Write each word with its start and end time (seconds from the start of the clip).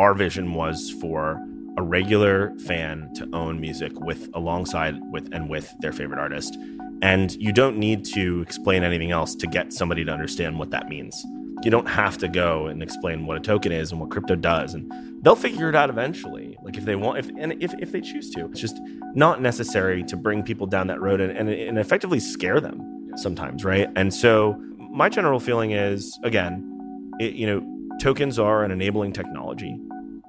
our 0.00 0.14
vision 0.14 0.54
was 0.54 0.90
for 0.90 1.38
a 1.76 1.82
regular 1.82 2.54
fan 2.60 3.12
to 3.14 3.28
own 3.34 3.60
music 3.60 3.92
with 4.00 4.30
alongside 4.32 4.98
with 5.12 5.28
and 5.32 5.50
with 5.50 5.74
their 5.80 5.92
favorite 5.92 6.18
artist. 6.18 6.56
And 7.02 7.32
you 7.32 7.52
don't 7.52 7.76
need 7.76 8.06
to 8.06 8.40
explain 8.40 8.82
anything 8.82 9.10
else 9.10 9.34
to 9.34 9.46
get 9.46 9.74
somebody 9.74 10.02
to 10.06 10.10
understand 10.10 10.58
what 10.58 10.70
that 10.70 10.88
means. 10.88 11.22
You 11.62 11.70
don't 11.70 11.86
have 11.86 12.16
to 12.18 12.28
go 12.28 12.66
and 12.66 12.82
explain 12.82 13.26
what 13.26 13.36
a 13.36 13.40
token 13.40 13.72
is 13.72 13.92
and 13.92 14.00
what 14.00 14.10
crypto 14.10 14.36
does, 14.36 14.72
and 14.72 14.90
they'll 15.22 15.36
figure 15.36 15.68
it 15.68 15.74
out 15.74 15.90
eventually. 15.90 16.56
Like 16.62 16.78
if 16.78 16.86
they 16.86 16.96
want, 16.96 17.18
if 17.18 17.28
and 17.36 17.62
if, 17.62 17.74
if 17.74 17.92
they 17.92 18.00
choose 18.00 18.30
to, 18.30 18.46
it's 18.46 18.60
just 18.60 18.80
not 19.14 19.42
necessary 19.42 20.02
to 20.04 20.16
bring 20.16 20.42
people 20.42 20.66
down 20.66 20.86
that 20.86 21.02
road 21.02 21.20
and, 21.20 21.30
and, 21.36 21.50
and 21.50 21.78
effectively 21.78 22.20
scare 22.20 22.58
them 22.58 23.10
sometimes, 23.16 23.66
right? 23.66 23.90
And 23.96 24.14
so 24.14 24.58
my 24.78 25.10
general 25.10 25.40
feeling 25.40 25.72
is 25.72 26.18
again, 26.22 27.12
it, 27.20 27.34
you 27.34 27.46
know, 27.46 27.98
tokens 28.00 28.38
are 28.38 28.64
an 28.64 28.70
enabling 28.70 29.12
technology 29.12 29.78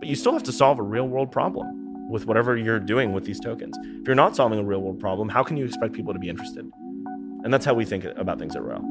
but 0.02 0.10
you 0.10 0.16
still 0.16 0.34
have 0.34 0.42
to 0.42 0.52
solve 0.52 0.80
a 0.80 0.84
real 0.84 1.08
world 1.08 1.32
problem 1.32 2.09
with 2.09 2.26
whatever 2.26 2.58
you're 2.58 2.80
doing 2.80 3.14
with 3.14 3.23
these 3.23 3.40
tokens. 3.40 3.78
If 4.02 4.08
you're 4.08 4.16
not 4.16 4.36
solving 4.36 4.58
a 4.58 4.64
real 4.64 4.82
world 4.82 5.00
problem, 5.00 5.30
how 5.30 5.44
can 5.44 5.58
you 5.58 5.66
expect 5.66 5.94
people 5.94 6.12
to 6.12 6.20
be 6.20 6.28
interested? 6.28 6.68
And 7.44 7.54
that's 7.54 7.66
how 7.66 7.76
we 7.76 7.86
think 7.86 8.06
about 8.18 8.40
things 8.40 8.56
at 8.56 8.64
Royal. 8.64 8.82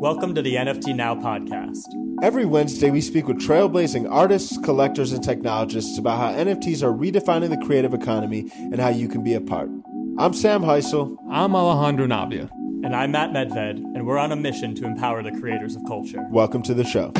Welcome 0.00 0.34
to 0.34 0.40
the 0.40 0.54
NFT 0.54 0.96
Now 0.96 1.14
podcast. 1.14 1.84
Every 2.22 2.46
Wednesday, 2.46 2.88
we 2.88 3.02
speak 3.02 3.28
with 3.28 3.36
trailblazing 3.36 4.10
artists, 4.10 4.56
collectors, 4.64 5.12
and 5.12 5.22
technologists 5.22 5.98
about 5.98 6.16
how 6.16 6.32
NFTs 6.32 6.82
are 6.82 6.90
redefining 6.90 7.50
the 7.50 7.66
creative 7.66 7.92
economy 7.92 8.50
and 8.54 8.80
how 8.80 8.88
you 8.88 9.08
can 9.08 9.22
be 9.22 9.34
a 9.34 9.42
part. 9.42 9.68
I'm 10.18 10.32
Sam 10.32 10.62
Hysell. 10.62 11.18
I'm 11.30 11.54
Alejandro 11.54 12.06
Navia. 12.06 12.50
And 12.82 12.96
I'm 12.96 13.12
Matt 13.12 13.32
Medved, 13.32 13.76
and 13.76 14.06
we're 14.06 14.16
on 14.16 14.32
a 14.32 14.36
mission 14.36 14.74
to 14.76 14.86
empower 14.86 15.22
the 15.22 15.32
creators 15.32 15.76
of 15.76 15.82
culture. 15.86 16.26
Welcome 16.30 16.62
to 16.62 16.72
the 16.72 16.84
show. 16.84 17.12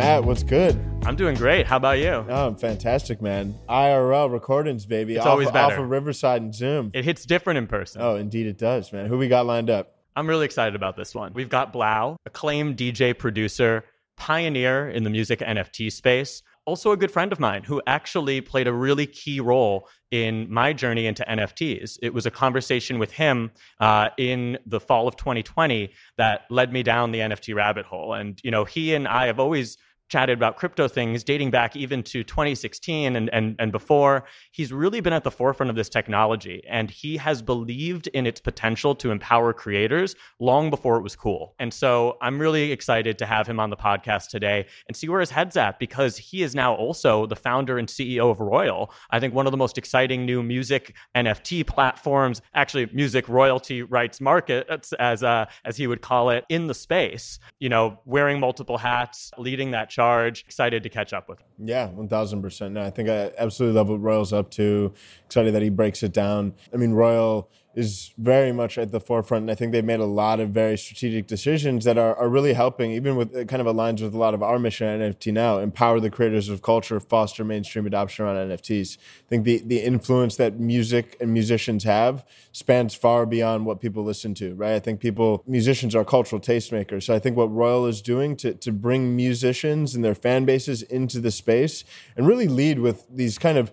Matt, 0.00 0.24
what's 0.24 0.42
good? 0.42 0.80
I'm 1.04 1.14
doing 1.14 1.36
great. 1.36 1.66
How 1.66 1.76
about 1.76 1.98
you? 1.98 2.24
Oh, 2.26 2.46
I'm 2.46 2.56
fantastic, 2.56 3.20
man. 3.20 3.54
IRL 3.68 4.32
recordings, 4.32 4.86
baby. 4.86 5.16
It's 5.16 5.26
always 5.26 5.50
better. 5.50 5.74
Off 5.74 5.78
of 5.78 5.90
Riverside 5.90 6.40
and 6.40 6.54
Zoom. 6.54 6.90
It 6.94 7.04
hits 7.04 7.26
different 7.26 7.58
in 7.58 7.66
person. 7.66 8.00
Oh, 8.00 8.16
indeed 8.16 8.46
it 8.46 8.56
does, 8.56 8.94
man. 8.94 9.04
Who 9.04 9.18
we 9.18 9.28
got 9.28 9.44
lined 9.44 9.68
up? 9.68 9.96
I'm 10.16 10.26
really 10.26 10.46
excited 10.46 10.74
about 10.74 10.96
this 10.96 11.14
one. 11.14 11.34
We've 11.34 11.50
got 11.50 11.74
3LAU, 11.74 12.16
acclaimed 12.24 12.78
DJ 12.78 13.16
producer, 13.16 13.84
pioneer 14.16 14.88
in 14.88 15.04
the 15.04 15.10
music 15.10 15.40
NFT 15.40 15.92
space, 15.92 16.42
also 16.64 16.92
a 16.92 16.96
good 16.96 17.10
friend 17.10 17.30
of 17.30 17.38
mine 17.38 17.62
who 17.64 17.82
actually 17.86 18.40
played 18.40 18.68
a 18.68 18.72
really 18.72 19.06
key 19.06 19.38
role 19.40 19.86
in 20.10 20.50
my 20.50 20.72
journey 20.72 21.06
into 21.06 21.24
NFTs. 21.28 21.98
It 22.02 22.14
was 22.14 22.24
a 22.24 22.30
conversation 22.30 22.98
with 22.98 23.12
him 23.12 23.50
uh, 23.80 24.08
in 24.16 24.56
the 24.64 24.80
fall 24.80 25.06
of 25.06 25.16
2020 25.16 25.92
that 26.16 26.42
led 26.48 26.72
me 26.72 26.82
down 26.82 27.12
the 27.12 27.18
NFT 27.18 27.54
rabbit 27.54 27.84
hole. 27.84 28.14
And, 28.14 28.40
you 28.42 28.50
know, 28.50 28.64
he 28.64 28.94
and 28.94 29.06
I 29.06 29.26
have 29.26 29.38
always 29.38 29.76
chatted 30.10 30.36
about 30.36 30.56
crypto 30.56 30.88
things 30.88 31.24
dating 31.24 31.50
back 31.50 31.76
even 31.76 32.02
to 32.02 32.22
2016 32.24 33.16
and, 33.16 33.30
and, 33.32 33.56
and 33.58 33.72
before. 33.72 34.24
He's 34.50 34.72
really 34.72 35.00
been 35.00 35.12
at 35.12 35.24
the 35.24 35.30
forefront 35.30 35.70
of 35.70 35.76
this 35.76 35.88
technology 35.88 36.62
and 36.68 36.90
he 36.90 37.16
has 37.16 37.40
believed 37.40 38.08
in 38.08 38.26
its 38.26 38.40
potential 38.40 38.94
to 38.96 39.12
empower 39.12 39.52
creators 39.52 40.16
long 40.40 40.68
before 40.68 40.96
it 40.96 41.02
was 41.02 41.14
cool. 41.14 41.54
And 41.58 41.72
so 41.72 42.18
I'm 42.20 42.40
really 42.40 42.72
excited 42.72 43.18
to 43.18 43.26
have 43.26 43.46
him 43.46 43.60
on 43.60 43.70
the 43.70 43.76
podcast 43.76 44.28
today 44.28 44.66
and 44.88 44.96
see 44.96 45.08
where 45.08 45.20
his 45.20 45.30
head's 45.30 45.56
at 45.56 45.78
because 45.78 46.16
he 46.16 46.42
is 46.42 46.54
now 46.54 46.74
also 46.74 47.26
the 47.26 47.36
founder 47.36 47.78
and 47.78 47.88
CEO 47.88 48.30
of 48.30 48.40
Royal. 48.40 48.92
I 49.10 49.20
think 49.20 49.32
one 49.32 49.46
of 49.46 49.52
the 49.52 49.56
most 49.56 49.78
exciting 49.78 50.26
new 50.26 50.42
music 50.42 50.96
NFT 51.14 51.66
platforms, 51.66 52.42
actually 52.54 52.86
music 52.92 53.28
royalty 53.28 53.82
rights 53.82 54.20
market, 54.20 54.66
as, 54.98 55.22
uh, 55.22 55.46
as 55.64 55.76
he 55.76 55.86
would 55.86 56.02
call 56.02 56.30
it, 56.30 56.44
in 56.48 56.66
the 56.66 56.74
space. 56.74 57.38
You 57.60 57.68
know, 57.68 58.00
wearing 58.04 58.40
multiple 58.40 58.78
hats, 58.78 59.30
leading 59.38 59.70
that 59.70 59.88
charge. 60.00 60.44
Excited 60.46 60.82
to 60.82 60.88
catch 60.88 61.12
up 61.12 61.28
with 61.28 61.40
him. 61.40 61.46
Yeah, 61.58 61.88
1000%. 61.88 62.72
No, 62.72 62.82
I 62.82 62.90
think 62.90 63.08
I 63.08 63.32
absolutely 63.38 63.76
love 63.78 63.88
what 63.88 64.00
Royal's 64.00 64.32
up 64.32 64.50
to. 64.52 64.92
Excited 65.26 65.54
that 65.54 65.62
he 65.62 65.68
breaks 65.68 66.02
it 66.02 66.12
down. 66.12 66.54
I 66.72 66.76
mean, 66.76 66.92
Royal 66.92 67.50
is 67.74 68.12
very 68.18 68.50
much 68.50 68.78
at 68.78 68.90
the 68.90 68.98
forefront. 68.98 69.42
And 69.42 69.50
I 69.50 69.54
think 69.54 69.70
they've 69.70 69.84
made 69.84 70.00
a 70.00 70.04
lot 70.04 70.40
of 70.40 70.50
very 70.50 70.76
strategic 70.76 71.28
decisions 71.28 71.84
that 71.84 71.96
are, 71.96 72.16
are 72.16 72.28
really 72.28 72.52
helping, 72.52 72.90
even 72.90 73.14
with 73.14 73.34
it 73.34 73.46
kind 73.48 73.60
of 73.60 73.66
aligns 73.66 74.02
with 74.02 74.12
a 74.12 74.18
lot 74.18 74.34
of 74.34 74.42
our 74.42 74.58
mission 74.58 74.88
at 74.88 75.18
NFT 75.18 75.32
Now, 75.32 75.58
empower 75.58 76.00
the 76.00 76.10
creators 76.10 76.48
of 76.48 76.62
culture, 76.62 76.98
foster 76.98 77.44
mainstream 77.44 77.86
adoption 77.86 78.24
around 78.24 78.36
NFTs. 78.48 78.98
I 78.98 79.28
think 79.28 79.44
the, 79.44 79.62
the 79.64 79.80
influence 79.80 80.34
that 80.36 80.58
music 80.58 81.16
and 81.20 81.32
musicians 81.32 81.84
have 81.84 82.24
spans 82.50 82.94
far 82.94 83.24
beyond 83.24 83.66
what 83.66 83.80
people 83.80 84.02
listen 84.02 84.34
to, 84.34 84.54
right? 84.54 84.74
I 84.74 84.80
think 84.80 84.98
people, 84.98 85.44
musicians 85.46 85.94
are 85.94 86.04
cultural 86.04 86.40
tastemakers. 86.40 87.04
So 87.04 87.14
I 87.14 87.20
think 87.20 87.36
what 87.36 87.52
Royal 87.52 87.86
is 87.86 88.02
doing 88.02 88.36
to, 88.38 88.52
to 88.54 88.72
bring 88.72 89.14
musicians 89.14 89.94
and 89.94 90.04
their 90.04 90.16
fan 90.16 90.44
bases 90.44 90.82
into 90.82 91.20
the 91.20 91.30
space 91.30 91.84
and 92.16 92.26
really 92.26 92.48
lead 92.48 92.80
with 92.80 93.06
these 93.08 93.38
kind 93.38 93.58
of 93.58 93.70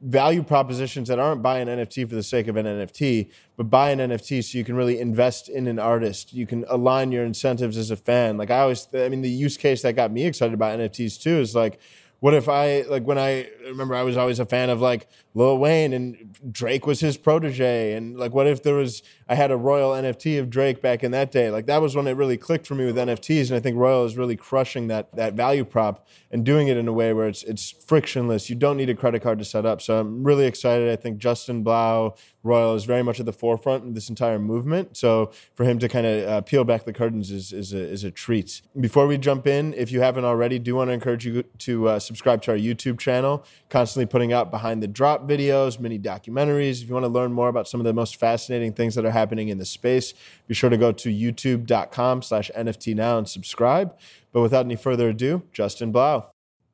value 0.00 0.42
propositions 0.42 1.08
that 1.08 1.18
aren't 1.18 1.42
buy 1.42 1.58
an 1.58 1.68
NFT 1.68 2.08
for 2.08 2.14
the 2.14 2.22
sake 2.22 2.46
of 2.46 2.56
an 2.56 2.66
NFT, 2.66 3.30
but 3.56 3.64
buy 3.64 3.90
an 3.90 3.98
NFT 3.98 4.44
so 4.44 4.58
you 4.58 4.64
can 4.64 4.76
really 4.76 5.00
invest 5.00 5.48
in 5.48 5.66
an 5.66 5.78
artist. 5.78 6.32
You 6.32 6.46
can 6.46 6.64
align 6.68 7.10
your 7.10 7.24
incentives 7.24 7.76
as 7.76 7.90
a 7.90 7.96
fan. 7.96 8.36
Like 8.36 8.50
I 8.50 8.60
always, 8.60 8.86
I 8.94 9.08
mean, 9.08 9.22
the 9.22 9.30
use 9.30 9.56
case 9.56 9.82
that 9.82 9.94
got 9.94 10.12
me 10.12 10.24
excited 10.24 10.54
about 10.54 10.78
NFTs 10.78 11.20
too 11.20 11.40
is 11.40 11.54
like, 11.54 11.80
what 12.20 12.34
if 12.34 12.48
I 12.48 12.82
like 12.82 13.04
when 13.04 13.18
I 13.18 13.48
remember 13.64 13.94
I 13.94 14.02
was 14.02 14.16
always 14.16 14.40
a 14.40 14.46
fan 14.46 14.70
of 14.70 14.80
like 14.80 15.08
Lil 15.38 15.56
Wayne 15.58 15.92
and 15.92 16.36
Drake 16.50 16.84
was 16.84 16.98
his 16.98 17.16
protege. 17.16 17.94
And 17.94 18.18
like 18.18 18.34
what 18.34 18.48
if 18.48 18.64
there 18.64 18.74
was 18.74 19.02
I 19.28 19.36
had 19.36 19.52
a 19.52 19.56
Royal 19.56 19.92
NFT 19.92 20.40
of 20.40 20.50
Drake 20.50 20.82
back 20.82 21.04
in 21.04 21.12
that 21.12 21.30
day? 21.30 21.48
Like 21.48 21.66
that 21.66 21.80
was 21.80 21.94
when 21.94 22.08
it 22.08 22.12
really 22.12 22.36
clicked 22.36 22.66
for 22.66 22.74
me 22.74 22.84
with 22.84 22.96
NFTs 22.96 23.48
and 23.48 23.56
I 23.56 23.60
think 23.60 23.76
Royal 23.76 24.04
is 24.04 24.16
really 24.16 24.34
crushing 24.34 24.88
that 24.88 25.14
that 25.14 25.34
value 25.34 25.64
prop 25.64 26.08
and 26.32 26.44
doing 26.44 26.66
it 26.66 26.76
in 26.76 26.88
a 26.88 26.92
way 26.92 27.12
where 27.12 27.28
it's 27.28 27.44
it's 27.44 27.70
frictionless. 27.70 28.50
You 28.50 28.56
don't 28.56 28.76
need 28.76 28.90
a 28.90 28.96
credit 28.96 29.22
card 29.22 29.38
to 29.38 29.44
set 29.44 29.64
up. 29.64 29.80
So 29.80 30.00
I'm 30.00 30.24
really 30.24 30.44
excited. 30.46 30.90
I 30.90 30.96
think 30.96 31.18
Justin 31.18 31.64
3LAU 31.64 32.16
Royal 32.42 32.74
is 32.74 32.84
very 32.84 33.02
much 33.02 33.20
at 33.20 33.26
the 33.26 33.32
forefront 33.32 33.84
of 33.84 33.94
this 33.94 34.08
entire 34.08 34.38
movement. 34.38 34.96
So 34.96 35.30
for 35.54 35.64
him 35.64 35.78
to 35.80 35.88
kind 35.88 36.06
of 36.06 36.28
uh, 36.28 36.40
peel 36.40 36.64
back 36.64 36.84
the 36.84 36.92
curtains 36.92 37.30
is, 37.30 37.52
is, 37.52 37.72
a, 37.72 37.78
is 37.78 38.04
a 38.04 38.10
treat. 38.10 38.62
Before 38.80 39.06
we 39.06 39.18
jump 39.18 39.46
in, 39.46 39.74
if 39.74 39.92
you 39.92 40.00
haven't 40.00 40.24
already, 40.24 40.58
do 40.58 40.74
want 40.76 40.88
to 40.88 40.92
encourage 40.92 41.26
you 41.26 41.42
to 41.42 41.88
uh, 41.88 41.98
subscribe 41.98 42.42
to 42.42 42.52
our 42.52 42.56
YouTube 42.56 42.98
channel, 42.98 43.44
constantly 43.68 44.06
putting 44.06 44.32
out 44.32 44.50
behind 44.50 44.82
the 44.82 44.88
drop 44.88 45.27
videos, 45.28 45.78
mini 45.78 45.98
documentaries. 45.98 46.82
If 46.82 46.88
you 46.88 46.94
want 46.94 47.04
to 47.04 47.08
learn 47.08 47.32
more 47.32 47.48
about 47.48 47.68
some 47.68 47.80
of 47.80 47.84
the 47.84 47.92
most 47.92 48.16
fascinating 48.16 48.72
things 48.72 48.94
that 48.94 49.04
are 49.04 49.10
happening 49.10 49.48
in 49.48 49.58
the 49.58 49.64
space, 49.64 50.14
be 50.46 50.54
sure 50.54 50.70
to 50.70 50.76
go 50.76 50.90
to 50.92 51.08
youtube.com 51.10 52.22
slash 52.22 52.50
NFT 52.56 52.94
now 52.94 53.18
and 53.18 53.28
subscribe. 53.28 53.96
But 54.32 54.40
without 54.40 54.64
any 54.64 54.76
further 54.76 55.10
ado, 55.10 55.42
Justin 55.52 55.92
3LAU. 55.92 56.26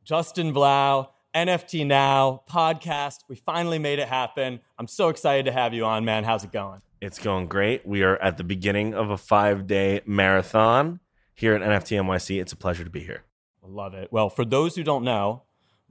Justin 0.05 0.53
3LAU 0.55 1.09
NFT 1.35 1.85
Now 1.87 2.43
podcast. 2.49 3.25
We 3.29 3.37
finally 3.37 3.79
made 3.79 3.99
it 3.99 4.09
happen. 4.09 4.61
I'm 4.79 4.87
so 4.87 5.09
excited 5.09 5.47
to 5.47 5.53
have 5.53 5.75
you 5.75 5.85
on, 5.85 6.05
man. 6.05 6.23
How's 6.25 6.45
it 6.45 6.53
going? 6.53 6.81
It's 7.01 7.19
going 7.19 7.49
great. 7.49 7.85
We 7.85 8.03
are 8.03 8.17
at 8.19 8.37
the 8.37 8.45
beginning 8.45 8.95
of 8.95 9.11
a 9.11 9.19
five 9.19 9.67
day 9.67 10.01
marathon 10.07 11.01
here 11.35 11.55
at 11.55 11.61
NFT 11.61 12.01
NYC. 12.01 12.41
It's 12.41 12.53
a 12.53 12.57
pleasure 12.57 12.85
to 12.85 12.91
be 12.91 13.01
here. 13.01 13.25
I 13.65 13.67
love 13.69 13.95
it. 13.95 14.13
Well, 14.13 14.31
for 14.31 14.45
those 14.45 14.77
who 14.77 14.85
don't 14.85 15.05
know, 15.05 15.43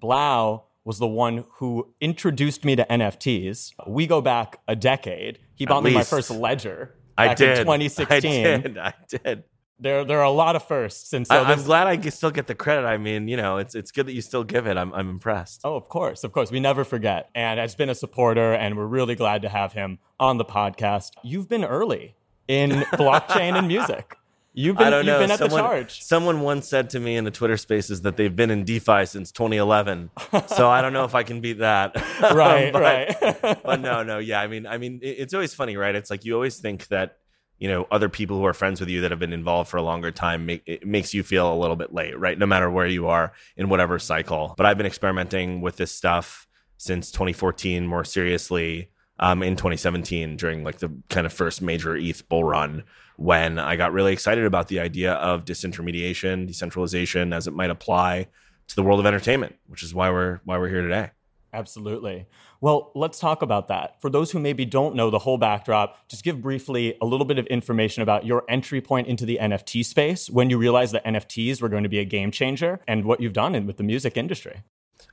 3LAU 0.02 0.64
was 0.86 1.00
the 1.00 1.08
one 1.08 1.46
who 1.56 1.94
introduced 2.02 2.66
me 2.66 2.76
to 2.76 2.86
NFTs. 2.90 3.72
We 3.88 4.08
go 4.08 4.22
back 4.22 4.60
a 4.68 4.76
decade. 4.76 5.40
He 5.56 5.66
bought 5.66 5.84
me 5.84 5.94
my 5.94 6.04
first 6.04 6.30
ledger. 6.30 6.96
I 7.18 7.34
did. 7.34 7.58
2016. 7.58 8.46
I 8.46 8.58
did. 8.58 8.78
I 8.78 8.94
did 9.08 9.44
there 9.84 10.06
there 10.06 10.20
are 10.20 10.24
a 10.24 10.32
lot 10.32 10.56
of 10.56 10.66
firsts, 10.66 11.14
and 11.14 11.28
so 11.28 11.36
I, 11.36 11.52
am 11.52 11.64
glad 11.64 11.88
I 11.88 12.00
still 12.10 12.32
get 12.32 12.48
the 12.48 12.56
credit. 12.56 12.86
I 12.86 12.98
mean, 12.98 13.28
you 13.28 13.38
know, 13.38 13.58
it's 13.58 13.76
it's 13.76 13.92
good 13.92 14.06
that 14.08 14.14
you 14.14 14.22
still 14.22 14.44
give 14.44 14.66
it. 14.66 14.78
I'm 14.78 14.94
I'm 14.94 15.10
impressed. 15.10 15.62
Oh, 15.64 15.76
of 15.76 15.90
course, 15.90 16.24
of 16.24 16.32
course, 16.32 16.52
we 16.52 16.60
never 16.60 16.84
forget, 16.84 17.30
and 17.36 17.60
has 17.60 17.76
been 17.76 17.90
a 17.90 17.96
supporter, 17.96 18.54
and 18.54 18.78
we're 18.78 18.86
really 18.86 19.16
glad 19.16 19.42
to 19.42 19.50
have 19.50 19.74
him 19.74 20.00
on 20.20 20.38
the 20.38 20.46
podcast. 20.46 21.12
You've 21.24 21.50
been 21.50 21.66
early 21.66 22.16
in 22.48 22.72
blockchain 22.94 23.58
and 23.58 23.68
music. 23.68 24.16
You've 24.56 24.78
been, 24.78 24.88
I 24.88 24.90
don't 24.92 25.06
know. 25.08 25.20
been 25.20 25.32
at 25.32 25.40
someone, 25.40 25.64
the 25.64 25.68
charge. 25.68 26.04
Someone 26.04 26.42
once 26.42 26.68
said 26.68 26.92
to 26.92 27.00
me 27.00 27.16
in 27.16 27.24
the 27.24 27.32
Twitter 27.32 27.58
spaces 27.58 28.02
that 28.04 28.18
they've 28.18 28.36
been 28.36 28.52
in 28.52 28.64
DeFi 28.64 29.08
since 29.08 29.32
2011. 29.32 30.12
so 30.48 30.70
I 30.70 30.82
don't 30.82 30.94
know 30.94 31.06
if 31.06 31.16
I 31.16 31.24
can 31.24 31.42
beat 31.42 31.60
that. 31.60 31.96
right, 32.22 32.72
but, 32.72 32.82
right. 32.82 33.64
but 33.64 33.82
no, 33.82 34.04
no, 34.04 34.20
yeah. 34.20 34.40
I 34.40 34.48
mean, 34.48 34.68
I 34.68 34.78
mean, 34.78 35.00
it's 35.02 35.34
always 35.34 35.56
funny, 35.56 35.76
right? 35.76 35.96
It's 35.96 36.12
like 36.12 36.24
you 36.24 36.36
always 36.36 36.60
think 36.60 36.88
that 36.88 37.18
you 37.58 37.68
know 37.68 37.88
other 37.92 38.10
people 38.10 38.38
who 38.38 38.46
are 38.46 38.54
friends 38.54 38.80
with 38.80 38.90
you 38.90 39.02
that 39.02 39.12
have 39.12 39.20
been 39.20 39.34
involved 39.34 39.70
for 39.70 39.78
a 39.78 39.82
longer 39.82 40.12
time 40.12 40.46
make 40.46 40.64
it 40.66 40.86
makes 40.86 41.14
you 41.14 41.24
feel 41.24 41.54
a 41.54 41.56
little 41.56 41.76
bit 41.76 41.94
late 41.94 42.18
right 42.20 42.38
no 42.38 42.46
matter 42.46 42.70
where 42.70 42.88
you 42.88 43.08
are 43.08 43.32
in 43.56 43.70
whatever 43.70 44.00
cycle 44.00 44.56
but 44.58 44.66
i've 44.66 44.76
been 44.76 44.88
experimenting 44.88 45.62
with 45.62 45.78
this 45.78 45.92
stuff 45.92 46.48
since 46.78 47.12
2014 47.12 47.86
more 47.86 48.04
seriously 48.04 48.90
um, 49.20 49.44
in 49.44 49.56
2017 49.56 50.36
during 50.36 50.64
like 50.64 50.80
the 50.80 50.92
kind 51.10 51.26
of 51.26 51.32
first 51.32 51.62
major 51.62 51.96
eth 51.96 52.28
bull 52.28 52.44
run 52.44 52.84
when 53.24 53.58
i 53.58 53.76
got 53.76 53.94
really 53.94 54.14
excited 54.14 54.46
about 54.46 54.68
the 54.68 54.80
idea 54.80 55.14
of 55.14 55.46
disintermediation 55.46 56.46
decentralization 56.46 57.34
as 57.34 57.48
it 57.48 57.54
might 57.54 57.70
apply 57.70 58.28
to 58.68 58.76
the 58.76 58.84
world 58.84 59.00
of 59.00 59.06
entertainment 59.06 59.56
which 59.68 59.84
is 59.84 59.94
why 59.94 60.10
we're 60.10 60.40
why 60.46 60.58
we're 60.58 60.70
here 60.70 60.82
today 60.82 61.10
Absolutely. 61.54 62.26
Well, 62.62 62.92
let's 62.96 63.20
talk 63.20 63.44
about 63.44 63.68
that. 63.68 64.02
For 64.02 64.10
those 64.10 64.32
who 64.32 64.40
maybe 64.40 64.66
don't 64.66 64.96
know 64.96 65.12
the 65.12 65.20
whole 65.20 65.38
backdrop, 65.38 66.10
just 66.10 66.24
give 66.24 66.42
briefly 66.42 66.98
a 67.00 67.06
little 67.06 67.26
bit 67.26 67.38
of 67.38 67.46
information 67.48 68.02
about 68.02 68.26
your 68.26 68.44
entry 68.50 68.82
point 68.82 69.08
into 69.08 69.26
the 69.26 69.38
NFT 69.40 69.86
space 69.86 70.30
when 70.30 70.50
you 70.50 70.58
realized 70.58 70.94
that 70.94 71.06
NFTs 71.06 71.62
were 71.62 71.70
going 71.70 71.84
to 71.84 71.90
be 71.90 72.00
a 72.00 72.06
game 72.06 72.32
changer 72.32 72.80
and 72.88 73.06
what 73.06 73.22
you've 73.22 73.34
done 73.34 73.54
in, 73.54 73.68
with 73.68 73.78
the 73.78 73.84
music 73.84 74.18
industry. 74.18 74.64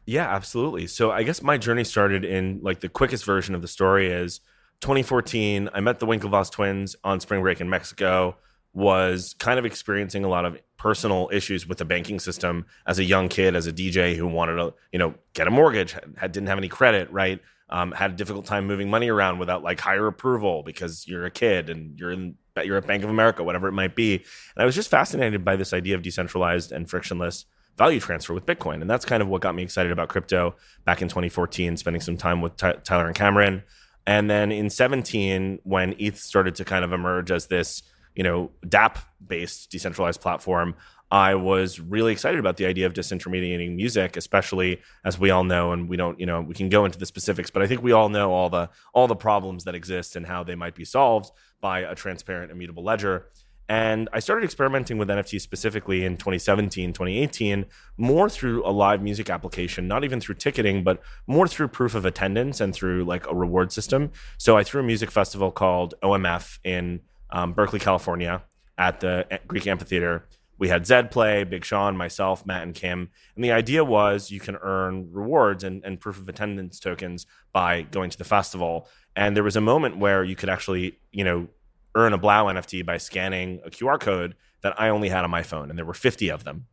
Yeah, 0.07 0.35
absolutely. 0.35 0.87
So 0.87 1.11
I 1.11 1.25
guess 1.25 1.43
my 1.43 1.59
journey 1.59 1.85
started 1.85 2.25
in 2.25 2.61
like 2.63 2.81
the 2.81 2.89
quickest 2.89 3.27
version 3.27 3.55
of 3.55 3.61
the 3.61 3.69
story 3.69 4.11
is 4.11 4.41
2014. 4.81 5.71
I 5.73 5.81
met 5.81 5.99
the 6.01 6.07
Winklevoss 6.07 6.51
twins 6.51 6.97
on 7.05 7.21
spring 7.21 7.43
break 7.43 7.61
in 7.61 7.69
Mexico 7.69 8.37
was 8.73 9.35
kind 9.39 9.59
of 9.59 9.65
experiencing 9.65 10.25
a 10.25 10.29
lot 10.29 10.45
of 10.45 10.57
personal 10.77 11.29
issues 11.33 11.67
with 11.67 11.79
the 11.79 11.85
banking 11.85 12.21
system 12.21 12.65
as 12.87 12.99
a 12.99 13.05
young 13.05 13.29
kid, 13.29 13.57
as 13.57 13.67
a 13.67 13.73
DJ 13.73 14.17
who 14.17 14.27
wanted 14.27 14.55
to, 14.57 14.73
you 14.93 14.99
know, 14.99 15.15
get 15.35 15.49
a 15.49 15.51
mortgage, 15.51 15.97
had, 16.17 16.33
didn't 16.33 16.49
have 16.49 16.59
any 16.59 16.69
credit, 16.69 17.11
right? 17.11 17.41
Um, 17.69 17.93
had 17.93 18.13
a 18.13 18.15
difficult 18.15 18.47
time 18.47 18.67
moving 18.67 18.89
money 18.89 19.09
around 19.09 19.39
without 19.39 19.63
like 19.63 19.81
higher 19.81 20.07
approval 20.07 20.63
because 20.65 21.07
you're 21.07 21.25
a 21.25 21.31
kid 21.31 21.71
and 21.71 21.99
you're 21.99 22.11
in 22.11 22.37
you're 22.65 22.77
at 22.77 22.87
Bank 22.87 23.03
of 23.03 23.11
America, 23.11 23.43
whatever 23.43 23.69
it 23.69 23.73
might 23.73 23.95
be. 23.95 24.17
And 24.17 24.63
I 24.63 24.65
was 24.65 24.75
just 24.75 24.91
fascinated 24.91 25.45
by 25.45 25.57
this 25.57 25.73
idea 25.73 25.95
of 25.95 26.03
decentralized 26.03 26.73
and 26.73 26.91
frictionless 26.91 27.47
value 27.79 28.01
transfer 28.01 28.35
with 28.35 28.45
Bitcoin, 28.45 28.83
and 28.83 28.91
that's 28.91 29.07
kind 29.07 29.23
of 29.23 29.29
what 29.29 29.41
got 29.41 29.55
me 29.55 29.63
excited 29.63 29.93
about 29.93 30.09
crypto 30.09 30.57
back 30.85 31.01
in 31.01 31.09
2014. 31.09 31.77
Spending 31.77 32.01
some 32.01 32.17
time 32.17 32.43
with 32.43 32.57
Ty- 32.57 32.81
Tyler 32.85 33.07
and 33.07 33.15
Cameron, 33.15 33.63
and 34.11 34.29
then 34.29 34.51
in 34.51 34.71
17, 34.71 35.61
when 35.63 35.95
ETH 35.99 36.19
started 36.19 36.57
to 36.57 36.65
kind 36.65 36.85
of 36.85 36.93
emerge 36.93 37.31
as 37.31 37.47
this 37.47 37.83
you 38.15 38.25
know, 38.25 38.51
DApp 38.67 38.99
based 39.25 39.71
decentralized 39.71 40.21
platform, 40.21 40.75
I 41.13 41.35
was 41.35 41.81
really 41.81 42.13
excited 42.13 42.39
about 42.39 42.57
the 42.57 42.67
idea 42.67 42.87
of 42.87 42.93
disintermediating 42.93 43.75
music, 43.75 44.17
especially 44.17 44.81
as 45.05 45.19
we 45.19 45.31
all 45.31 45.43
know, 45.45 45.73
and 45.73 45.89
we 45.89 45.97
don't, 45.97 46.19
you 46.21 46.27
know, 46.27 46.41
we 46.41 46.55
can 46.55 46.69
go 46.69 46.85
into 46.85 46.99
the 46.99 47.07
specifics, 47.07 47.51
but 47.51 47.63
I 47.63 47.67
think 47.67 47.83
we 47.83 47.93
all 47.93 48.09
know 48.09 48.33
all 48.33 48.49
the 48.49 48.69
all 48.95 49.09
the 49.09 49.17
problems 49.17 49.65
that 49.65 49.75
exist 49.75 50.17
and 50.17 50.27
how 50.27 50.45
they 50.45 50.55
might 50.55 50.75
be 50.75 50.85
solved 50.85 51.31
by 51.61 51.81
a 51.81 51.95
transparent, 51.95 52.53
immutable 52.53 52.85
ledger. 52.85 53.27
And 53.71 54.09
I 54.13 54.19
started 54.19 54.45
experimenting 54.45 54.99
with 54.99 55.07
NFTs 55.07 55.43
specifically 55.43 56.05
in 56.05 56.17
2017, 56.17 56.93
2018, 56.93 57.67
more 57.97 58.29
through 58.29 58.67
a 58.67 58.73
live 58.73 59.01
music 59.01 59.31
application, 59.31 59.87
not 59.87 60.03
even 60.03 60.21
through 60.21 60.35
ticketing, 60.35 60.83
but 60.83 61.01
more 61.29 61.47
through 61.47 61.69
proof 61.69 61.95
of 61.95 62.05
attendance 62.05 62.61
and 62.61 62.75
through 62.75 63.05
like 63.05 63.29
a 63.29 63.35
reward 63.35 63.71
system. 63.71 64.11
So 64.39 64.57
I 64.57 64.65
threw 64.65 64.81
a 64.81 64.85
music 64.85 65.13
festival 65.13 65.53
called 65.53 65.95
OMF 66.03 66.59
in 66.65 67.03
um, 67.31 67.53
Berkeley, 67.53 67.79
California, 67.79 68.43
at 68.77 68.99
the 68.99 69.25
Greek 69.47 69.69
Amphitheater. 69.69 70.27
We 70.59 70.67
had 70.67 70.83
Zedd 70.83 71.13
play, 71.13 71.45
Big 71.45 71.65
Sean, 71.65 71.97
myself, 71.97 72.45
Matt, 72.45 72.65
and 72.65 72.75
Kim. 72.75 73.11
And 73.37 73.45
the 73.45 73.53
idea 73.53 73.85
was 73.85 74.33
you 74.33 74.41
can 74.41 74.57
earn 74.57 75.13
rewards 75.13 75.63
and, 75.63 75.85
and 75.85 76.01
proof 76.01 76.19
of 76.19 76.29
attendance 76.29 76.81
tokens 76.81 77.25
by 77.53 77.83
going 77.83 78.11
to 78.11 78.19
the 78.19 78.25
festival. 78.25 78.89
And 79.15 79.37
there 79.37 79.45
was 79.45 79.55
a 79.55 79.61
moment 79.61 79.99
where 79.99 80.25
you 80.25 80.35
could 80.35 80.49
actually, 80.49 80.99
you 81.13 81.23
know, 81.23 81.47
earn 81.95 82.13
a 82.13 82.19
Blau 82.19 82.47
NFT 82.47 82.85
by 82.85 82.97
scanning 82.97 83.61
a 83.65 83.71
QR 83.71 83.99
code 83.99 84.37
that 84.63 84.81
I 84.81 84.89
only 84.91 85.09
had 85.09 85.25
on 85.25 85.31
my 85.31 85.43
phone. 85.43 85.71
And 85.71 85.79
there 85.79 85.87
were 85.87 85.95
50 85.95 86.31
of 86.31 86.45
them. 86.45 86.67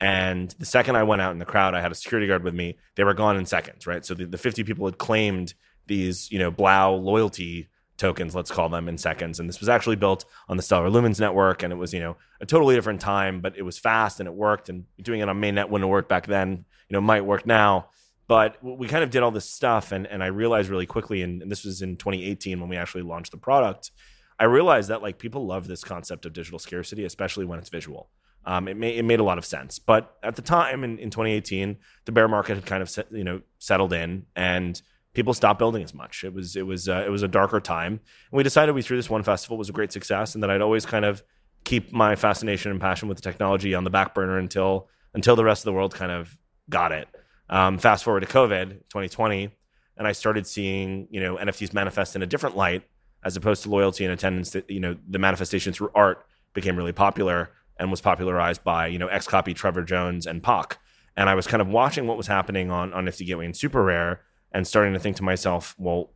And 0.00 0.50
the 0.58 0.66
second 0.66 0.96
I 0.96 1.04
went 1.04 1.22
out 1.22 1.32
in 1.32 1.38
the 1.38 1.44
crowd, 1.44 1.74
I 1.74 1.80
had 1.80 1.92
a 1.92 1.94
security 1.94 2.26
guard 2.26 2.42
with 2.42 2.54
me. 2.54 2.76
They 2.96 3.04
were 3.04 3.14
gone 3.14 3.36
in 3.36 3.46
seconds, 3.46 3.86
right? 3.86 4.04
So 4.04 4.14
the, 4.14 4.26
the 4.26 4.38
50 4.38 4.64
people 4.64 4.86
had 4.86 4.98
claimed 4.98 5.54
these, 5.86 6.30
you 6.32 6.38
know, 6.38 6.50
Blau 6.50 6.94
loyalty 6.94 7.68
tokens, 7.96 8.34
let's 8.34 8.50
call 8.50 8.68
them, 8.68 8.88
in 8.88 8.98
seconds. 8.98 9.40
And 9.40 9.48
this 9.48 9.60
was 9.60 9.68
actually 9.68 9.96
built 9.96 10.24
on 10.48 10.56
the 10.56 10.62
Stellar 10.62 10.90
Lumens 10.90 11.20
network, 11.20 11.62
and 11.62 11.72
it 11.72 11.76
was 11.76 11.92
you 11.92 12.00
know 12.00 12.16
a 12.40 12.46
totally 12.46 12.74
different 12.74 13.00
time, 13.00 13.40
but 13.40 13.56
it 13.56 13.62
was 13.62 13.78
fast 13.78 14.20
and 14.20 14.26
it 14.26 14.34
worked. 14.34 14.68
And 14.68 14.84
doing 15.00 15.20
it 15.20 15.28
on 15.28 15.40
mainnet 15.40 15.68
wouldn't 15.68 15.90
work 15.90 16.08
back 16.08 16.26
then, 16.26 16.64
you 16.88 16.94
know, 16.94 17.00
might 17.00 17.24
work 17.24 17.46
now. 17.46 17.88
But 18.26 18.56
we 18.62 18.88
kind 18.88 19.04
of 19.04 19.10
did 19.10 19.22
all 19.22 19.30
this 19.30 19.48
stuff, 19.48 19.92
and 19.92 20.06
and 20.06 20.22
I 20.22 20.26
realized 20.26 20.70
really 20.70 20.86
quickly, 20.86 21.22
and, 21.22 21.42
and 21.42 21.50
this 21.50 21.64
was 21.64 21.82
in 21.82 21.96
2018 21.96 22.60
when 22.60 22.68
we 22.68 22.76
actually 22.76 23.02
launched 23.02 23.32
the 23.32 23.38
product. 23.38 23.90
I 24.38 24.44
realized 24.44 24.90
that 24.90 25.02
like 25.02 25.18
people 25.18 25.46
love 25.46 25.66
this 25.66 25.84
concept 25.84 26.26
of 26.26 26.32
digital 26.32 26.58
scarcity, 26.58 27.04
especially 27.04 27.44
when 27.44 27.58
it's 27.58 27.70
visual. 27.70 28.10
Um, 28.46 28.68
it, 28.68 28.76
made, 28.76 28.98
it 28.98 29.04
made 29.04 29.20
a 29.20 29.24
lot 29.24 29.38
of 29.38 29.44
sense. 29.44 29.78
But 29.78 30.16
at 30.22 30.36
the 30.36 30.42
time 30.42 30.84
in, 30.84 30.98
in 30.98 31.10
2018, 31.10 31.76
the 32.04 32.12
bear 32.12 32.28
market 32.28 32.56
had 32.56 32.66
kind 32.66 32.82
of 32.82 32.90
set, 32.90 33.10
you 33.10 33.24
know 33.24 33.40
settled 33.58 33.92
in, 33.92 34.26
and 34.36 34.80
people 35.14 35.32
stopped 35.32 35.58
building 35.58 35.82
as 35.82 35.94
much. 35.94 36.24
It 36.24 36.34
was 36.34 36.56
it 36.56 36.66
was 36.66 36.88
uh, 36.88 37.04
it 37.06 37.10
was 37.10 37.22
a 37.22 37.28
darker 37.28 37.60
time, 37.60 37.92
and 37.92 38.36
we 38.36 38.42
decided 38.42 38.74
we 38.74 38.82
threw 38.82 38.96
this 38.96 39.08
one 39.08 39.22
festival 39.22 39.56
was 39.56 39.68
a 39.68 39.72
great 39.72 39.92
success, 39.92 40.34
and 40.34 40.42
that 40.42 40.50
I'd 40.50 40.60
always 40.60 40.84
kind 40.84 41.04
of 41.04 41.22
keep 41.64 41.92
my 41.92 42.14
fascination 42.14 42.70
and 42.70 42.80
passion 42.80 43.08
with 43.08 43.16
the 43.16 43.22
technology 43.22 43.74
on 43.74 43.84
the 43.84 43.90
back 43.90 44.14
burner 44.14 44.38
until 44.38 44.88
until 45.14 45.36
the 45.36 45.44
rest 45.44 45.62
of 45.62 45.66
the 45.66 45.72
world 45.72 45.94
kind 45.94 46.12
of 46.12 46.36
got 46.68 46.92
it. 46.92 47.08
Um, 47.48 47.78
fast 47.78 48.04
forward 48.04 48.20
to 48.20 48.26
COVID 48.26 48.68
2020, 48.90 49.50
and 49.96 50.06
I 50.06 50.12
started 50.12 50.46
seeing 50.46 51.08
you 51.10 51.20
know 51.20 51.36
NFTs 51.36 51.72
manifest 51.72 52.14
in 52.16 52.22
a 52.22 52.26
different 52.26 52.56
light 52.56 52.82
as 53.24 53.36
opposed 53.36 53.62
to 53.62 53.70
loyalty 53.70 54.04
and 54.04 54.12
attendance. 54.12 54.50
That 54.50 54.70
you 54.70 54.80
know 54.80 54.96
the 55.08 55.18
manifestation 55.18 55.72
through 55.72 55.90
art 55.94 56.26
became 56.52 56.76
really 56.76 56.92
popular 56.92 57.50
and 57.78 57.90
was 57.90 58.00
popularized 58.00 58.62
by 58.64 58.86
you 58.86 58.98
know 58.98 59.08
XCOPY, 59.08 59.54
Trevor 59.54 59.82
Jones, 59.82 60.26
and 60.26 60.42
Pak. 60.42 60.78
And 61.16 61.28
I 61.28 61.34
was 61.34 61.46
kind 61.46 61.60
of 61.60 61.68
watching 61.68 62.06
what 62.06 62.16
was 62.16 62.26
happening 62.26 62.70
on 62.70 62.92
on 62.92 63.04
Nifty 63.04 63.24
Gateway 63.24 63.46
and 63.46 63.56
Super 63.56 63.82
Rare 63.82 64.20
and 64.52 64.66
starting 64.66 64.92
to 64.92 65.00
think 65.00 65.16
to 65.16 65.22
myself, 65.22 65.74
well, 65.78 66.10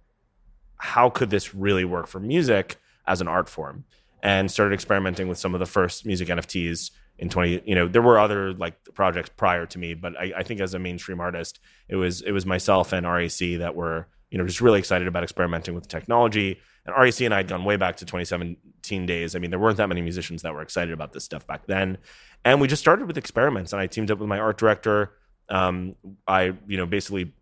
how 0.76 1.10
could 1.10 1.30
this 1.30 1.54
really 1.54 1.84
work 1.84 2.06
for 2.06 2.20
music 2.20 2.76
as 3.06 3.20
an 3.20 3.28
art 3.28 3.48
form? 3.48 3.84
And 4.22 4.50
started 4.50 4.74
experimenting 4.74 5.28
with 5.28 5.38
some 5.38 5.54
of 5.54 5.60
the 5.60 5.66
first 5.66 6.04
music 6.04 6.28
NFTs 6.28 6.90
in 7.18 7.28
20 7.28 7.62
you 7.66 7.74
know 7.74 7.88
there 7.88 8.02
were 8.02 8.18
other 8.18 8.52
like 8.54 8.76
projects 8.94 9.30
prior 9.36 9.66
to 9.66 9.78
me 9.78 9.94
but 9.94 10.16
I, 10.16 10.32
I, 10.38 10.42
think 10.42 10.60
as 10.60 10.74
a 10.74 10.78
mainstream 10.78 11.20
artist 11.20 11.58
it 11.88 11.96
was 11.96 12.22
it 12.22 12.32
was 12.32 12.46
myself 12.46 12.92
and 12.92 13.06
rac 13.06 13.58
that 13.58 13.74
were 13.74 14.06
you 14.30 14.38
know 14.38 14.46
just 14.46 14.60
really 14.60 14.78
excited 14.78 15.08
about 15.08 15.22
experimenting 15.22 15.74
with 15.74 15.88
technology. 15.88 16.58
And 16.86 16.94
rac 16.96 17.20
and 17.20 17.34
i 17.34 17.38
had 17.38 17.48
gone 17.48 17.64
way 17.64 17.76
back 17.76 17.96
to 17.96 18.04
2017 18.04 19.06
days. 19.06 19.34
I 19.34 19.38
mean 19.38 19.50
there 19.50 19.58
weren't 19.58 19.76
that 19.76 19.88
many 19.88 20.02
musicians 20.02 20.42
that 20.42 20.54
were 20.54 20.62
excited 20.62 20.92
about 20.92 21.12
this 21.12 21.24
stuff 21.24 21.46
back 21.46 21.66
then. 21.66 21.98
And 22.44 22.60
we 22.60 22.68
just 22.68 22.80
started 22.80 23.06
with 23.06 23.18
experiments 23.18 23.72
and 23.72 23.80
i 23.80 23.86
teamed 23.86 24.10
up 24.10 24.18
with 24.18 24.28
my 24.28 24.38
art 24.38 24.58
director. 24.58 25.12
Um, 25.48 25.96
i 26.26 26.52
you 26.66 26.76
know 26.76 26.86
basically 26.86 27.32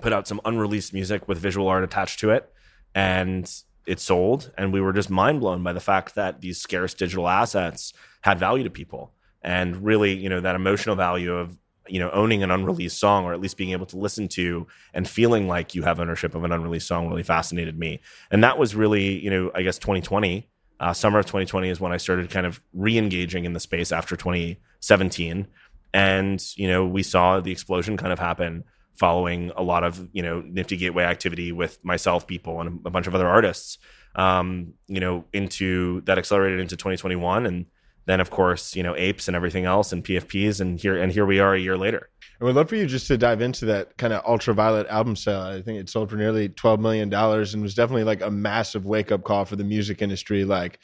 put 0.00 0.12
out 0.12 0.28
some 0.28 0.40
unreleased 0.44 0.92
music 0.92 1.28
with 1.28 1.38
visual 1.38 1.68
art 1.68 1.84
attached 1.84 2.20
to 2.20 2.30
it, 2.30 2.50
and 2.94 3.50
it 3.86 4.00
sold. 4.00 4.52
And 4.56 4.72
we 4.72 4.80
were 4.80 4.92
just 4.92 5.10
mind 5.10 5.40
blown 5.40 5.62
by 5.62 5.72
the 5.72 5.80
fact 5.80 6.14
that 6.14 6.40
these 6.40 6.60
scarce 6.60 6.94
digital 6.94 7.28
assets 7.28 7.92
had 8.22 8.38
value 8.38 8.64
to 8.64 8.70
people, 8.70 9.12
and 9.42 9.84
really, 9.84 10.14
you 10.14 10.28
know, 10.28 10.40
that 10.40 10.54
emotional 10.54 10.96
value 10.96 11.34
of 11.34 11.56
you 11.90 11.98
know 11.98 12.10
owning 12.12 12.42
an 12.42 12.50
unreleased 12.50 12.98
song 12.98 13.24
or 13.24 13.32
at 13.32 13.40
least 13.40 13.56
being 13.56 13.70
able 13.70 13.86
to 13.86 13.96
listen 13.96 14.28
to 14.28 14.66
and 14.94 15.08
feeling 15.08 15.48
like 15.48 15.74
you 15.74 15.82
have 15.82 16.00
ownership 16.00 16.34
of 16.34 16.44
an 16.44 16.52
unreleased 16.52 16.86
song 16.86 17.08
really 17.08 17.22
fascinated 17.22 17.78
me 17.78 18.00
and 18.30 18.42
that 18.42 18.58
was 18.58 18.74
really 18.74 19.18
you 19.18 19.30
know 19.30 19.50
i 19.54 19.62
guess 19.62 19.78
2020 19.78 20.48
uh, 20.80 20.92
summer 20.92 21.18
of 21.18 21.26
2020 21.26 21.68
is 21.68 21.80
when 21.80 21.92
i 21.92 21.96
started 21.96 22.30
kind 22.30 22.46
of 22.46 22.60
re-engaging 22.72 23.44
in 23.44 23.52
the 23.52 23.60
space 23.60 23.92
after 23.92 24.16
2017 24.16 25.46
and 25.94 26.44
you 26.56 26.68
know 26.68 26.86
we 26.86 27.02
saw 27.02 27.40
the 27.40 27.50
explosion 27.50 27.96
kind 27.96 28.12
of 28.12 28.18
happen 28.18 28.64
following 28.98 29.52
a 29.56 29.62
lot 29.62 29.84
of 29.84 30.08
you 30.12 30.22
know 30.22 30.40
Nifty 30.40 30.76
Gateway 30.76 31.04
activity 31.04 31.52
with 31.52 31.82
myself, 31.84 32.26
Beeple, 32.26 32.60
and 32.60 32.80
a 32.84 32.90
bunch 32.90 33.06
of 33.06 33.14
other 33.14 33.28
artists. 33.28 33.78
Um, 34.16 34.74
you 34.88 34.98
know, 34.98 35.24
into 35.32 36.00
that 36.02 36.18
accelerated 36.18 36.58
into 36.58 36.76
2021, 36.76 37.46
and 37.46 37.66
then 38.08 38.20
of 38.20 38.30
course 38.30 38.74
you 38.74 38.82
know 38.82 38.96
apes 38.96 39.28
and 39.28 39.36
everything 39.36 39.66
else 39.66 39.92
and 39.92 40.02
PFPs, 40.02 40.60
and 40.60 40.80
here 40.80 40.96
and 40.96 41.12
here 41.12 41.26
we 41.26 41.38
are 41.38 41.54
a 41.54 41.60
year 41.60 41.76
later. 41.76 42.08
I 42.40 42.44
would 42.44 42.54
love 42.54 42.68
for 42.68 42.76
you 42.76 42.86
just 42.86 43.08
to 43.08 43.18
dive 43.18 43.42
into 43.42 43.64
that 43.66 43.96
kind 43.98 44.12
of 44.12 44.24
ultraviolet 44.24 44.86
album 44.86 45.16
sale. 45.16 45.40
I 45.40 45.60
think 45.60 45.80
it 45.80 45.88
sold 45.88 46.08
for 46.10 46.16
nearly 46.16 46.48
twelve 46.48 46.80
million 46.80 47.08
dollars, 47.08 47.52
and 47.52 47.62
was 47.62 47.74
definitely 47.74 48.04
like 48.04 48.22
a 48.22 48.30
massive 48.30 48.86
wake 48.86 49.12
up 49.12 49.24
call 49.24 49.44
for 49.44 49.56
the 49.56 49.64
music 49.64 50.00
industry. 50.00 50.44
Like, 50.44 50.78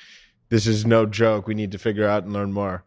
this 0.50 0.66
is 0.66 0.84
no 0.84 1.06
joke. 1.06 1.46
We 1.46 1.54
need 1.54 1.72
to 1.72 1.78
figure 1.78 2.06
out 2.06 2.24
and 2.24 2.32
learn 2.32 2.52
more. 2.52 2.84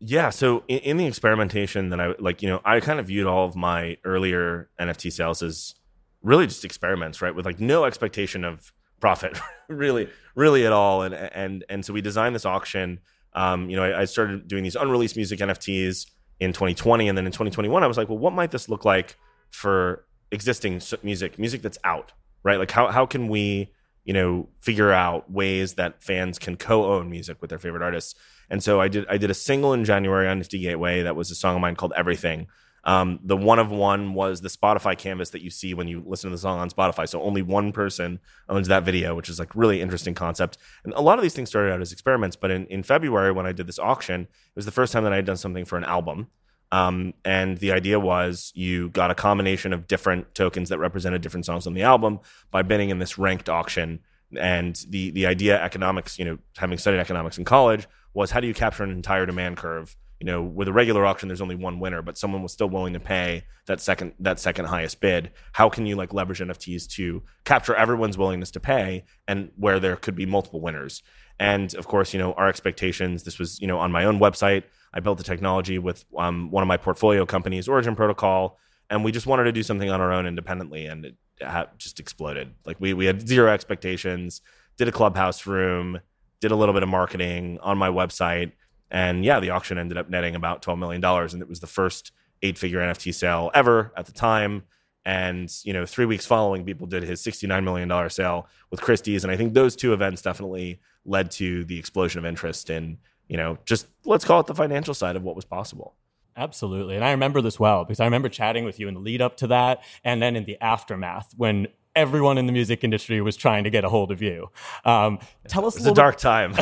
Yeah. 0.00 0.30
So 0.30 0.64
in, 0.68 0.78
in, 0.80 0.96
the 0.96 1.06
experimentation 1.06 1.88
that 1.90 2.00
I 2.00 2.14
like, 2.18 2.42
you 2.42 2.48
know, 2.48 2.60
I 2.64 2.80
kind 2.80 3.00
of 3.00 3.06
viewed 3.06 3.26
all 3.26 3.46
of 3.46 3.56
my 3.56 3.96
earlier 4.04 4.68
NFT 4.78 5.12
sales 5.12 5.42
as 5.42 5.74
really 6.22 6.46
just 6.46 6.64
experiments, 6.64 7.22
right? 7.22 7.34
With 7.34 7.46
like 7.46 7.60
no 7.60 7.84
expectation 7.84 8.44
of 8.44 8.72
profit, 9.00 9.38
really, 9.68 10.08
really 10.34 10.66
at 10.66 10.72
all. 10.72 11.02
And 11.02 11.14
and 11.14 11.64
and 11.68 11.84
so 11.84 11.92
we 11.92 12.00
designed 12.00 12.34
this 12.34 12.46
auction. 12.46 13.00
Um, 13.34 13.68
you 13.68 13.76
know, 13.76 13.84
I, 13.84 14.02
I 14.02 14.04
started 14.04 14.48
doing 14.48 14.62
these 14.62 14.76
unreleased 14.76 15.16
music 15.16 15.40
NFTs 15.40 16.06
in 16.40 16.52
2020, 16.52 17.08
and 17.08 17.16
then 17.16 17.26
in 17.26 17.32
2021, 17.32 17.82
I 17.82 17.86
was 17.86 17.96
like, 17.96 18.08
well, 18.08 18.18
what 18.18 18.32
might 18.32 18.50
this 18.50 18.68
look 18.68 18.84
like 18.84 19.16
for 19.50 20.04
existing 20.30 20.80
music, 21.02 21.38
music 21.38 21.62
that's 21.62 21.78
out, 21.84 22.12
right? 22.42 22.58
Like 22.58 22.70
how 22.70 22.90
how 22.90 23.06
can 23.06 23.28
we 23.28 23.72
you 24.04 24.12
know 24.12 24.48
figure 24.60 24.92
out 24.92 25.30
ways 25.30 25.74
that 25.74 26.02
fans 26.02 26.38
can 26.38 26.56
co-own 26.56 27.08
music 27.08 27.38
with 27.40 27.48
their 27.48 27.58
favorite 27.58 27.82
artists 27.82 28.14
and 28.50 28.62
so 28.62 28.80
I 28.80 28.88
did 28.88 29.06
I 29.08 29.16
did 29.16 29.30
a 29.30 29.34
single 29.34 29.72
in 29.72 29.84
January 29.84 30.28
on 30.28 30.38
Nifty 30.38 30.58
Gateway 30.58 31.02
that 31.02 31.16
was 31.16 31.30
a 31.30 31.34
song 31.34 31.54
of 31.54 31.60
mine 31.60 31.76
called 31.76 31.92
Everything. 31.96 32.46
Um, 32.84 33.18
the 33.22 33.36
one 33.36 33.58
of 33.58 33.70
one 33.70 34.12
was 34.12 34.42
the 34.42 34.48
Spotify 34.48 34.96
canvas 34.96 35.30
that 35.30 35.42
you 35.42 35.50
see 35.50 35.72
when 35.72 35.88
you 35.88 36.02
listen 36.06 36.30
to 36.30 36.34
the 36.34 36.40
song 36.40 36.58
on 36.58 36.68
Spotify. 36.68 37.08
So 37.08 37.22
only 37.22 37.40
one 37.40 37.72
person 37.72 38.20
owns 38.48 38.68
that 38.68 38.84
video, 38.84 39.14
which 39.14 39.28
is 39.28 39.38
like 39.38 39.54
really 39.54 39.80
interesting 39.80 40.14
concept. 40.14 40.58
And 40.84 40.92
a 40.94 41.00
lot 41.00 41.18
of 41.18 41.22
these 41.22 41.34
things 41.34 41.48
started 41.48 41.72
out 41.72 41.80
as 41.80 41.92
experiments, 41.92 42.36
but 42.36 42.50
in, 42.50 42.66
in 42.66 42.82
February 42.82 43.32
when 43.32 43.46
I 43.46 43.52
did 43.52 43.66
this 43.66 43.78
auction, 43.78 44.22
it 44.22 44.56
was 44.56 44.66
the 44.66 44.70
first 44.70 44.92
time 44.92 45.04
that 45.04 45.12
I 45.12 45.16
had 45.16 45.24
done 45.24 45.38
something 45.38 45.64
for 45.64 45.78
an 45.78 45.84
album. 45.84 46.28
Um, 46.72 47.14
and 47.24 47.58
the 47.58 47.72
idea 47.72 48.00
was 48.00 48.52
you 48.54 48.90
got 48.90 49.10
a 49.10 49.14
combination 49.14 49.72
of 49.72 49.86
different 49.86 50.34
tokens 50.34 50.68
that 50.70 50.78
represented 50.78 51.22
different 51.22 51.46
songs 51.46 51.66
on 51.66 51.74
the 51.74 51.82
album 51.82 52.20
by 52.50 52.62
bidding 52.62 52.90
in 52.90 52.98
this 52.98 53.16
ranked 53.16 53.48
auction. 53.48 54.00
And 54.36 54.74
the 54.88 55.10
the 55.10 55.26
idea, 55.26 55.62
economics, 55.62 56.18
you 56.18 56.24
know, 56.24 56.38
having 56.56 56.76
studied 56.78 56.98
economics 56.98 57.38
in 57.38 57.44
college, 57.44 57.86
was 58.12 58.32
how 58.32 58.40
do 58.40 58.48
you 58.48 58.54
capture 58.54 58.82
an 58.82 58.90
entire 58.90 59.24
demand 59.24 59.56
curve? 59.56 59.96
You 60.20 60.26
know, 60.26 60.42
with 60.42 60.68
a 60.68 60.72
regular 60.72 61.04
auction, 61.04 61.28
there's 61.28 61.40
only 61.40 61.54
one 61.56 61.80
winner, 61.80 62.00
but 62.00 62.16
someone 62.16 62.42
was 62.42 62.52
still 62.52 62.68
willing 62.68 62.92
to 62.94 63.00
pay 63.00 63.44
that 63.66 63.80
second 63.80 64.14
that 64.20 64.38
second 64.38 64.66
highest 64.66 65.00
bid. 65.00 65.32
How 65.52 65.68
can 65.68 65.86
you 65.86 65.96
like 65.96 66.12
leverage 66.12 66.40
NFTs 66.40 66.88
to 66.92 67.22
capture 67.44 67.74
everyone's 67.74 68.16
willingness 68.16 68.50
to 68.52 68.60
pay, 68.60 69.04
and 69.26 69.50
where 69.56 69.80
there 69.80 69.96
could 69.96 70.14
be 70.14 70.26
multiple 70.26 70.60
winners? 70.60 71.02
And 71.38 71.74
of 71.74 71.86
course, 71.86 72.12
you 72.12 72.18
know, 72.18 72.32
our 72.34 72.48
expectations. 72.48 73.24
This 73.24 73.38
was 73.38 73.60
you 73.60 73.66
know 73.66 73.78
on 73.78 73.92
my 73.92 74.04
own 74.04 74.18
website. 74.18 74.64
I 74.92 75.00
built 75.00 75.18
the 75.18 75.24
technology 75.24 75.78
with 75.78 76.04
um, 76.16 76.50
one 76.50 76.62
of 76.62 76.68
my 76.68 76.76
portfolio 76.76 77.26
companies, 77.26 77.66
Origin 77.68 77.96
Protocol, 77.96 78.58
and 78.90 79.04
we 79.04 79.10
just 79.10 79.26
wanted 79.26 79.44
to 79.44 79.52
do 79.52 79.62
something 79.62 79.90
on 79.90 80.00
our 80.00 80.12
own 80.12 80.26
independently, 80.26 80.86
and 80.86 81.04
it 81.04 81.16
ha- 81.42 81.66
just 81.76 82.00
exploded. 82.00 82.54
Like 82.64 82.76
we 82.80 82.94
we 82.94 83.06
had 83.06 83.26
zero 83.26 83.50
expectations. 83.52 84.40
Did 84.76 84.88
a 84.88 84.92
clubhouse 84.92 85.46
room, 85.46 86.00
did 86.40 86.50
a 86.50 86.56
little 86.56 86.74
bit 86.74 86.82
of 86.82 86.88
marketing 86.88 87.58
on 87.62 87.78
my 87.78 87.88
website, 87.88 88.52
and 88.94 89.24
yeah, 89.24 89.40
the 89.40 89.50
auction 89.50 89.76
ended 89.76 89.98
up 89.98 90.08
netting 90.08 90.34
about 90.34 90.62
twelve 90.62 90.78
million 90.78 91.02
dollars, 91.02 91.34
and 91.34 91.42
it 91.42 91.48
was 91.48 91.60
the 91.60 91.66
first 91.66 92.12
eight 92.42 92.56
figure 92.56 92.78
NFT 92.78 93.12
sale 93.12 93.50
ever 93.52 93.92
at 93.96 94.06
the 94.06 94.12
time. 94.12 94.62
And 95.04 95.54
you 95.64 95.74
know, 95.74 95.84
three 95.84 96.06
weeks 96.06 96.24
following, 96.24 96.64
Beeple 96.64 96.88
did 96.88 97.02
his 97.02 97.20
sixty-nine 97.20 97.64
million 97.64 97.88
dollar 97.88 98.08
sale 98.08 98.48
with 98.70 98.80
Christie's, 98.80 99.24
and 99.24 99.30
I 99.30 99.36
think 99.36 99.52
those 99.52 99.76
two 99.76 99.92
events 99.92 100.22
definitely 100.22 100.80
led 101.04 101.30
to 101.32 101.64
the 101.64 101.78
explosion 101.78 102.18
of 102.18 102.24
interest 102.24 102.70
in 102.70 102.96
you 103.28 103.36
know, 103.36 103.58
just 103.64 103.86
let's 104.04 104.24
call 104.24 104.40
it 104.40 104.46
the 104.46 104.54
financial 104.54 104.94
side 104.94 105.16
of 105.16 105.22
what 105.22 105.36
was 105.36 105.44
possible. 105.44 105.94
Absolutely. 106.36 106.96
And 106.96 107.04
I 107.04 107.12
remember 107.12 107.40
this 107.40 107.60
well 107.60 107.84
because 107.84 108.00
I 108.00 108.04
remember 108.04 108.28
chatting 108.28 108.64
with 108.64 108.80
you 108.80 108.88
in 108.88 108.94
the 108.94 109.00
lead 109.00 109.22
up 109.22 109.36
to 109.38 109.46
that 109.48 109.84
and 110.02 110.20
then 110.20 110.34
in 110.34 110.44
the 110.44 110.60
aftermath 110.60 111.32
when 111.36 111.68
everyone 111.96 112.38
in 112.38 112.46
the 112.46 112.52
music 112.52 112.84
industry 112.84 113.20
was 113.20 113.36
trying 113.36 113.64
to 113.64 113.70
get 113.70 113.84
a 113.84 113.88
hold 113.88 114.10
of 114.10 114.22
you. 114.22 114.50
Um, 114.84 115.18
tell 115.48 115.66
us 115.66 115.76
it 115.76 115.80
was 115.80 115.86
a, 115.86 115.92
a 115.92 115.94
dark 115.94 116.16
time. 116.16 116.54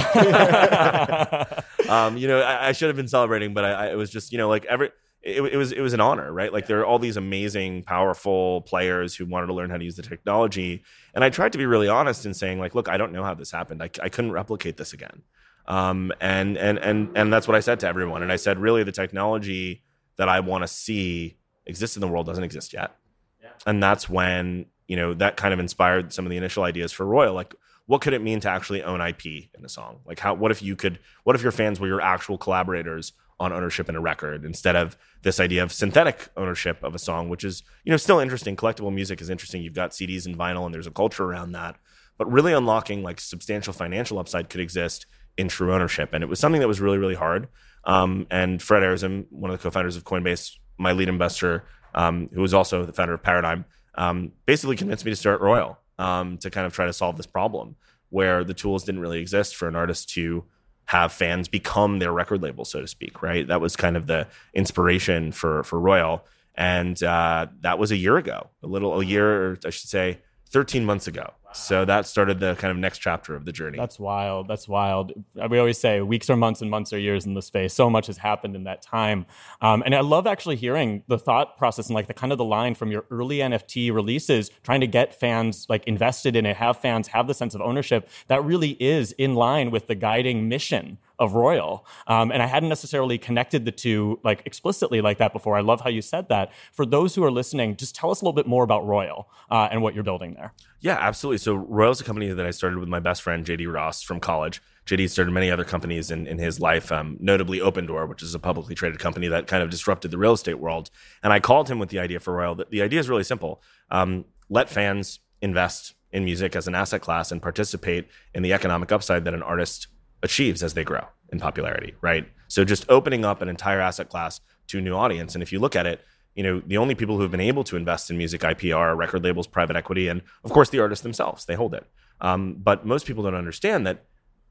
um, 1.89 2.17
you 2.17 2.29
know, 2.29 2.41
I, 2.41 2.69
I, 2.69 2.73
should 2.73 2.89
have 2.89 2.97
been 2.97 3.09
celebrating, 3.09 3.55
but 3.55 3.65
I, 3.65 3.71
I, 3.71 3.93
it 3.93 3.97
was 3.97 4.11
just, 4.11 4.33
you 4.33 4.39
know, 4.39 4.49
like 4.49 4.65
every, 4.67 4.91
it, 5.23 5.41
it, 5.43 5.57
was, 5.57 5.73
it 5.73 5.81
was 5.81 5.93
an 5.93 6.01
honor, 6.01 6.33
right? 6.33 6.53
Like 6.53 6.67
there 6.67 6.81
are 6.81 6.87
all 6.87 6.99
these 6.99 7.17
amazing, 7.17 7.85
powerful 7.85 8.63
players 8.63 9.15
who 9.15 9.25
wanted 9.27 9.47
to 9.47 9.55
learn 9.55 9.71
how 9.71 9.77
to 9.77 9.85
use 9.85 9.97
the 9.97 10.03
technology. 10.03 10.83
And 11.15 11.25
I 11.25 11.31
tried 11.31 11.53
to 11.53 11.59
be 11.59 11.67
really 11.67 11.89
honest 11.89 12.27
in 12.27 12.35
saying 12.35 12.59
like, 12.59 12.75
look, 12.75 12.89
I 12.89 12.97
don't 12.97 13.13
know 13.13 13.25
how 13.25 13.35
this 13.35 13.51
happened. 13.51 13.83
I, 13.83 13.91
I 14.03 14.09
couldn't 14.09 14.33
replicate 14.33 14.77
this 14.77 14.93
again. 14.93 15.23
Um, 15.67 16.13
and 16.21 16.57
and 16.59 16.79
and 16.79 17.17
and 17.17 17.33
that's 17.33 17.47
what 17.47 17.55
I 17.55 17.61
said 17.61 17.81
to 17.81 17.87
everyone. 17.87 18.23
And 18.23 18.33
I 18.33 18.37
said, 18.37 18.59
really, 18.59 18.83
the 18.83 18.91
technology 18.91 19.85
that 20.17 20.29
I 20.29 20.41
want 20.41 20.65
to 20.65 20.69
see 20.69 21.39
exist 21.67 21.97
in 21.97 22.01
the 22.01 22.09
world 22.09 22.27
doesn't 22.27 22.45
exist 22.45 22.73
yet. 22.73 22.97
Yeah. 23.41 23.51
And 23.65 23.83
that's 23.83 24.09
when 24.09 24.67
you 24.93 24.97
know 24.97 25.15
that 25.15 25.39
kind 25.39 25.55
of 25.55 25.59
inspired 25.59 26.13
some 26.13 26.27
of 26.27 26.31
the 26.31 26.37
initial 26.37 26.65
ideas 26.65 26.93
for 26.93 27.07
Royal. 27.07 27.33
Like, 27.33 27.55
what 27.87 28.03
could 28.03 28.13
it 28.13 28.21
mean 28.21 28.41
to 28.41 28.51
actually 28.51 28.83
own 28.83 29.01
IP 29.01 29.25
in 29.25 29.65
a 29.65 29.69
song? 29.71 30.01
Like, 30.05 30.19
how? 30.19 30.35
What 30.35 30.51
if 30.51 30.61
you 30.61 30.77
could? 30.77 30.99
What 31.25 31.35
if 31.35 31.43
your 31.43 31.51
fans 31.51 31.81
were 31.81 31.87
your 31.87 32.03
actual 32.03 32.37
collaborators 32.37 33.15
on 33.41 33.55
ownership 33.55 33.89
in 33.89 33.97
a 33.97 34.01
record 34.03 34.45
instead 34.45 34.77
of 34.77 34.99
this 35.23 35.41
idea 35.41 35.63
of 35.63 35.73
synthetic 35.73 36.29
ownership 36.37 36.77
of 36.83 36.95
a 36.95 36.99
song, 36.99 37.31
which 37.31 37.43
is 37.43 37.63
you 37.85 37.91
know 37.91 37.97
still 37.97 38.19
interesting. 38.19 38.55
Collectible 38.55 38.93
music 38.93 39.23
is 39.23 39.31
interesting. 39.31 39.63
You've 39.63 39.73
got 39.73 39.93
CDs 39.93 40.27
and 40.27 40.37
vinyl, 40.37 40.67
and 40.67 40.75
there's 40.75 40.87
a 40.87 40.91
culture 40.91 41.25
around 41.25 41.53
that. 41.53 41.77
But 42.19 42.31
really 42.31 42.53
unlocking 42.53 43.03
like 43.03 43.19
substantial 43.19 43.73
financial 43.73 44.19
upside 44.19 44.51
could 44.51 44.61
exist 44.61 45.07
in 45.39 45.49
true 45.49 45.73
ownership. 45.73 46.11
And 46.13 46.23
it 46.23 46.27
was 46.27 46.39
something 46.39 46.61
that 46.61 46.69
was 46.69 46.83
really, 46.83 46.99
really 46.99 47.15
hard. 47.15 47.49
Um, 47.85 48.27
and 48.31 48.61
Fred 48.61 48.83
Ehrsam, 48.83 49.25
one 49.31 49.51
of 49.51 49.59
the 49.59 49.63
co-founders 49.63 49.97
of 49.97 50.05
Coinbase, 50.05 50.59
my 50.77 50.93
lead 50.93 51.09
investor, 51.09 51.65
um, 51.95 52.29
who 52.35 52.43
was 52.43 52.53
also 52.53 52.85
the 52.85 52.93
founder 52.93 53.15
of 53.15 53.23
Paradigm, 53.23 53.65
um, 53.95 54.33
basically 54.47 54.77
convinced 54.77 55.05
me 55.05 55.13
to 55.13 55.17
start 55.17 55.41
Royal 55.41 55.79
um, 55.99 56.39
to 56.39 56.51
kind 56.51 56.67
of 56.67 56.73
try 56.73 56.87
to 56.87 56.93
solve 56.93 57.17
this 57.17 57.27
problem 57.27 57.77
where 58.11 58.45
the 58.45 58.55
tools 58.55 58.85
didn't 58.85 59.01
really 59.01 59.21
exist 59.21 59.57
for 59.57 59.69
an 59.69 59.77
artist 59.77 60.11
to 60.11 60.45
have 60.87 61.13
fans 61.13 61.49
become 61.49 61.99
their 61.99 62.13
record 62.13 62.43
label, 62.43 62.65
so 62.65 62.81
to 62.81 62.89
speak. 62.89 63.23
Right? 63.23 63.47
That 63.47 63.61
was 63.61 63.77
kind 63.77 63.97
of 63.97 64.07
the 64.07 64.27
inspiration 64.55 65.33
for 65.33 65.63
for 65.63 65.79
Royal, 65.79 66.25
and 66.55 67.03
uh, 67.03 67.47
that 67.61 67.79
was 67.79 67.91
a 67.91 67.97
year 67.97 68.17
ago, 68.17 68.51
a 68.63 68.67
little 68.67 69.01
a 69.01 69.05
year, 69.05 69.59
I 69.65 69.71
should 69.71 69.89
say, 69.89 70.19
13 70.53 70.85
months 70.85 71.07
ago. 71.07 71.33
So 71.55 71.85
that 71.85 72.07
started 72.07 72.41
the 72.41 72.55
kind 72.57 72.71
of 72.71 72.77
next 72.77 72.99
chapter 72.99 73.35
of 73.35 73.45
the 73.45 73.53
journey. 73.53 73.79
That's 73.79 73.99
wild. 73.99 74.49
That's 74.49 74.69
wild. 74.69 75.13
We 75.51 75.59
always 75.59 75.79
say 75.79 76.01
weeks 76.01 76.31
or 76.31 76.37
months 76.37 76.63
and 76.63 76.71
months 76.71 76.93
are 76.93 76.99
years 76.99 77.27
in 77.27 77.35
the 77.35 77.43
space. 77.43 77.75
So 77.75 77.91
much 77.91 78.07
has 78.07 78.19
happened 78.19 78.57
in 78.57 78.65
that 78.65 78.83
time. 78.83 79.27
Um, 79.61 79.83
and 79.85 79.95
I 79.95 80.01
love 80.01 80.27
actually 80.27 80.57
hearing 80.57 81.03
the 81.09 81.19
thought 81.19 81.59
process 81.59 81.87
and 81.89 81.95
like 81.95 82.07
the 82.07 82.15
kind 82.15 82.33
of 82.33 82.39
the 82.39 82.45
line 82.45 82.75
from 82.75 82.91
your 82.91 83.05
early 83.11 83.39
NFT 83.39 83.93
releases, 83.93 84.51
trying 84.63 84.81
to 84.81 84.87
get 84.87 85.19
fans 85.19 85.67
like 85.69 85.85
invested 85.85 86.37
in 86.37 86.47
it, 86.47 86.57
have 86.57 86.79
fans 86.79 87.09
have 87.09 87.27
the 87.27 87.35
sense 87.35 87.55
of 87.55 87.61
ownership. 87.61 88.09
That 88.29 88.45
really 88.45 88.71
is 88.81 89.13
in 89.13 89.35
line 89.35 89.71
with 89.71 89.87
the 89.87 89.95
guiding 89.95 90.49
mission 90.49 90.99
of 91.23 91.35
Royal. 91.35 91.87
Um, 92.09 92.33
and 92.33 92.43
I 92.43 92.47
hadn't 92.47 92.69
necessarily 92.69 93.17
connected 93.17 93.65
the 93.65 93.71
two 93.71 94.19
like 94.25 94.43
explicitly 94.45 95.01
like 95.01 95.19
that 95.19 95.33
before. 95.33 95.57
I 95.57 95.61
love 95.61 95.81
how 95.81 95.89
you 95.89 96.03
said 96.03 96.29
that. 96.31 96.53
For 96.73 96.85
those 96.85 97.15
who 97.15 97.23
are 97.23 97.31
listening, 97.31 97.77
just 97.77 97.95
tell 97.95 98.11
us 98.11 98.21
a 98.21 98.25
little 98.25 98.35
bit 98.35 98.49
more 98.49 98.65
about 98.65 98.85
Royal 98.85 99.31
uh, 99.49 99.69
and 99.71 99.83
what 99.83 99.95
you're 99.95 100.03
building 100.03 100.35
there. 100.35 100.53
Yeah, 100.81 100.99
absolutely. 101.01 101.39
So 101.39 101.55
Royal 101.55 101.93
is 101.93 102.01
a 102.01 102.05
company 102.05 102.29
that 102.29 102.45
I 102.45 102.51
started 102.51 102.81
with 102.81 102.89
my 102.89 102.99
best 102.99 103.23
friend 103.23 103.47
JD 103.47 103.73
Ross 103.73 104.03
from 104.03 104.19
college. 104.19 104.61
JD 104.87 105.11
started 105.11 105.31
many 105.31 105.49
other 105.49 105.63
companies 105.63 106.11
in, 106.11 106.27
in 106.27 106.39
his 106.39 106.59
life, 106.59 106.91
um, 106.91 107.17
notably 107.21 107.61
Opendoor, 107.61 108.09
which 108.09 108.21
is 108.21 108.35
a 108.35 108.41
publicly 108.41 108.75
traded 108.75 108.99
company 108.99 109.29
that 109.29 109.47
kind 109.47 109.63
of 109.63 109.71
disrupted 109.71 110.11
the 110.11 110.19
real 110.19 110.33
estate 110.33 110.59
world. 110.59 110.91
And 111.23 111.33
I 111.33 111.39
called 111.39 111.71
him 111.71 111.79
with 111.79 111.91
the 111.91 112.01
idea 112.01 112.19
for 112.19 112.35
Royal. 112.35 112.57
The 112.57 112.83
idea 112.83 112.99
is 112.99 113.09
really 113.09 113.23
simple: 113.23 113.63
um, 113.93 114.25
let 114.49 114.69
fans 114.69 115.21
invest 115.41 115.95
in 116.11 116.25
music 116.25 116.57
as 116.57 116.67
an 116.67 116.75
asset 116.75 117.01
class 117.01 117.31
and 117.31 117.41
participate 117.41 118.09
in 118.35 118.43
the 118.43 118.53
economic 118.53 118.91
upside 118.91 119.25
that 119.25 119.35
an 119.35 119.43
artist 119.43 119.87
achieves 120.23 120.63
as 120.63 120.75
they 120.75 120.85
grow 120.85 121.05
in 121.31 121.39
popularity, 121.39 121.95
right? 122.01 122.29
So 122.49 122.65
just 122.65 122.89
opening 122.89 123.25
up 123.25 123.43
an 123.43 123.49
entire 123.49 123.81
asset 123.81 124.09
class 124.09 124.41
to 124.69 124.79
a 124.79 124.81
new 124.81 124.95
audience. 124.95 125.35
And 125.35 125.43
if 125.43 125.53
you 125.53 125.59
look 125.59 125.75
at 125.75 125.87
it, 125.87 126.01
you 126.35 126.43
know, 126.43 126.63
the 126.67 126.79
only 126.79 126.95
people 126.95 127.17
who 127.17 127.23
have 127.23 127.31
been 127.31 127.41
able 127.41 127.65
to 127.65 127.77
invest 127.77 128.11
in 128.11 128.17
music 128.17 128.43
IP 128.43 128.75
are 128.75 128.95
record 128.97 129.25
labels, 129.25 129.47
private 129.47 129.77
equity, 129.77 130.09
and 130.09 130.23
of 130.45 130.51
course 130.51 130.71
the 130.71 130.81
artists 130.81 131.03
themselves. 131.03 131.45
They 131.45 131.55
hold 131.55 131.75
it. 131.75 131.87
Um, 132.21 132.55
but 132.55 132.87
most 132.87 133.07
people 133.07 133.23
don't 133.23 133.35
understand 133.35 133.87
that 133.87 134.05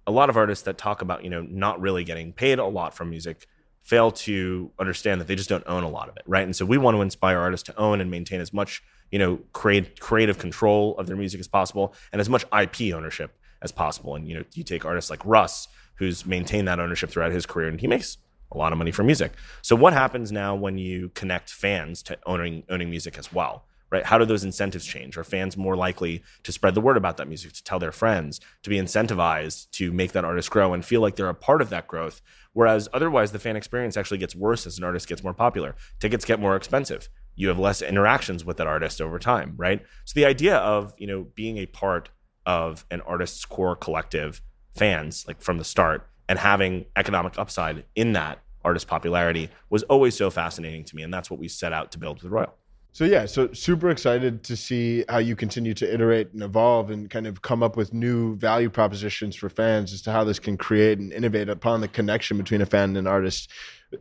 a 0.05 0.11
lot 0.11 0.29
of 0.29 0.37
artists 0.37 0.63
that 0.65 0.77
talk 0.77 1.01
about, 1.01 1.23
you 1.23 1.29
know, 1.29 1.41
not 1.41 1.79
really 1.79 2.03
getting 2.03 2.33
paid 2.33 2.59
a 2.59 2.65
lot 2.65 2.93
from 2.93 3.09
music 3.09 3.47
fail 3.81 4.11
to 4.11 4.71
understand 4.79 5.19
that 5.19 5.27
they 5.27 5.35
just 5.35 5.49
don't 5.49 5.63
own 5.65 5.83
a 5.83 5.89
lot 5.89 6.07
of 6.07 6.15
it, 6.15 6.23
right? 6.27 6.43
And 6.43 6.55
so 6.55 6.65
we 6.65 6.77
want 6.77 6.95
to 6.95 7.01
inspire 7.01 7.39
artists 7.39 7.65
to 7.67 7.77
own 7.79 7.99
and 7.99 8.11
maintain 8.11 8.39
as 8.39 8.53
much, 8.53 8.83
you 9.09 9.17
know, 9.17 9.39
create 9.53 9.99
creative 9.99 10.37
control 10.37 10.97
of 10.97 11.07
their 11.07 11.15
music 11.15 11.39
as 11.39 11.47
possible 11.47 11.95
and 12.11 12.21
as 12.21 12.29
much 12.29 12.45
IP 12.53 12.93
ownership 12.93 13.35
as 13.61 13.71
possible. 13.71 14.15
And 14.15 14.27
you 14.27 14.35
know, 14.35 14.43
you 14.53 14.63
take 14.63 14.85
artists 14.85 15.09
like 15.09 15.25
Russ, 15.25 15.67
who's 15.95 16.25
maintained 16.25 16.67
that 16.67 16.79
ownership 16.79 17.09
throughout 17.09 17.31
his 17.31 17.45
career, 17.45 17.67
and 17.67 17.79
he 17.79 17.87
makes 17.87 18.17
a 18.51 18.57
lot 18.57 18.71
of 18.71 18.77
money 18.77 18.91
from 18.91 19.05
music. 19.05 19.33
So 19.61 19.75
what 19.75 19.93
happens 19.93 20.31
now 20.31 20.55
when 20.55 20.77
you 20.77 21.09
connect 21.09 21.49
fans 21.49 22.03
to 22.03 22.17
owning 22.25 22.63
owning 22.69 22.89
music 22.89 23.17
as 23.17 23.31
well? 23.31 23.65
Right? 23.89 24.05
How 24.05 24.17
do 24.17 24.23
those 24.23 24.45
incentives 24.45 24.85
change? 24.85 25.17
Are 25.17 25.23
fans 25.23 25.57
more 25.57 25.75
likely 25.75 26.23
to 26.43 26.53
spread 26.53 26.75
the 26.75 26.81
word 26.81 26.95
about 26.95 27.17
that 27.17 27.27
music, 27.27 27.51
to 27.53 27.63
tell 27.63 27.77
their 27.77 27.91
friends, 27.91 28.39
to 28.63 28.69
be 28.69 28.77
incentivized 28.77 29.69
to 29.71 29.91
make 29.91 30.13
that 30.13 30.23
artist 30.23 30.49
grow 30.49 30.73
and 30.73 30.85
feel 30.85 31.01
like 31.01 31.17
they're 31.17 31.27
a 31.27 31.35
part 31.35 31.61
of 31.61 31.69
that 31.71 31.89
growth? 31.89 32.21
Whereas 32.53 32.87
otherwise, 32.93 33.33
the 33.33 33.39
fan 33.39 33.57
experience 33.57 33.97
actually 33.97 34.19
gets 34.19 34.33
worse 34.33 34.65
as 34.65 34.77
an 34.77 34.85
artist 34.85 35.09
gets 35.09 35.23
more 35.23 35.33
popular. 35.33 35.75
Tickets 35.99 36.23
get 36.23 36.39
more 36.39 36.55
expensive. 36.55 37.09
You 37.35 37.49
have 37.49 37.59
less 37.59 37.81
interactions 37.81 38.45
with 38.45 38.57
that 38.57 38.67
artist 38.67 39.01
over 39.01 39.19
time, 39.19 39.55
right? 39.57 39.81
So 40.05 40.13
the 40.15 40.25
idea 40.25 40.55
of 40.55 40.93
you 40.97 41.07
know 41.07 41.27
being 41.35 41.57
a 41.57 41.65
part 41.65 42.09
of 42.45 42.85
an 42.91 43.01
artist's 43.01 43.45
core 43.45 43.75
collective 43.75 44.41
fans, 44.75 45.25
like 45.27 45.41
from 45.41 45.57
the 45.57 45.63
start, 45.63 46.07
and 46.27 46.39
having 46.39 46.85
economic 46.95 47.37
upside 47.37 47.83
in 47.95 48.13
that 48.13 48.39
artist 48.63 48.87
popularity 48.87 49.49
was 49.69 49.83
always 49.83 50.15
so 50.15 50.29
fascinating 50.29 50.83
to 50.85 50.95
me. 50.95 51.03
And 51.03 51.13
that's 51.13 51.29
what 51.29 51.39
we 51.39 51.47
set 51.47 51.73
out 51.73 51.91
to 51.91 51.97
build 51.97 52.21
with 52.21 52.31
Royal. 52.31 52.53
So 52.93 53.05
yeah, 53.05 53.25
so 53.25 53.53
super 53.53 53.89
excited 53.89 54.43
to 54.43 54.57
see 54.57 55.05
how 55.07 55.19
you 55.19 55.35
continue 55.37 55.73
to 55.75 55.93
iterate 55.93 56.33
and 56.33 56.43
evolve 56.43 56.89
and 56.91 57.09
kind 57.09 57.25
of 57.25 57.41
come 57.41 57.63
up 57.63 57.77
with 57.77 57.93
new 57.93 58.35
value 58.35 58.69
propositions 58.69 59.33
for 59.33 59.47
fans 59.47 59.93
as 59.93 60.01
to 60.03 60.11
how 60.11 60.25
this 60.25 60.39
can 60.39 60.57
create 60.57 60.99
and 60.99 61.13
innovate 61.13 61.47
upon 61.47 61.79
the 61.79 61.87
connection 61.87 62.37
between 62.37 62.61
a 62.61 62.65
fan 62.65 62.89
and 62.89 62.97
an 62.97 63.07
artist. 63.07 63.49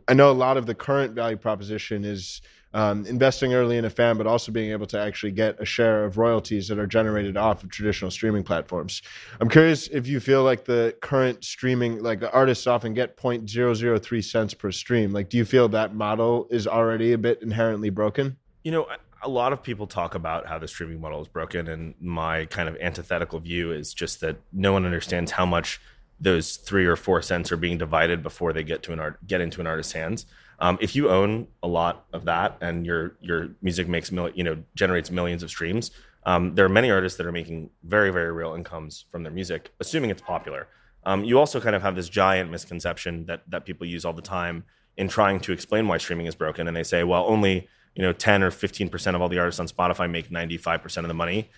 I 0.09 0.13
know 0.13 0.29
a 0.29 0.33
lot 0.33 0.57
of 0.57 0.65
the 0.65 0.75
current 0.75 1.13
value 1.13 1.37
proposition 1.37 2.03
is 2.03 2.41
um, 2.73 3.05
investing 3.05 3.53
early 3.53 3.77
in 3.77 3.85
a 3.85 3.89
fan, 3.89 4.17
but 4.17 4.27
also 4.27 4.51
being 4.51 4.71
able 4.71 4.87
to 4.87 4.99
actually 4.99 5.31
get 5.31 5.59
a 5.59 5.65
share 5.65 6.05
of 6.05 6.17
royalties 6.17 6.67
that 6.69 6.79
are 6.79 6.87
generated 6.87 7.37
off 7.37 7.63
of 7.63 7.69
traditional 7.69 8.11
streaming 8.11 8.43
platforms. 8.43 9.01
I'm 9.39 9.49
curious 9.49 9.87
if 9.87 10.07
you 10.07 10.19
feel 10.19 10.43
like 10.43 10.65
the 10.65 10.95
current 11.01 11.43
streaming, 11.43 12.01
like 12.01 12.19
the 12.19 12.31
artists 12.31 12.67
often 12.67 12.93
get 12.93 13.17
0.003 13.17 14.23
cents 14.23 14.53
per 14.53 14.71
stream. 14.71 15.11
Like, 15.11 15.29
do 15.29 15.37
you 15.37 15.45
feel 15.45 15.67
that 15.69 15.93
model 15.93 16.47
is 16.49 16.67
already 16.67 17.13
a 17.13 17.17
bit 17.17 17.41
inherently 17.41 17.89
broken? 17.89 18.37
You 18.63 18.71
know, 18.71 18.87
a 19.23 19.29
lot 19.29 19.53
of 19.53 19.61
people 19.61 19.87
talk 19.87 20.15
about 20.15 20.47
how 20.47 20.57
the 20.57 20.67
streaming 20.67 20.99
model 20.99 21.21
is 21.21 21.27
broken, 21.27 21.67
and 21.67 21.93
my 21.99 22.45
kind 22.45 22.67
of 22.67 22.77
antithetical 22.77 23.39
view 23.39 23.71
is 23.71 23.93
just 23.93 24.21
that 24.21 24.37
no 24.51 24.73
one 24.73 24.85
understands 24.85 25.31
how 25.31 25.45
much 25.45 25.79
those 26.19 26.57
three 26.57 26.85
or 26.85 26.95
four 26.95 27.21
cents 27.21 27.51
are 27.51 27.57
being 27.57 27.77
divided 27.77 28.21
before 28.21 28.53
they 28.53 28.63
get 28.63 28.83
to 28.83 28.93
an 28.93 28.99
art 28.99 29.17
get 29.25 29.41
into 29.41 29.59
an 29.59 29.67
artist's 29.67 29.93
hands. 29.93 30.25
Um, 30.61 30.77
if 30.79 30.95
you 30.95 31.09
own 31.09 31.47
a 31.63 31.67
lot 31.67 32.05
of 32.13 32.25
that 32.25 32.57
and 32.61 32.85
your 32.85 33.17
your 33.19 33.49
music 33.63 33.87
makes 33.87 34.11
mil- 34.11 34.29
you 34.29 34.43
know 34.43 34.63
generates 34.75 35.09
millions 35.09 35.41
of 35.41 35.49
streams, 35.49 35.89
um, 36.25 36.53
there 36.53 36.63
are 36.63 36.69
many 36.69 36.91
artists 36.91 37.17
that 37.17 37.25
are 37.25 37.31
making 37.31 37.71
very 37.83 38.11
very 38.11 38.31
real 38.31 38.53
incomes 38.53 39.05
from 39.11 39.23
their 39.23 39.33
music, 39.33 39.71
assuming 39.79 40.11
it's 40.11 40.21
popular. 40.21 40.67
Um, 41.03 41.23
you 41.23 41.39
also 41.39 41.59
kind 41.59 41.75
of 41.75 41.81
have 41.81 41.95
this 41.95 42.07
giant 42.07 42.51
misconception 42.51 43.25
that 43.25 43.41
that 43.49 43.65
people 43.65 43.87
use 43.87 44.05
all 44.05 44.13
the 44.13 44.21
time 44.21 44.63
in 44.97 45.07
trying 45.07 45.39
to 45.41 45.51
explain 45.51 45.87
why 45.87 45.97
streaming 45.97 46.27
is 46.27 46.35
broken, 46.35 46.67
and 46.67 46.77
they 46.77 46.83
say, 46.83 47.03
well, 47.03 47.25
only 47.27 47.67
you 47.95 48.03
know 48.03 48.13
10 48.13 48.43
or 48.43 48.51
15 48.51 48.87
percent 48.89 49.15
of 49.15 49.21
all 49.21 49.29
the 49.29 49.39
artists 49.39 49.59
on 49.59 49.67
Spotify 49.67 50.09
make 50.09 50.29
95 50.29 50.83
percent 50.83 51.05
of 51.05 51.07
the 51.07 51.15
money. 51.15 51.49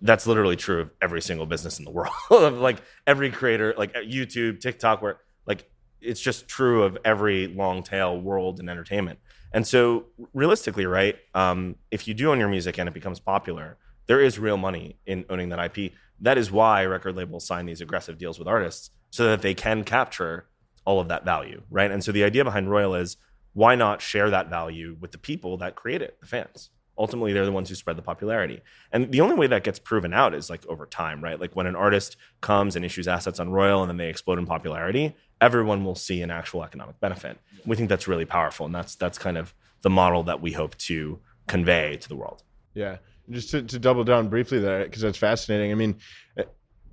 That's 0.00 0.26
literally 0.26 0.56
true 0.56 0.80
of 0.80 0.90
every 1.02 1.20
single 1.20 1.44
business 1.44 1.78
in 1.78 1.84
the 1.84 1.90
world. 1.98 2.10
Like 2.30 2.78
every 3.06 3.30
creator 3.30 3.74
like 3.76 3.92
youtube 3.94 4.60
tiktok 4.60 5.02
where 5.02 5.18
it's 6.00 6.20
just 6.20 6.48
true 6.48 6.82
of 6.82 6.98
every 7.04 7.48
long 7.48 7.82
tail 7.82 8.20
world 8.20 8.60
in 8.60 8.68
entertainment. 8.68 9.18
And 9.52 9.66
so 9.66 10.06
realistically 10.34 10.86
right 10.86 11.16
um, 11.34 11.76
if 11.90 12.06
you 12.06 12.14
do 12.14 12.30
own 12.30 12.38
your 12.38 12.48
music 12.48 12.78
and 12.78 12.88
it 12.88 12.94
becomes 12.94 13.20
popular 13.20 13.78
there 14.06 14.20
is 14.20 14.38
real 14.38 14.56
money 14.56 14.98
in 15.06 15.24
owning 15.30 15.48
that 15.48 15.76
ip 15.76 15.92
that 16.20 16.38
is 16.38 16.50
why 16.50 16.84
record 16.84 17.16
labels 17.16 17.46
sign 17.46 17.66
these 17.66 17.80
aggressive 17.80 18.18
deals 18.18 18.38
with 18.38 18.48
artists 18.48 18.90
so 19.10 19.24
that 19.24 19.42
they 19.42 19.54
can 19.54 19.84
capture 19.84 20.46
all 20.84 21.00
of 21.00 21.08
that 21.08 21.24
value 21.24 21.62
right? 21.70 21.90
And 21.90 22.04
so 22.04 22.12
the 22.12 22.24
idea 22.24 22.44
behind 22.44 22.70
royal 22.70 22.94
is 22.94 23.16
why 23.54 23.74
not 23.74 24.02
share 24.02 24.28
that 24.30 24.50
value 24.50 24.96
with 25.00 25.12
the 25.12 25.18
people 25.18 25.56
that 25.58 25.74
create 25.74 26.02
it 26.02 26.18
the 26.20 26.26
fans 26.26 26.70
ultimately 26.98 27.32
they're 27.32 27.44
the 27.44 27.52
ones 27.52 27.68
who 27.68 27.74
spread 27.74 27.96
the 27.96 28.02
popularity. 28.02 28.60
And 28.92 29.12
the 29.12 29.20
only 29.20 29.36
way 29.36 29.46
that 29.48 29.64
gets 29.64 29.78
proven 29.78 30.12
out 30.12 30.34
is 30.34 30.50
like 30.50 30.66
over 30.66 30.86
time 30.86 31.22
right? 31.22 31.40
Like 31.40 31.54
when 31.54 31.66
an 31.66 31.76
artist 31.76 32.16
comes 32.40 32.76
and 32.76 32.84
issues 32.84 33.08
assets 33.08 33.40
on 33.40 33.50
royal 33.50 33.82
and 33.82 33.90
then 33.90 33.96
they 33.96 34.08
explode 34.08 34.38
in 34.38 34.46
popularity 34.46 35.14
everyone 35.40 35.84
will 35.84 35.94
see 35.94 36.22
an 36.22 36.30
actual 36.30 36.64
economic 36.64 36.98
benefit. 37.00 37.38
We 37.66 37.76
think 37.76 37.88
that's 37.88 38.08
really 38.08 38.24
powerful 38.24 38.66
and 38.66 38.74
that's 38.74 38.94
that's 38.94 39.18
kind 39.18 39.36
of 39.36 39.54
the 39.82 39.90
model 39.90 40.22
that 40.24 40.40
we 40.40 40.52
hope 40.52 40.76
to 40.78 41.18
convey 41.46 41.96
to 41.98 42.08
the 42.08 42.16
world. 42.16 42.42
Yeah. 42.74 42.98
Just 43.30 43.50
to, 43.50 43.62
to 43.62 43.78
double 43.78 44.04
down 44.04 44.28
briefly 44.28 44.58
there 44.58 44.84
because 44.84 45.02
that's 45.02 45.18
fascinating. 45.18 45.72
I 45.72 45.74
mean 45.74 45.96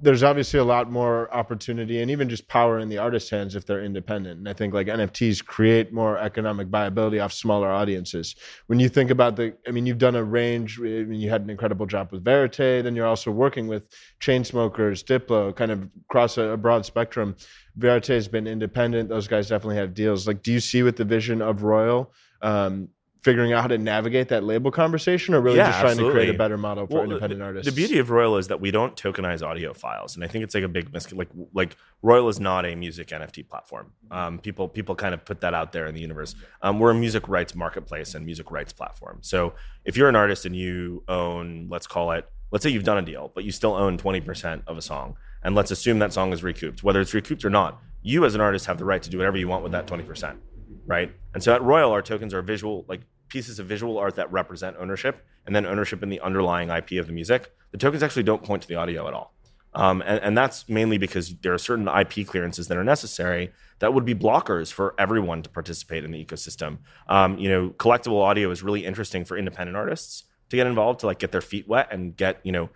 there's 0.04 0.22
obviously 0.22 0.60
a 0.60 0.64
lot 0.66 0.92
more 0.92 1.34
opportunity 1.34 2.02
and 2.02 2.12
even 2.12 2.28
just 2.28 2.46
power 2.50 2.80
in 2.80 2.90
the 2.90 2.98
artist's 2.98 3.30
hands 3.30 3.56
if 3.56 3.66
they're 3.66 3.84
independent. 3.84 4.38
And 4.38 4.50
I 4.50 4.52
think 4.52 4.74
like 4.74 4.88
NFTs 4.88 5.44
create 5.46 5.94
more 5.94 6.18
economic 6.18 6.68
viability 6.68 7.22
off 7.22 7.32
smaller 7.32 7.72
audiences. 7.72 8.36
When 8.68 8.82
you 8.82 8.90
think 8.90 9.12
about 9.12 9.38
the, 9.38 9.56
I 9.66 9.72
mean, 9.72 9.86
you've 9.86 10.00
done 10.00 10.18
a 10.18 10.24
range. 10.24 10.78
I 10.78 10.84
mean, 10.84 11.22
you 11.22 11.30
had 11.30 11.42
an 11.42 11.50
incredible 11.50 11.86
job 11.86 12.12
with 12.12 12.22
Verite. 12.26 12.84
Then 12.84 12.98
you're 12.98 13.08
also 13.08 13.32
working 13.32 13.68
with 13.68 13.88
Chainsmokers, 14.20 15.06
Diplo, 15.06 15.56
kind 15.56 15.72
of 15.72 15.90
across 16.10 16.38
a, 16.38 16.50
a 16.50 16.58
broad 16.58 16.86
spectrum. 16.86 17.38
Verite 17.78 18.08
has 18.08 18.28
been 18.28 18.46
independent. 18.46 19.08
Those 19.08 19.30
guys 19.30 19.48
definitely 19.48 19.78
have 19.78 19.94
deals. 19.94 20.28
Like, 20.28 20.44
do 20.44 20.52
you 20.52 20.60
see 20.60 20.84
with 20.84 20.98
the 20.98 21.06
vision 21.06 21.42
of 21.42 21.64
Royal? 21.64 22.12
Um, 22.42 22.90
figuring 23.24 23.54
out 23.54 23.62
how 23.62 23.68
to 23.68 23.78
navigate 23.78 24.28
that 24.28 24.44
label 24.44 24.70
conversation 24.70 25.34
or 25.34 25.40
really 25.40 25.56
yeah, 25.56 25.68
just 25.68 25.80
trying 25.80 25.92
absolutely. 25.92 26.14
to 26.14 26.20
create 26.26 26.36
a 26.36 26.38
better 26.38 26.58
model 26.58 26.86
for 26.86 26.96
well, 26.96 27.04
independent 27.04 27.40
the, 27.40 27.46
artists? 27.46 27.72
The 27.72 27.76
beauty 27.76 27.98
of 27.98 28.10
Royal 28.10 28.38
is 28.38 28.50
that 28.50 28.60
we 28.60 28.70
don't 28.70 28.96
tokenize 28.98 29.42
audio 29.42 29.74
files. 29.74 30.16
And 30.16 30.26
I 30.26 30.28
think 30.28 30.44
it's 30.44 30.54
like 30.54 30.66
a 30.66 30.68
big 30.68 30.92
mis 30.94 31.12
like 31.14 31.30
like 31.54 31.78
Royal 32.02 32.28
is 32.28 32.40
not 32.40 32.66
a 32.66 32.76
music 32.76 33.08
NFT 33.08 33.48
platform. 33.48 33.94
Um, 34.12 34.40
people 34.40 34.68
people 34.68 34.94
kind 34.94 35.14
of 35.14 35.24
put 35.24 35.40
that 35.42 35.54
out 35.54 35.72
there 35.72 35.88
in 35.88 35.96
the 35.96 36.02
universe. 36.02 36.36
Um, 36.62 36.80
we're 36.80 36.92
a 36.92 36.96
music 36.96 37.30
rights 37.30 37.56
marketplace 37.56 38.14
and 38.14 38.26
music 38.26 38.52
rights 38.52 38.74
platform. 38.74 39.20
So 39.22 39.54
if 39.86 39.96
you're 39.96 40.10
an 40.10 40.18
artist 40.18 40.46
and 40.46 40.56
you 40.56 41.04
own, 41.08 41.68
let's 41.70 41.88
call 41.88 42.12
it, 42.12 42.30
let's 42.52 42.64
say 42.64 42.70
you've 42.70 42.84
done 42.84 42.98
a 42.98 43.02
deal, 43.02 43.32
but 43.34 43.46
you 43.46 43.52
still 43.52 43.74
own 43.74 43.98
20% 43.98 44.64
of 44.68 44.78
a 44.78 44.82
song, 44.82 45.16
and 45.44 45.56
let's 45.56 45.72
assume 45.72 46.00
that 46.00 46.14
song 46.14 46.34
is 46.34 46.44
recouped, 46.44 46.84
whether 46.84 47.00
it's 47.00 47.14
recouped 47.14 47.44
or 47.46 47.50
not, 47.50 47.82
you 48.02 48.26
as 48.26 48.36
an 48.36 48.42
artist 48.42 48.66
have 48.66 48.78
the 48.78 48.86
right 48.86 49.02
to 49.02 49.10
do 49.10 49.18
whatever 49.18 49.38
you 49.38 49.48
want 49.48 49.64
with 49.64 49.72
that 49.72 49.88
20% 49.88 50.38
right? 50.86 51.12
And 51.34 51.42
so 51.42 51.54
at 51.54 51.62
Royal, 51.62 51.92
our 51.92 52.02
tokens 52.02 52.34
are 52.34 52.42
visual, 52.42 52.86
like 52.88 53.02
pieces 53.34 53.58
of 53.58 53.66
visual 53.66 53.98
art 53.98 54.14
that 54.16 54.32
represent 54.32 54.78
ownership 54.80 55.26
and 55.48 55.56
then 55.56 55.66
ownership 55.66 56.04
in 56.04 56.10
the 56.10 56.20
underlying 56.22 56.70
IP 56.70 56.92
of 56.94 57.08
the 57.08 57.12
music, 57.12 57.52
the 57.72 57.80
tokens 57.80 58.04
actually 58.04 58.22
don't 58.22 58.44
point 58.44 58.62
to 58.62 58.68
the 58.68 58.76
audio 58.76 59.08
at 59.08 59.14
all. 59.16 59.34
Um, 59.74 60.04
and, 60.06 60.20
and, 60.20 60.38
that's 60.38 60.70
mainly 60.70 61.00
because 61.00 61.34
there 61.38 61.52
are 61.52 61.58
certain 61.58 61.88
IP 61.88 62.28
clearances 62.28 62.68
that 62.68 62.78
are 62.78 62.84
necessary 62.84 63.52
that 63.80 63.92
would 63.92 64.06
be 64.06 64.14
blockers 64.14 64.72
for 64.72 64.94
everyone 65.00 65.42
to 65.42 65.50
participate 65.50 66.04
in 66.04 66.12
the 66.12 66.24
ecosystem. 66.24 66.78
Um, 67.08 67.40
you 67.40 67.50
know, 67.50 67.70
collectible 67.72 68.22
audio 68.22 68.52
is 68.52 68.62
really 68.62 68.86
interesting 68.86 69.26
for 69.26 69.36
independent 69.36 69.76
artists 69.76 70.26
to 70.50 70.56
get 70.56 70.68
involved, 70.68 71.00
to 71.00 71.08
like 71.08 71.18
get 71.18 71.32
their 71.32 71.42
feet 71.42 71.68
wet 71.68 71.88
and 71.90 72.16
get 72.16 72.40
you 72.44 72.52
know 72.52 72.70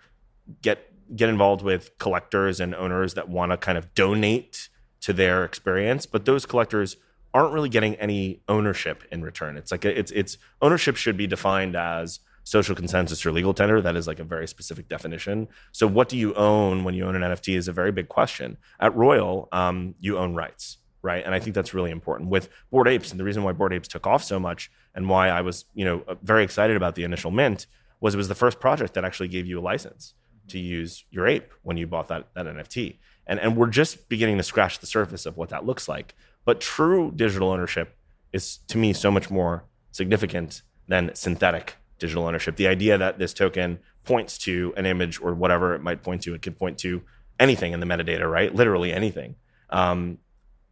get 0.60 0.92
get 1.14 1.28
involved 1.28 1.62
with 1.62 1.96
collectors 1.98 2.58
and 2.58 2.74
owners 2.74 3.14
that 3.14 3.28
want 3.28 3.52
to 3.52 3.56
kind 3.56 3.78
of 3.78 3.94
donate 3.94 4.68
to 5.02 5.12
their 5.12 5.44
experience. 5.44 6.04
But 6.04 6.24
those 6.24 6.46
collectors 6.46 6.96
aren't 7.34 7.52
really 7.52 7.68
getting 7.68 7.94
any 7.96 8.40
ownership 8.48 9.04
in 9.10 9.22
return. 9.22 9.56
It's 9.56 9.70
like 9.70 9.84
it's 9.84 10.10
it's 10.12 10.38
ownership 10.62 10.96
should 10.96 11.16
be 11.16 11.26
defined 11.26 11.76
as 11.76 12.20
social 12.48 12.74
consensus 12.74 13.26
or 13.26 13.32
legal 13.32 13.52
tender. 13.52 13.80
That 13.82 13.94
is 13.94 14.06
like 14.06 14.20
a 14.20 14.24
very 14.24 14.48
specific 14.48 14.88
definition. 14.88 15.48
So 15.72 15.86
what 15.86 16.08
do 16.08 16.16
you 16.16 16.32
own 16.34 16.82
when 16.82 16.94
you 16.94 17.04
own 17.04 17.14
an 17.14 17.22
NFT 17.22 17.54
is 17.54 17.68
a 17.68 17.72
very 17.72 17.92
big 17.92 18.08
question. 18.08 18.56
At 18.80 18.96
Royal, 18.96 19.48
um, 19.52 19.94
you 20.00 20.16
own 20.16 20.34
rights, 20.34 20.78
right? 21.02 21.22
And 21.22 21.34
I 21.34 21.40
think 21.40 21.54
that's 21.54 21.74
really 21.74 21.90
important 21.90 22.30
with 22.30 22.48
Bored 22.70 22.88
Apes. 22.88 23.10
And 23.10 23.20
the 23.20 23.24
reason 23.24 23.42
why 23.42 23.52
Bored 23.52 23.74
Apes 23.74 23.88
took 23.88 24.06
off 24.06 24.24
so 24.24 24.40
much 24.40 24.70
and 24.94 25.10
why 25.10 25.28
I 25.28 25.42
was 25.42 25.66
you 25.74 25.84
know 25.84 26.02
very 26.22 26.42
excited 26.42 26.76
about 26.76 26.94
the 26.94 27.04
initial 27.04 27.30
mint 27.30 27.66
was 28.00 28.14
it 28.14 28.16
was 28.16 28.28
the 28.28 28.34
first 28.34 28.60
project 28.60 28.94
that 28.94 29.04
actually 29.04 29.28
gave 29.28 29.46
you 29.46 29.58
a 29.58 29.60
license 29.60 30.14
to 30.48 30.58
use 30.58 31.04
your 31.10 31.26
ape 31.26 31.52
when 31.62 31.76
you 31.76 31.86
bought 31.86 32.08
that 32.08 32.28
that 32.34 32.46
NFT. 32.46 32.96
And 33.26 33.38
and 33.38 33.58
we're 33.58 33.66
just 33.66 34.08
beginning 34.08 34.38
to 34.38 34.42
scratch 34.42 34.78
the 34.78 34.86
surface 34.86 35.26
of 35.26 35.36
what 35.36 35.50
that 35.50 35.66
looks 35.66 35.86
like. 35.86 36.14
But 36.44 36.60
true 36.60 37.12
digital 37.14 37.50
ownership 37.50 37.96
is 38.32 38.58
to 38.68 38.78
me 38.78 38.92
so 38.92 39.10
much 39.10 39.30
more 39.30 39.64
significant 39.90 40.62
than 40.86 41.10
synthetic 41.14 41.76
digital 41.98 42.26
ownership. 42.26 42.56
The 42.56 42.68
idea 42.68 42.96
that 42.98 43.18
this 43.18 43.34
token 43.34 43.78
points 44.04 44.38
to 44.38 44.72
an 44.76 44.86
image 44.86 45.20
or 45.20 45.34
whatever 45.34 45.74
it 45.74 45.82
might 45.82 46.02
point 46.02 46.22
to, 46.22 46.34
it 46.34 46.42
could 46.42 46.58
point 46.58 46.78
to 46.78 47.02
anything 47.38 47.72
in 47.72 47.80
the 47.80 47.86
metadata, 47.86 48.30
right? 48.30 48.54
Literally 48.54 48.92
anything. 48.92 49.34
Um, 49.70 50.18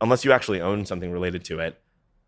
unless 0.00 0.24
you 0.24 0.32
actually 0.32 0.60
own 0.60 0.86
something 0.86 1.10
related 1.10 1.44
to 1.44 1.60
it, 1.60 1.78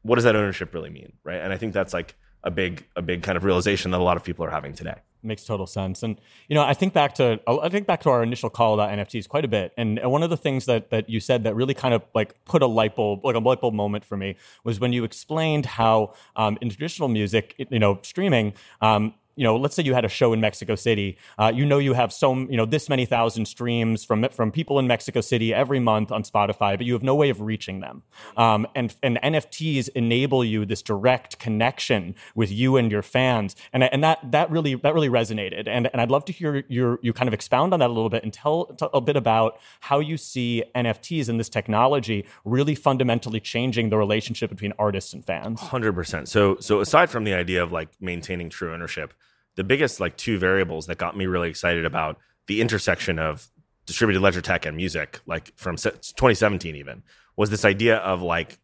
what 0.02 0.16
does 0.16 0.24
that 0.24 0.36
ownership 0.36 0.74
really 0.74 0.90
mean, 0.90 1.12
right? 1.24 1.40
And 1.40 1.52
I 1.52 1.56
think 1.56 1.72
that's 1.72 1.92
like 1.92 2.14
a 2.44 2.50
big, 2.50 2.86
a 2.96 3.02
big 3.02 3.22
kind 3.22 3.36
of 3.36 3.44
realization 3.44 3.90
that 3.90 4.00
a 4.00 4.02
lot 4.02 4.16
of 4.16 4.24
people 4.24 4.44
are 4.44 4.50
having 4.50 4.74
today 4.74 5.00
makes 5.22 5.44
total 5.44 5.66
sense. 5.66 6.02
And 6.02 6.20
you 6.48 6.54
know, 6.54 6.62
I 6.62 6.74
think 6.74 6.92
back 6.92 7.14
to 7.16 7.40
I 7.46 7.68
think 7.68 7.86
back 7.86 8.02
to 8.02 8.10
our 8.10 8.22
initial 8.22 8.50
call 8.50 8.74
about 8.74 8.90
NFTs 8.90 9.28
quite 9.28 9.44
a 9.44 9.48
bit. 9.48 9.72
And 9.76 10.00
one 10.02 10.22
of 10.22 10.30
the 10.30 10.36
things 10.36 10.66
that 10.66 10.90
that 10.90 11.08
you 11.08 11.20
said 11.20 11.44
that 11.44 11.54
really 11.54 11.74
kind 11.74 11.94
of 11.94 12.02
like 12.14 12.34
put 12.44 12.62
a 12.62 12.66
light 12.66 12.96
bulb, 12.96 13.24
like 13.24 13.34
a 13.34 13.38
light 13.38 13.60
bulb 13.60 13.74
moment 13.74 14.04
for 14.04 14.16
me, 14.16 14.36
was 14.64 14.80
when 14.80 14.92
you 14.92 15.04
explained 15.04 15.66
how 15.66 16.14
um, 16.36 16.58
in 16.60 16.68
traditional 16.68 17.08
music, 17.08 17.54
you 17.70 17.78
know, 17.78 17.98
streaming. 18.02 18.54
Um, 18.80 19.14
you 19.38 19.44
know, 19.44 19.56
let's 19.56 19.76
say 19.76 19.84
you 19.84 19.94
had 19.94 20.04
a 20.04 20.08
show 20.08 20.32
in 20.32 20.40
Mexico 20.40 20.74
City. 20.74 21.16
Uh, 21.38 21.52
you 21.54 21.64
know, 21.64 21.78
you 21.78 21.92
have 21.92 22.12
so 22.12 22.34
you 22.34 22.56
know 22.56 22.66
this 22.66 22.88
many 22.88 23.06
thousand 23.06 23.46
streams 23.46 24.04
from 24.04 24.28
from 24.30 24.50
people 24.50 24.80
in 24.80 24.88
Mexico 24.88 25.20
City 25.20 25.54
every 25.54 25.78
month 25.78 26.10
on 26.10 26.24
Spotify, 26.24 26.76
but 26.76 26.84
you 26.84 26.92
have 26.92 27.04
no 27.04 27.14
way 27.14 27.30
of 27.30 27.40
reaching 27.40 27.78
them. 27.78 28.02
Um, 28.36 28.66
and 28.74 28.96
and 29.00 29.16
NFTs 29.22 29.90
enable 29.94 30.44
you 30.44 30.66
this 30.66 30.82
direct 30.82 31.38
connection 31.38 32.16
with 32.34 32.50
you 32.50 32.76
and 32.76 32.90
your 32.90 33.02
fans, 33.02 33.54
and 33.72 33.84
and 33.84 34.02
that 34.02 34.18
that 34.32 34.50
really 34.50 34.74
that 34.74 34.92
really 34.92 35.08
resonated. 35.08 35.68
And 35.68 35.88
and 35.92 36.02
I'd 36.02 36.10
love 36.10 36.24
to 36.24 36.32
hear 36.32 36.64
your 36.68 36.98
you 37.00 37.12
kind 37.12 37.28
of 37.28 37.34
expound 37.34 37.72
on 37.72 37.78
that 37.78 37.90
a 37.90 37.92
little 37.92 38.10
bit 38.10 38.24
and 38.24 38.32
tell, 38.32 38.66
tell 38.66 38.90
a 38.92 39.00
bit 39.00 39.16
about 39.16 39.60
how 39.78 40.00
you 40.00 40.16
see 40.16 40.64
NFTs 40.74 41.28
and 41.28 41.38
this 41.38 41.48
technology 41.48 42.26
really 42.44 42.74
fundamentally 42.74 43.38
changing 43.38 43.90
the 43.90 43.96
relationship 43.96 44.50
between 44.50 44.72
artists 44.80 45.12
and 45.12 45.24
fans. 45.24 45.60
Hundred 45.60 45.92
percent. 45.92 46.28
So 46.28 46.56
so 46.58 46.80
aside 46.80 47.08
from 47.08 47.22
the 47.22 47.34
idea 47.34 47.62
of 47.62 47.70
like 47.70 47.88
maintaining 48.00 48.50
true 48.50 48.74
ownership 48.74 49.14
the 49.58 49.64
biggest 49.64 49.98
like 49.98 50.16
two 50.16 50.38
variables 50.38 50.86
that 50.86 50.98
got 50.98 51.16
me 51.16 51.26
really 51.26 51.50
excited 51.50 51.84
about 51.84 52.16
the 52.46 52.60
intersection 52.60 53.18
of 53.18 53.48
distributed 53.86 54.20
ledger 54.20 54.40
tech 54.40 54.64
and 54.64 54.76
music, 54.76 55.20
like 55.26 55.52
from 55.56 55.74
2017 55.74 56.76
even, 56.76 57.02
was 57.36 57.50
this 57.50 57.64
idea 57.64 57.96
of 57.96 58.22
like 58.22 58.60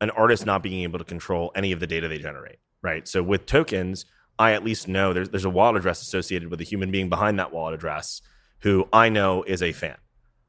an 0.00 0.08
artist 0.10 0.46
not 0.46 0.62
being 0.62 0.84
able 0.84 1.00
to 1.00 1.04
control 1.04 1.50
any 1.56 1.72
of 1.72 1.80
the 1.80 1.86
data 1.88 2.06
they 2.06 2.18
generate, 2.18 2.60
right? 2.80 3.08
So 3.08 3.24
with 3.24 3.44
tokens, 3.44 4.06
I 4.38 4.52
at 4.52 4.62
least 4.62 4.86
know 4.86 5.12
there's 5.12 5.30
there's 5.30 5.44
a 5.44 5.50
wallet 5.50 5.78
address 5.78 6.00
associated 6.00 6.48
with 6.48 6.60
a 6.60 6.64
human 6.64 6.92
being 6.92 7.08
behind 7.08 7.40
that 7.40 7.52
wallet 7.52 7.74
address 7.74 8.22
who 8.60 8.88
I 8.92 9.08
know 9.08 9.42
is 9.42 9.64
a 9.64 9.72
fan. 9.72 9.96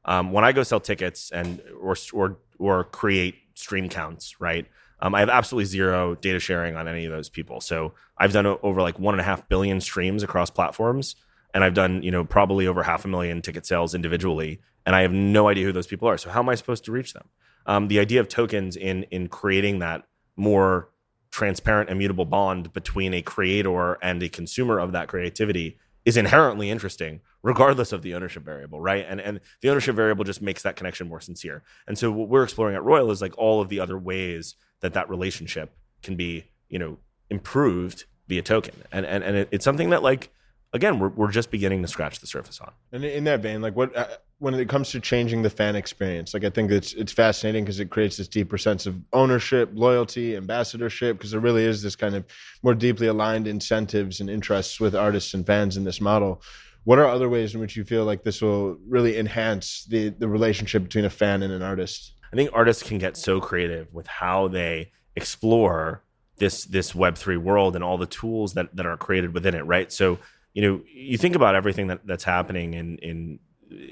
Um, 0.04 0.30
when 0.30 0.44
I 0.44 0.52
go 0.52 0.62
sell 0.62 0.78
tickets 0.78 1.32
and 1.32 1.60
or 1.80 1.96
or 2.12 2.38
or 2.60 2.84
create 2.84 3.34
stream 3.54 3.88
counts, 3.88 4.40
right? 4.40 4.64
Um, 5.02 5.16
I 5.16 5.20
have 5.20 5.28
absolutely 5.28 5.64
zero 5.64 6.14
data 6.14 6.38
sharing 6.38 6.76
on 6.76 6.86
any 6.86 7.04
of 7.04 7.10
those 7.10 7.28
people. 7.28 7.60
So 7.60 7.92
I've 8.16 8.32
done 8.32 8.46
over 8.46 8.80
like 8.80 9.00
one 9.00 9.14
and 9.14 9.20
a 9.20 9.24
half 9.24 9.48
billion 9.48 9.80
streams 9.80 10.22
across 10.22 10.48
platforms, 10.48 11.16
and 11.52 11.64
I've 11.64 11.74
done 11.74 12.02
you 12.02 12.12
know 12.12 12.24
probably 12.24 12.68
over 12.68 12.84
half 12.84 13.04
a 13.04 13.08
million 13.08 13.42
ticket 13.42 13.66
sales 13.66 13.94
individually, 13.94 14.60
and 14.86 14.94
I 14.94 15.02
have 15.02 15.12
no 15.12 15.48
idea 15.48 15.66
who 15.66 15.72
those 15.72 15.88
people 15.88 16.08
are. 16.08 16.16
So 16.16 16.30
how 16.30 16.40
am 16.40 16.48
I 16.48 16.54
supposed 16.54 16.84
to 16.84 16.92
reach 16.92 17.12
them? 17.14 17.28
Um, 17.66 17.88
the 17.88 17.98
idea 17.98 18.20
of 18.20 18.28
tokens 18.28 18.76
in 18.76 19.02
in 19.04 19.28
creating 19.28 19.80
that 19.80 20.04
more 20.36 20.88
transparent, 21.32 21.90
immutable 21.90 22.24
bond 22.24 22.72
between 22.72 23.12
a 23.12 23.22
creator 23.22 23.94
and 24.02 24.22
a 24.22 24.28
consumer 24.28 24.78
of 24.78 24.92
that 24.92 25.08
creativity 25.08 25.78
is 26.04 26.16
inherently 26.16 26.70
interesting 26.70 27.20
regardless 27.42 27.92
of 27.92 28.02
the 28.02 28.14
ownership 28.14 28.44
variable, 28.44 28.80
right? 28.80 29.04
And 29.08 29.20
and 29.20 29.40
the 29.60 29.70
ownership 29.70 29.96
variable 29.96 30.24
just 30.24 30.42
makes 30.42 30.62
that 30.62 30.76
connection 30.76 31.08
more 31.08 31.20
sincere. 31.20 31.62
And 31.86 31.98
so 31.98 32.10
what 32.10 32.28
we're 32.28 32.44
exploring 32.44 32.76
at 32.76 32.84
Royal 32.84 33.10
is 33.10 33.20
like 33.20 33.36
all 33.36 33.60
of 33.60 33.68
the 33.68 33.80
other 33.80 33.98
ways 33.98 34.54
that 34.80 34.94
that 34.94 35.08
relationship 35.08 35.74
can 36.02 36.16
be, 36.16 36.44
you 36.68 36.78
know, 36.78 36.98
improved 37.30 38.04
via 38.28 38.42
token. 38.42 38.74
And 38.90 39.06
and 39.06 39.22
and 39.24 39.36
it, 39.36 39.48
it's 39.50 39.64
something 39.64 39.90
that 39.90 40.02
like 40.02 40.30
again, 40.72 40.98
we're 40.98 41.08
we're 41.08 41.30
just 41.30 41.50
beginning 41.50 41.82
to 41.82 41.88
scratch 41.88 42.20
the 42.20 42.26
surface 42.26 42.60
on. 42.60 42.72
And 42.92 43.04
in 43.04 43.24
that 43.24 43.40
vein, 43.40 43.62
like 43.62 43.76
what 43.76 43.96
uh, 43.96 44.06
when 44.42 44.54
it 44.54 44.68
comes 44.68 44.90
to 44.90 44.98
changing 44.98 45.42
the 45.42 45.50
fan 45.50 45.76
experience, 45.76 46.34
like 46.34 46.42
I 46.42 46.50
think 46.50 46.72
it's 46.72 46.94
it's 46.94 47.12
fascinating 47.12 47.62
because 47.62 47.78
it 47.78 47.90
creates 47.90 48.16
this 48.16 48.26
deeper 48.26 48.58
sense 48.58 48.86
of 48.86 48.96
ownership, 49.12 49.70
loyalty, 49.72 50.36
ambassadorship. 50.36 51.16
Because 51.16 51.30
there 51.30 51.38
really 51.38 51.64
is 51.64 51.80
this 51.80 51.94
kind 51.94 52.16
of 52.16 52.24
more 52.60 52.74
deeply 52.74 53.06
aligned 53.06 53.46
incentives 53.46 54.18
and 54.20 54.28
interests 54.28 54.80
with 54.80 54.96
artists 54.96 55.32
and 55.32 55.46
fans 55.46 55.76
in 55.76 55.84
this 55.84 56.00
model. 56.00 56.42
What 56.82 56.98
are 56.98 57.06
other 57.06 57.28
ways 57.28 57.54
in 57.54 57.60
which 57.60 57.76
you 57.76 57.84
feel 57.84 58.04
like 58.04 58.24
this 58.24 58.42
will 58.42 58.78
really 58.88 59.16
enhance 59.16 59.84
the 59.84 60.08
the 60.08 60.26
relationship 60.26 60.82
between 60.82 61.04
a 61.04 61.10
fan 61.10 61.44
and 61.44 61.52
an 61.52 61.62
artist? 61.62 62.14
I 62.32 62.36
think 62.36 62.50
artists 62.52 62.82
can 62.82 62.98
get 62.98 63.16
so 63.16 63.40
creative 63.40 63.94
with 63.94 64.08
how 64.08 64.48
they 64.48 64.90
explore 65.14 66.02
this 66.38 66.64
this 66.64 66.96
Web 66.96 67.16
three 67.16 67.36
world 67.36 67.76
and 67.76 67.84
all 67.84 67.96
the 67.96 68.06
tools 68.06 68.54
that 68.54 68.74
that 68.74 68.86
are 68.86 68.96
created 68.96 69.34
within 69.34 69.54
it. 69.54 69.62
Right. 69.62 69.92
So 69.92 70.18
you 70.52 70.62
know, 70.62 70.82
you 70.92 71.16
think 71.16 71.36
about 71.36 71.54
everything 71.54 71.86
that, 71.86 72.04
that's 72.04 72.24
happening 72.24 72.74
in 72.74 72.98
in 72.98 73.38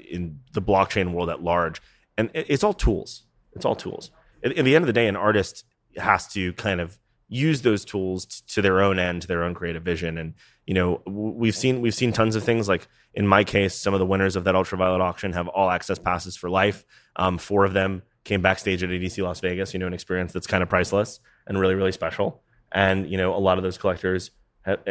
in 0.09 0.39
the 0.53 0.61
blockchain 0.61 1.13
world 1.13 1.29
at 1.29 1.43
large, 1.43 1.81
and 2.17 2.29
it's 2.33 2.63
all 2.63 2.73
tools. 2.73 3.23
It's 3.53 3.65
all 3.65 3.75
tools. 3.75 4.11
At, 4.43 4.57
at 4.57 4.65
the 4.65 4.75
end 4.75 4.83
of 4.83 4.87
the 4.87 4.93
day, 4.93 5.07
an 5.07 5.15
artist 5.15 5.65
has 5.97 6.27
to 6.29 6.53
kind 6.53 6.79
of 6.79 6.97
use 7.27 7.61
those 7.61 7.85
tools 7.85 8.25
t- 8.25 8.43
to 8.47 8.61
their 8.61 8.81
own 8.81 8.99
end, 8.99 9.23
to 9.23 9.27
their 9.27 9.43
own 9.43 9.53
creative 9.53 9.83
vision. 9.83 10.17
And 10.17 10.33
you 10.67 10.73
know, 10.73 11.01
we've 11.05 11.55
seen 11.55 11.81
we've 11.81 11.95
seen 11.95 12.13
tons 12.13 12.35
of 12.35 12.43
things. 12.43 12.67
Like 12.67 12.87
in 13.13 13.25
my 13.25 13.43
case, 13.43 13.73
some 13.75 13.93
of 13.93 13.99
the 13.99 14.05
winners 14.05 14.35
of 14.35 14.43
that 14.43 14.55
ultraviolet 14.55 15.01
auction 15.01 15.33
have 15.33 15.47
all 15.47 15.71
access 15.71 15.97
passes 15.97 16.35
for 16.35 16.49
life. 16.49 16.85
Um, 17.15 17.37
four 17.37 17.65
of 17.65 17.73
them 17.73 18.03
came 18.23 18.41
backstage 18.41 18.83
at 18.83 18.89
EDC 18.89 19.23
Las 19.23 19.39
Vegas. 19.39 19.73
You 19.73 19.79
know, 19.79 19.87
an 19.87 19.93
experience 19.93 20.33
that's 20.33 20.47
kind 20.47 20.61
of 20.61 20.69
priceless 20.69 21.19
and 21.47 21.59
really 21.59 21.75
really 21.75 21.91
special. 21.91 22.43
And 22.71 23.09
you 23.09 23.17
know, 23.17 23.35
a 23.35 23.39
lot 23.39 23.57
of 23.57 23.63
those 23.63 23.77
collectors 23.77 24.31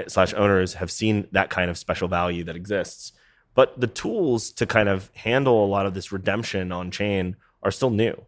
slash 0.08 0.34
owners 0.34 0.74
have 0.74 0.90
seen 0.90 1.28
that 1.32 1.50
kind 1.50 1.70
of 1.70 1.78
special 1.78 2.08
value 2.08 2.44
that 2.44 2.56
exists. 2.56 3.12
But 3.60 3.78
the 3.78 3.88
tools 3.88 4.52
to 4.52 4.64
kind 4.64 4.88
of 4.88 5.10
handle 5.14 5.62
a 5.62 5.68
lot 5.68 5.84
of 5.84 5.92
this 5.92 6.12
redemption 6.12 6.72
on 6.72 6.90
chain 6.90 7.36
are 7.62 7.70
still 7.70 7.90
new 7.90 8.18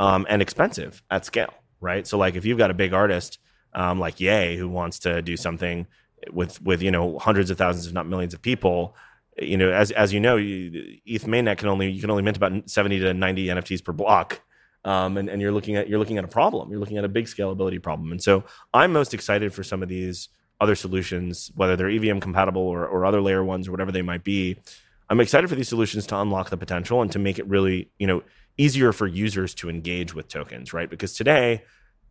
um, 0.00 0.26
and 0.28 0.42
expensive 0.42 1.00
at 1.12 1.24
scale, 1.24 1.54
right? 1.80 2.04
So 2.04 2.18
like 2.18 2.34
if 2.34 2.44
you've 2.44 2.58
got 2.58 2.72
a 2.72 2.74
big 2.74 2.92
artist 2.92 3.38
um, 3.72 4.00
like 4.00 4.18
Ye 4.18 4.56
who 4.56 4.68
wants 4.68 4.98
to 5.06 5.22
do 5.22 5.36
something 5.36 5.86
with 6.32 6.60
with 6.62 6.82
you 6.82 6.90
know 6.90 7.20
hundreds 7.20 7.52
of 7.52 7.56
thousands, 7.56 7.86
if 7.86 7.92
not 7.92 8.08
millions 8.08 8.34
of 8.34 8.42
people, 8.42 8.96
you 9.40 9.56
know 9.56 9.70
as 9.70 9.92
as 9.92 10.12
you 10.12 10.18
know, 10.18 10.38
ETH 10.40 11.24
mainnet 11.24 11.58
can 11.58 11.68
only 11.68 11.88
you 11.88 12.00
can 12.00 12.10
only 12.10 12.24
mint 12.24 12.36
about 12.36 12.68
seventy 12.68 12.98
to 12.98 13.14
ninety 13.14 13.46
NFTs 13.46 13.84
per 13.84 13.92
block. 13.92 14.40
Um, 14.84 15.18
and, 15.18 15.28
and 15.28 15.40
you're 15.40 15.52
looking 15.52 15.76
at 15.76 15.88
you're 15.88 16.00
looking 16.00 16.18
at 16.18 16.24
a 16.24 16.34
problem. 16.40 16.68
You're 16.68 16.80
looking 16.80 16.98
at 16.98 17.04
a 17.04 17.08
big 17.08 17.26
scalability 17.26 17.80
problem. 17.80 18.10
And 18.10 18.20
so 18.20 18.42
I'm 18.74 18.92
most 18.92 19.14
excited 19.14 19.54
for 19.54 19.62
some 19.62 19.84
of 19.84 19.88
these 19.88 20.30
other 20.60 20.74
solutions, 20.74 21.50
whether 21.54 21.76
they're 21.76 21.90
EVM 21.90 22.18
compatible 22.18 22.62
or, 22.62 22.86
or 22.86 23.04
other 23.04 23.20
layer 23.20 23.42
ones 23.42 23.66
or 23.66 23.70
whatever 23.70 23.92
they 23.92 24.02
might 24.02 24.24
be. 24.24 24.58
I'm 25.08 25.20
excited 25.20 25.48
for 25.48 25.56
these 25.56 25.68
solutions 25.68 26.06
to 26.08 26.20
unlock 26.20 26.50
the 26.50 26.56
potential 26.56 27.02
and 27.02 27.10
to 27.12 27.18
make 27.18 27.38
it 27.38 27.46
really, 27.48 27.90
you 27.98 28.06
know, 28.06 28.22
easier 28.58 28.92
for 28.92 29.06
users 29.06 29.54
to 29.54 29.70
engage 29.70 30.14
with 30.14 30.28
tokens, 30.28 30.72
right? 30.72 30.88
Because 30.88 31.14
today, 31.14 31.64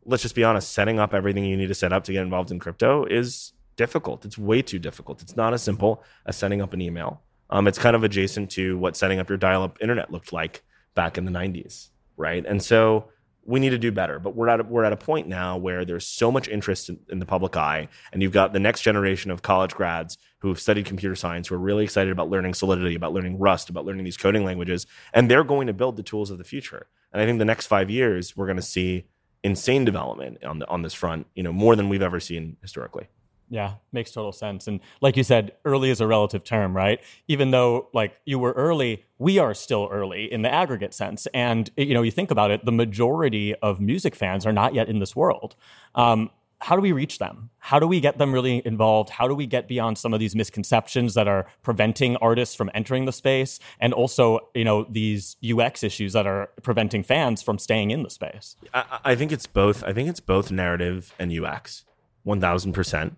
let's 0.06 0.24
just 0.24 0.36
be 0.36 0.44
honest, 0.44 0.74
setting 0.74 1.00
up 1.00 1.14
everything 1.14 1.46
you 1.46 1.56
need 1.56 1.68
to 1.68 1.76
set 1.76 1.94
up 1.94 2.04
to 2.06 2.12
get 2.12 2.24
involved 2.24 2.52
in 2.52 2.60
crypto 2.60 3.06
is 3.06 3.54
difficult. 3.76 4.26
It's 4.26 4.38
way 4.38 4.62
too 4.62 4.80
difficult. 4.80 5.22
It's 5.22 5.38
not 5.38 5.54
as 5.54 5.62
simple 5.62 6.04
as 6.26 6.36
setting 6.36 6.62
up 6.62 6.74
an 6.74 6.82
email. 6.82 7.22
Um, 7.50 7.68
it's 7.68 7.78
kind 7.78 7.96
of 7.96 8.04
adjacent 8.04 8.52
to 8.52 8.78
what 8.78 8.98
setting 8.98 9.20
up 9.20 9.30
your 9.30 9.38
dial-up 9.38 9.78
internet 9.82 10.12
looked 10.12 10.34
like 10.34 10.64
back 10.96 11.18
in 11.18 11.26
the 11.26 11.32
90s, 11.32 11.90
right? 12.18 12.46
And 12.46 12.62
so 12.62 13.10
we 13.50 13.60
need 13.60 13.72
to 13.72 13.80
do 13.80 13.92
better. 13.92 14.20
But 14.20 14.36
we're 14.36 14.48
at 14.48 14.60
a, 14.60 14.64
we're 14.64 14.84
at 14.84 14.94
a 14.94 14.98
point 14.98 15.28
now 15.28 15.58
where 15.58 15.84
there's 15.84 16.06
so 16.06 16.32
much 16.32 16.48
interest 16.48 16.90
in, 16.90 17.00
in, 17.10 17.20
the 17.20 17.26
public 17.26 17.58
eye, 17.58 17.88
and 18.14 18.22
you've 18.22 18.32
got 18.32 18.54
the 18.54 18.60
next 18.60 18.82
generation 18.82 19.32
of 19.32 19.42
college 19.42 19.74
grads 19.74 20.18
who 20.40 20.50
have 20.50 20.60
studied 20.60 20.86
computer 20.86 21.16
science 21.16 21.48
who 21.48 21.56
are 21.56 21.60
really 21.60 21.84
excited 21.84 22.12
about 22.12 22.30
learning 22.30 22.54
Solidity, 22.54 22.96
about 22.96 23.12
learning 23.12 23.40
Rust, 23.40 23.70
about 23.70 23.86
learning 23.86 24.06
these 24.06 24.18
coding 24.18 24.46
languages, 24.46 24.86
and 25.14 25.30
they're 25.30 25.44
going 25.44 25.68
to 25.68 25.74
build 25.74 25.98
the 25.98 26.04
tools 26.04 26.30
of 26.30 26.38
the 26.38 26.44
future. 26.44 26.88
And 27.12 27.22
I 27.22 27.26
think 27.26 27.40
the 27.40 27.46
next 27.46 27.66
five 27.66 27.90
years 27.90 28.38
we're 28.38 28.46
going 28.46 28.58
to 28.58 28.62
see 28.62 29.06
insane 29.44 29.84
development 29.84 30.44
on 30.44 30.60
the, 30.60 30.68
on 30.68 30.84
this 30.84 30.94
front, 30.94 31.26
you 31.34 31.42
know, 31.42 31.52
more 31.52 31.76
than 31.76 31.90
we've 31.90 32.04
ever 32.04 32.20
seen 32.20 32.58
historically. 32.62 33.08
Yeah, 33.50 33.74
makes 33.92 34.12
total 34.12 34.32
sense. 34.32 34.68
And 34.68 34.80
like 35.02 35.18
you 35.18 35.24
said, 35.24 35.54
early 35.66 35.90
is 35.90 36.00
a 36.02 36.08
relative 36.08 36.44
term, 36.44 36.76
right? 36.76 37.00
Even 37.28 37.52
though 37.52 37.90
like 37.94 38.16
you 38.26 38.38
were 38.38 38.52
early, 38.52 39.06
we 39.18 39.40
are 39.40 39.54
still 39.54 39.90
early 39.92 40.32
in 40.32 40.44
the 40.44 40.54
aggregate 40.54 40.94
sense. 40.94 41.28
And 41.34 41.70
you 41.76 41.94
know, 41.94 42.04
you 42.04 42.12
think 42.12 42.30
about 42.30 42.52
it, 42.52 42.64
the 42.66 42.72
majority 42.72 43.56
of 43.56 43.82
music 43.82 44.16
fans 44.16 44.46
are 44.46 44.54
not 44.54 44.76
yet 44.76 44.88
in 44.88 45.00
this 45.00 45.16
world. 45.16 45.56
Um, 45.96 46.30
how 46.62 46.76
do 46.76 46.82
we 46.82 46.92
reach 46.92 47.20
them? 47.20 47.50
How 47.60 47.80
do 47.80 47.88
we 47.88 48.00
get 48.02 48.18
them 48.18 48.34
really 48.34 48.62
involved? 48.66 49.10
How 49.10 49.28
do 49.28 49.34
we 49.34 49.46
get 49.46 49.68
beyond 49.68 49.98
some 49.98 50.14
of 50.14 50.20
these 50.20 50.36
misconceptions 50.36 51.14
that 51.14 51.28
are 51.28 51.46
preventing 51.64 52.18
artists 52.18 52.54
from 52.54 52.70
entering 52.74 53.06
the 53.06 53.14
space, 53.14 53.60
and 53.80 53.94
also, 53.94 54.40
you 54.54 54.66
know, 54.66 54.86
these 54.90 55.38
UX 55.42 55.84
issues 55.84 56.14
that 56.14 56.28
are 56.28 56.50
preventing 56.62 57.02
fans 57.02 57.42
from 57.42 57.58
staying 57.58 57.92
in 57.92 58.04
the 58.04 58.10
space? 58.10 58.58
I, 58.74 59.00
I 59.06 59.16
think 59.16 59.32
it's 59.32 59.48
both. 59.48 59.84
I 59.84 59.94
think 59.94 60.10
it's 60.10 60.20
both 60.20 60.52
narrative 60.52 61.14
and 61.18 61.32
UX, 61.32 61.86
one 62.24 62.42
thousand 62.42 62.74
percent. 62.74 63.16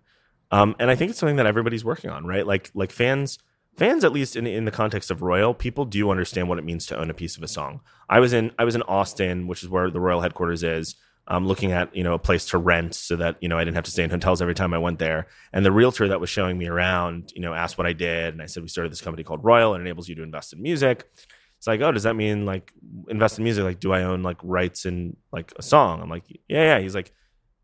Um, 0.51 0.75
and 0.79 0.89
I 0.89 0.95
think 0.95 1.11
it's 1.11 1.19
something 1.19 1.37
that 1.37 1.45
everybody's 1.45 1.85
working 1.85 2.09
on, 2.09 2.25
right? 2.25 2.45
Like 2.45 2.71
like 2.73 2.91
fans 2.91 3.39
fans 3.77 4.03
at 4.03 4.11
least 4.11 4.35
in 4.35 4.45
in 4.47 4.65
the 4.65 4.71
context 4.71 5.11
of 5.11 5.21
Royal, 5.21 5.53
people 5.53 5.85
do 5.85 6.09
understand 6.11 6.49
what 6.49 6.59
it 6.59 6.65
means 6.65 6.85
to 6.87 6.97
own 6.97 7.09
a 7.09 7.13
piece 7.13 7.37
of 7.37 7.43
a 7.43 7.47
song. 7.47 7.81
I 8.09 8.19
was 8.19 8.33
in 8.33 8.51
I 8.59 8.65
was 8.65 8.75
in 8.75 8.81
Austin, 8.83 9.47
which 9.47 9.63
is 9.63 9.69
where 9.69 9.89
the 9.89 9.99
Royal 9.99 10.21
headquarters 10.21 10.63
is. 10.63 10.95
Um, 11.27 11.47
looking 11.47 11.71
at 11.71 11.95
you 11.95 12.03
know 12.03 12.15
a 12.15 12.19
place 12.19 12.47
to 12.47 12.57
rent 12.57 12.95
so 12.95 13.15
that 13.15 13.37
you 13.41 13.47
know 13.47 13.57
I 13.57 13.63
didn't 13.63 13.75
have 13.75 13.85
to 13.85 13.91
stay 13.91 14.03
in 14.03 14.09
hotels 14.09 14.41
every 14.41 14.55
time 14.55 14.73
I 14.73 14.79
went 14.79 14.99
there. 14.99 15.27
And 15.53 15.63
the 15.63 15.71
realtor 15.71 16.07
that 16.07 16.19
was 16.19 16.29
showing 16.29 16.57
me 16.57 16.67
around, 16.67 17.31
you 17.35 17.41
know, 17.41 17.53
asked 17.53 17.77
what 17.77 17.87
I 17.87 17.93
did, 17.93 18.33
and 18.33 18.41
I 18.41 18.47
said 18.47 18.63
we 18.63 18.69
started 18.69 18.91
this 18.91 19.01
company 19.01 19.23
called 19.23 19.43
Royal, 19.43 19.73
and 19.73 19.81
enables 19.81 20.09
you 20.09 20.15
to 20.15 20.23
invest 20.23 20.51
in 20.51 20.61
music. 20.61 21.09
It's 21.57 21.67
like, 21.67 21.79
oh, 21.81 21.91
does 21.91 22.03
that 22.03 22.15
mean 22.15 22.47
like 22.47 22.73
invest 23.07 23.37
in 23.37 23.43
music? 23.43 23.63
Like, 23.63 23.79
do 23.79 23.93
I 23.93 24.01
own 24.01 24.23
like 24.23 24.37
rights 24.41 24.85
in 24.85 25.15
like 25.31 25.53
a 25.57 25.61
song? 25.61 26.01
I'm 26.01 26.09
like, 26.09 26.23
yeah, 26.49 26.75
yeah. 26.75 26.79
He's 26.79 26.95
like, 26.95 27.13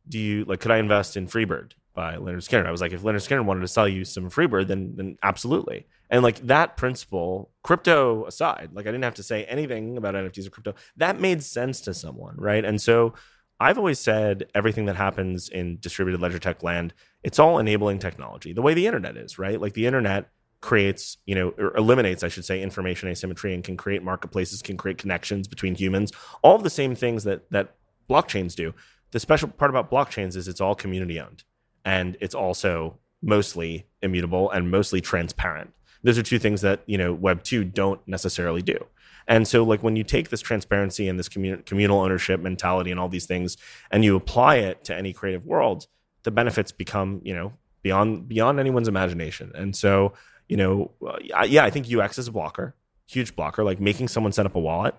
do 0.08 0.20
you 0.20 0.46
like 0.46 0.60
could 0.60 0.72
I 0.72 0.78
invest 0.78 1.18
in 1.18 1.26
Freebird? 1.28 1.72
By 1.98 2.14
Lynyrd 2.16 2.48
Skynyrd. 2.48 2.68
I 2.68 2.72
was 2.72 2.80
like, 2.80 2.94
if 2.94 3.02
Lynyrd 3.02 3.28
Skynyrd 3.28 3.46
wanted 3.46 3.62
to 3.62 3.68
sell 3.68 3.88
you 3.88 4.06
some 4.06 4.30
Freebird, 4.30 4.68
then 4.68 4.94
then 4.96 5.18
absolutely. 5.24 5.88
And 6.12 6.22
like 6.22 6.38
that 6.46 6.78
principle, 6.78 7.50
crypto 7.64 8.24
aside, 8.28 8.70
like 8.72 8.86
I 8.86 8.92
didn't 8.92 9.04
have 9.04 9.16
to 9.16 9.24
say 9.24 9.46
anything 9.46 9.98
about 9.98 10.14
NFTs 10.14 10.46
or 10.46 10.52
crypto. 10.52 10.76
That 10.98 11.20
made 11.20 11.42
sense 11.42 11.82
to 11.82 11.96
someone, 11.96 12.36
right? 12.38 12.64
And 12.64 12.80
so 12.80 13.16
I've 13.60 13.80
always 13.80 13.98
said 13.98 14.46
everything 14.54 14.86
that 14.86 14.96
happens 14.96 15.50
in 15.50 15.80
distributed 15.80 16.22
ledger 16.22 16.38
tech 16.38 16.62
land, 16.62 16.94
it's 17.24 17.40
all 17.40 17.58
enabling 17.58 17.98
technology, 17.98 18.54
the 18.54 18.62
way 18.62 18.76
the 18.76 18.86
internet 18.86 19.18
is, 19.18 19.40
right? 19.40 19.60
Like 19.60 19.74
the 19.74 19.88
internet 19.88 20.30
creates, 20.62 21.18
you 21.26 21.34
know, 21.34 21.50
or 21.58 21.76
eliminates, 21.76 22.24
I 22.24 22.28
should 22.28 22.46
say, 22.46 22.62
information 22.62 23.10
asymmetry 23.10 23.56
and 23.56 23.64
can 23.64 23.76
create 23.76 24.04
marketplaces, 24.04 24.62
can 24.62 24.78
create 24.78 25.00
connections 25.00 25.48
between 25.48 25.74
humans, 25.74 26.12
all 26.44 26.60
the 26.60 26.70
same 26.70 26.94
things 26.94 27.24
that 27.24 27.50
that 27.50 27.74
blockchains 28.08 28.54
do. 28.56 28.76
The 29.10 29.20
special 29.20 29.50
part 29.50 29.72
about 29.72 29.90
blockchains 29.90 30.36
is 30.36 30.48
it's 30.48 30.62
all 30.62 30.76
community 30.76 31.20
owned 31.20 31.44
and 31.88 32.18
it's 32.20 32.36
also 32.36 33.00
mostly 33.22 33.86
immutable 34.02 34.52
and 34.52 34.70
mostly 34.70 35.00
transparent. 35.00 35.74
Those 36.04 36.18
are 36.18 36.24
two 36.24 36.38
things 36.38 36.60
that 36.62 36.82
you 36.86 36.98
know 36.98 37.14
Web 37.14 37.44
two 37.44 37.64
don't 37.64 38.06
necessarily 38.06 38.62
do. 38.62 38.78
And 39.26 39.48
so, 39.48 39.64
like 39.64 39.82
when 39.84 39.96
you 39.96 40.04
take 40.04 40.30
this 40.30 40.42
transparency 40.42 41.08
and 41.08 41.18
this 41.18 41.30
commun- 41.30 41.64
communal 41.64 42.00
ownership 42.00 42.42
mentality 42.42 42.92
and 42.92 43.00
all 43.00 43.08
these 43.08 43.26
things, 43.26 43.56
and 43.90 44.04
you 44.04 44.18
apply 44.18 44.58
it 44.58 44.84
to 44.86 44.96
any 44.96 45.14
creative 45.14 45.46
world, 45.46 45.88
the 46.24 46.32
benefits 46.32 46.74
become 46.74 47.22
you 47.24 47.34
know 47.34 47.54
beyond 47.84 48.28
beyond 48.28 48.60
anyone's 48.60 48.90
imagination. 48.90 49.54
And 49.56 49.74
so, 49.74 50.12
you 50.50 50.58
know, 50.58 50.92
uh, 51.06 51.46
yeah, 51.46 51.64
I 51.64 51.70
think 51.70 51.92
UX 51.92 52.18
is 52.18 52.28
a 52.28 52.34
blocker, 52.34 52.76
huge 53.08 53.34
blocker. 53.34 53.64
Like 53.64 53.80
making 53.80 54.10
someone 54.10 54.34
set 54.34 54.46
up 54.46 54.56
a 54.56 54.60
wallet 54.60 54.94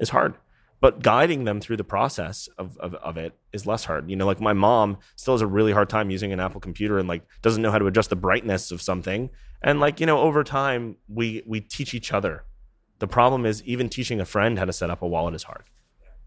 is 0.00 0.10
hard 0.10 0.34
but 0.84 1.00
guiding 1.00 1.44
them 1.44 1.62
through 1.62 1.78
the 1.78 1.82
process 1.82 2.46
of, 2.58 2.76
of, 2.76 2.94
of, 2.96 3.16
it 3.16 3.32
is 3.54 3.64
less 3.64 3.86
hard. 3.86 4.10
You 4.10 4.16
know 4.16 4.26
like 4.26 4.38
my 4.38 4.52
mom 4.52 4.98
still 5.16 5.32
has 5.32 5.40
a 5.40 5.46
really 5.46 5.72
hard 5.72 5.88
time 5.88 6.10
using 6.10 6.30
an 6.30 6.40
apple 6.40 6.60
computer 6.60 6.98
and 6.98 7.08
like 7.08 7.22
doesn't 7.40 7.62
know 7.62 7.70
how 7.70 7.78
to 7.78 7.86
adjust 7.86 8.10
the 8.10 8.16
brightness 8.16 8.70
of 8.70 8.82
something. 8.82 9.30
And 9.62 9.80
like 9.80 9.98
you 9.98 10.04
know 10.04 10.18
over 10.18 10.44
time 10.44 10.96
we 11.08 11.42
we 11.46 11.62
teach 11.62 11.94
each 11.94 12.12
other. 12.12 12.44
The 12.98 13.06
problem 13.06 13.46
is 13.46 13.62
even 13.62 13.88
teaching 13.88 14.20
a 14.20 14.26
friend 14.26 14.58
how 14.58 14.66
to 14.66 14.74
set 14.74 14.90
up 14.90 15.00
a 15.00 15.08
wallet 15.08 15.34
is 15.34 15.44
hard 15.44 15.64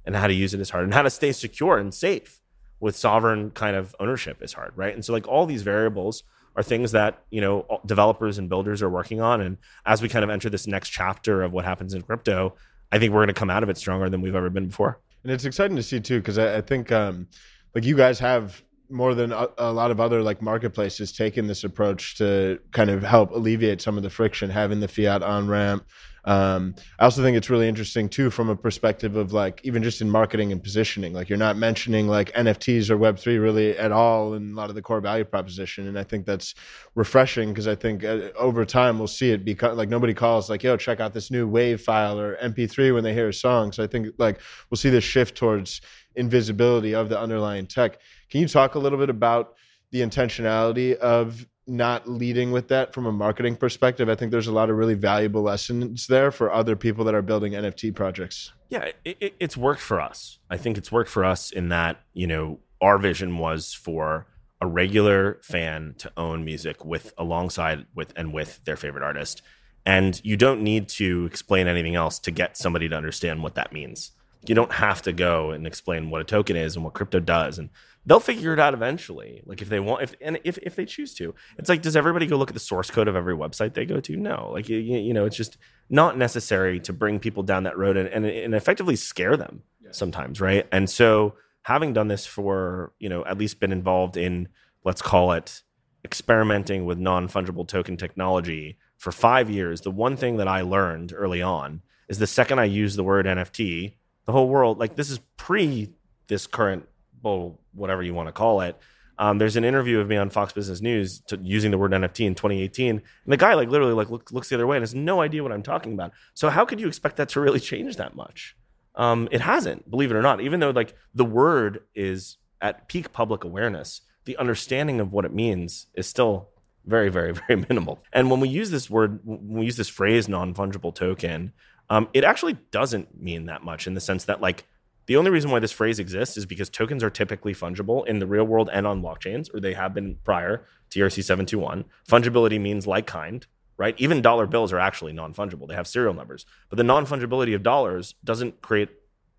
and 0.07 0.15
how 0.15 0.25
to 0.25 0.33
use 0.33 0.55
it 0.55 0.59
is 0.59 0.71
hard 0.71 0.85
and 0.85 0.93
how 0.95 1.03
to 1.03 1.11
stay 1.11 1.31
secure 1.33 1.77
and 1.77 1.93
safe 1.93 2.41
with 2.79 2.95
sovereign 2.95 3.51
kind 3.51 3.75
of 3.75 3.95
ownership 3.99 4.41
is 4.41 4.53
hard 4.53 4.71
right? 4.75 4.95
And 4.95 5.05
so 5.05 5.13
like 5.13 5.27
all 5.27 5.45
these 5.45 5.61
variables 5.61 6.23
are 6.55 6.63
things 6.63 6.93
that 6.93 7.21
you 7.29 7.41
know 7.41 7.79
developers 7.85 8.39
and 8.39 8.49
builders 8.49 8.81
are 8.81 8.89
working 8.89 9.21
on. 9.21 9.39
And 9.39 9.59
as 9.85 10.01
we 10.01 10.09
kind 10.09 10.23
of 10.23 10.31
enter 10.31 10.49
this 10.49 10.65
next 10.65 10.89
chapter 10.89 11.43
of 11.43 11.53
what 11.53 11.63
happens 11.63 11.93
in 11.93 12.01
crypto 12.01 12.55
I 12.91 12.99
think 12.99 13.13
we're 13.13 13.19
going 13.19 13.27
to 13.27 13.33
come 13.33 13.49
out 13.49 13.63
of 13.63 13.69
it 13.69 13.77
stronger 13.77 14.09
than 14.09 14.21
we've 14.21 14.35
ever 14.35 14.49
been 14.49 14.67
before. 14.67 14.99
And 15.23 15.31
it's 15.31 15.45
exciting 15.45 15.75
to 15.75 15.83
see 15.83 15.99
too, 15.99 16.19
because 16.19 16.37
I, 16.37 16.57
I, 16.57 16.61
think 16.61 16.91
um, 16.91 17.27
like 17.75 17.83
you 17.83 17.97
guys 17.97 18.19
have 18.19 18.63
more 18.89 19.13
than 19.13 19.31
a, 19.31 19.47
a, 19.57 19.73
lot 19.73 19.91
of 19.91 19.99
other 19.99 20.21
like 20.21 20.41
marketplaces 20.41 21.11
taken 21.11 21.47
this 21.47 21.63
approach 21.63 22.17
to 22.17 22.59
kind 22.71 22.89
of 22.89 23.03
help 23.03 23.31
alleviate 23.31 23.81
some 23.81 23.97
of 23.97 24.03
the 24.03 24.09
friction 24.09 24.49
having 24.49 24.79
the 24.79 24.87
fiat 24.87 25.21
on 25.21 25.47
ramp 25.47 25.85
um, 26.27 26.75
i 26.99 27.05
also 27.05 27.23
think 27.23 27.35
it's 27.35 27.49
really 27.49 27.67
interesting 27.67 28.07
too 28.07 28.29
from 28.29 28.49
a 28.49 28.55
perspective 28.55 29.15
of 29.15 29.33
like 29.33 29.59
even 29.63 29.81
just 29.81 30.01
in 30.01 30.09
marketing 30.09 30.51
and 30.51 30.61
positioning 30.61 31.13
like 31.13 31.29
you're 31.29 31.37
not 31.37 31.57
mentioning 31.57 32.07
like 32.07 32.31
nfts 32.33 32.91
or 32.91 32.97
web3 32.97 33.41
really 33.41 33.75
at 33.77 33.91
all 33.91 34.35
in 34.35 34.51
a 34.51 34.55
lot 34.55 34.69
of 34.69 34.75
the 34.75 34.81
core 34.81 35.01
value 35.01 35.25
proposition 35.25 35.87
and 35.87 35.97
i 35.97 36.03
think 36.03 36.25
that's 36.25 36.53
refreshing 36.93 37.49
because 37.49 37.67
i 37.67 37.73
think 37.73 38.03
uh, 38.03 38.29
over 38.37 38.63
time 38.65 38.99
we'll 38.99 39.07
see 39.07 39.31
it 39.31 39.43
become 39.43 39.75
like 39.75 39.89
nobody 39.89 40.13
calls 40.13 40.49
like 40.49 40.61
yo 40.61 40.77
check 40.77 40.99
out 40.99 41.13
this 41.13 41.31
new 41.31 41.47
wave 41.47 41.81
file 41.81 42.19
or 42.19 42.37
mp3 42.43 42.93
when 42.93 43.03
they 43.03 43.13
hear 43.13 43.29
a 43.29 43.33
song 43.33 43.71
so 43.71 43.83
i 43.83 43.87
think 43.87 44.07
like 44.19 44.39
we'll 44.69 44.77
see 44.77 44.89
this 44.89 45.03
shift 45.03 45.35
towards 45.35 45.81
invisibility 46.17 46.93
of 46.93 47.07
the 47.07 47.17
underlying 47.19 47.67
tech. 47.67 47.99
Can 48.29 48.41
you 48.41 48.47
talk 48.47 48.75
a 48.75 48.79
little 48.79 48.97
bit 48.97 49.09
about 49.09 49.53
the 49.91 50.01
intentionality 50.01 50.95
of 50.95 51.47
not 51.67 52.07
leading 52.07 52.51
with 52.51 52.69
that 52.69 52.93
from 52.93 53.05
a 53.05 53.11
marketing 53.11 53.55
perspective? 53.55 54.09
I 54.09 54.15
think 54.15 54.31
there's 54.31 54.47
a 54.47 54.51
lot 54.51 54.69
of 54.69 54.77
really 54.77 54.93
valuable 54.93 55.41
lessons 55.41 56.07
there 56.07 56.31
for 56.31 56.51
other 56.51 56.75
people 56.75 57.05
that 57.05 57.15
are 57.15 57.21
building 57.21 57.53
NFT 57.53 57.93
projects. 57.93 58.53
Yeah, 58.69 58.91
it, 59.05 59.35
it's 59.39 59.57
worked 59.57 59.81
for 59.81 60.01
us. 60.01 60.39
I 60.49 60.57
think 60.57 60.77
it's 60.77 60.91
worked 60.91 61.09
for 61.09 61.23
us 61.23 61.51
in 61.51 61.69
that, 61.69 62.01
you 62.13 62.27
know, 62.27 62.59
our 62.81 62.97
vision 62.97 63.37
was 63.37 63.73
for 63.73 64.27
a 64.59 64.67
regular 64.67 65.39
fan 65.43 65.95
to 65.99 66.11
own 66.17 66.43
music 66.43 66.83
with 66.83 67.13
alongside 67.17 67.85
with 67.95 68.13
and 68.15 68.33
with 68.33 68.63
their 68.65 68.75
favorite 68.75 69.03
artist. 69.03 69.41
And 69.85 70.19
you 70.23 70.35
don't 70.35 70.61
need 70.61 70.89
to 70.89 71.25
explain 71.25 71.67
anything 71.67 71.95
else 71.95 72.19
to 72.19 72.31
get 72.31 72.57
somebody 72.57 72.89
to 72.89 72.95
understand 72.95 73.43
what 73.43 73.55
that 73.55 73.71
means 73.71 74.11
you 74.45 74.55
don't 74.55 74.71
have 74.71 75.01
to 75.03 75.13
go 75.13 75.51
and 75.51 75.65
explain 75.67 76.09
what 76.09 76.21
a 76.21 76.23
token 76.23 76.55
is 76.55 76.75
and 76.75 76.83
what 76.83 76.93
crypto 76.93 77.19
does 77.19 77.59
and 77.59 77.69
they'll 78.07 78.19
figure 78.19 78.53
it 78.53 78.59
out 78.59 78.73
eventually 78.73 79.43
like 79.45 79.61
if 79.61 79.69
they 79.69 79.79
want 79.79 80.01
if 80.01 80.15
and 80.21 80.39
if, 80.43 80.57
if 80.63 80.75
they 80.75 80.85
choose 80.85 81.13
to. 81.15 81.35
It's 81.59 81.69
like 81.69 81.83
does 81.83 81.95
everybody 81.95 82.25
go 82.25 82.37
look 82.37 82.49
at 82.49 82.55
the 82.55 82.59
source 82.59 82.89
code 82.89 83.07
of 83.07 83.15
every 83.15 83.35
website 83.35 83.75
they 83.75 83.85
go 83.85 83.99
to? 83.99 84.17
No. 84.17 84.49
Like 84.51 84.69
you, 84.69 84.77
you 84.77 85.13
know 85.13 85.25
it's 85.25 85.37
just 85.37 85.57
not 85.89 86.17
necessary 86.17 86.79
to 86.81 86.93
bring 86.93 87.19
people 87.19 87.43
down 87.43 87.63
that 87.63 87.77
road 87.77 87.97
and, 87.97 88.09
and, 88.09 88.25
and 88.25 88.55
effectively 88.55 88.95
scare 88.95 89.37
them 89.37 89.61
yeah. 89.81 89.91
sometimes 89.91 90.41
right? 90.41 90.65
And 90.71 90.89
so 90.89 91.35
having 91.67 91.91
done 91.91 92.07
this 92.07 92.25
for 92.25 92.93
you 92.97 93.09
know 93.09 93.25
at 93.25 93.37
least 93.37 93.59
been 93.59 93.73
involved 93.73 94.15
in 94.15 94.47
let's 94.85 95.01
call 95.01 95.33
it 95.33 95.63
experimenting 96.05 96.85
with 96.85 96.97
non-fungible 96.97 97.67
token 97.67 97.97
technology 97.97 98.77
for 98.97 99.11
five 99.11 99.49
years 99.49 99.81
the 99.81 99.91
one 99.91 100.15
thing 100.15 100.37
that 100.37 100.47
i 100.47 100.61
learned 100.61 101.11
early 101.13 101.41
on 101.41 101.81
is 102.07 102.19
the 102.19 102.25
second 102.25 102.57
i 102.57 102.63
use 102.63 102.95
the 102.95 103.03
word 103.03 103.25
nft 103.25 103.93
the 104.23 104.31
whole 104.31 104.47
world 104.47 104.79
like 104.79 104.95
this 104.95 105.09
is 105.09 105.19
pre 105.35 105.93
this 106.27 106.47
current 106.47 106.87
well 107.21 107.59
whatever 107.77 108.03
you 108.03 108.13
want 108.13 108.27
to 108.27 108.33
call 108.33 108.61
it 108.61 108.77
um, 109.19 109.37
there's 109.37 109.55
an 109.55 109.63
interview 109.63 109.99
of 109.99 110.07
me 110.07 110.17
on 110.17 110.29
Fox 110.29 110.53
Business 110.53 110.81
News 110.81 111.21
to, 111.27 111.39
using 111.41 111.71
the 111.71 111.77
word 111.77 111.91
NFT 111.91 112.25
in 112.25 112.35
2018, 112.35 112.89
and 112.89 113.01
the 113.25 113.37
guy 113.37 113.55
like 113.55 113.69
literally 113.69 113.93
like 113.93 114.09
look, 114.09 114.31
looks 114.31 114.49
the 114.49 114.55
other 114.55 114.67
way 114.67 114.77
and 114.77 114.83
has 114.83 114.93
no 114.93 115.21
idea 115.21 115.43
what 115.43 115.51
I'm 115.51 115.63
talking 115.63 115.93
about. 115.93 116.11
So 116.33 116.49
how 116.49 116.65
could 116.65 116.79
you 116.79 116.87
expect 116.87 117.17
that 117.17 117.29
to 117.29 117.41
really 117.41 117.59
change 117.59 117.95
that 117.95 118.15
much? 118.15 118.55
Um, 118.95 119.27
it 119.31 119.41
hasn't, 119.41 119.89
believe 119.89 120.11
it 120.11 120.15
or 120.15 120.21
not. 120.21 120.41
Even 120.41 120.59
though 120.59 120.69
like 120.69 120.95
the 121.15 121.25
word 121.25 121.81
is 121.95 122.37
at 122.61 122.87
peak 122.87 123.11
public 123.11 123.43
awareness, 123.43 124.01
the 124.25 124.37
understanding 124.37 124.99
of 124.99 125.11
what 125.11 125.25
it 125.25 125.33
means 125.33 125.87
is 125.95 126.07
still 126.07 126.49
very, 126.85 127.09
very, 127.09 127.33
very 127.47 127.65
minimal. 127.67 128.03
And 128.13 128.29
when 128.29 128.39
we 128.39 128.49
use 128.49 128.69
this 128.69 128.89
word, 128.89 129.19
when 129.23 129.59
we 129.59 129.65
use 129.65 129.77
this 129.77 129.89
phrase 129.89 130.27
non 130.27 130.53
fungible 130.53 130.93
token, 130.93 131.53
um, 131.89 132.07
it 132.13 132.23
actually 132.23 132.57
doesn't 132.71 133.19
mean 133.19 133.45
that 133.45 133.63
much 133.63 133.87
in 133.87 133.93
the 133.93 134.01
sense 134.01 134.25
that 134.25 134.41
like 134.41 134.65
the 135.07 135.15
only 135.15 135.31
reason 135.31 135.51
why 135.51 135.59
this 135.59 135.71
phrase 135.71 135.99
exists 135.99 136.37
is 136.37 136.45
because 136.45 136.69
tokens 136.69 137.03
are 137.03 137.09
typically 137.09 137.53
fungible 137.53 138.05
in 138.05 138.19
the 138.19 138.27
real 138.27 138.43
world 138.43 138.69
and 138.71 138.85
on 138.85 139.01
blockchains, 139.01 139.53
or 139.53 139.59
they 139.59 139.73
have 139.73 139.93
been 139.93 140.17
prior 140.23 140.65
to 140.89 140.99
ERC 140.99 141.23
721. 141.23 141.85
Fungibility 142.07 142.59
means 142.59 142.85
like 142.85 143.07
kind, 143.07 143.47
right? 143.77 143.95
Even 143.97 144.21
dollar 144.21 144.45
bills 144.45 144.73
are 144.73 144.79
actually 144.79 145.13
non 145.13 145.33
fungible. 145.33 145.67
They 145.67 145.75
have 145.75 145.87
serial 145.87 146.13
numbers. 146.13 146.45
But 146.69 146.77
the 146.77 146.83
non 146.83 147.05
fungibility 147.05 147.55
of 147.55 147.63
dollars 147.63 148.15
doesn't 148.23 148.61
create 148.61 148.89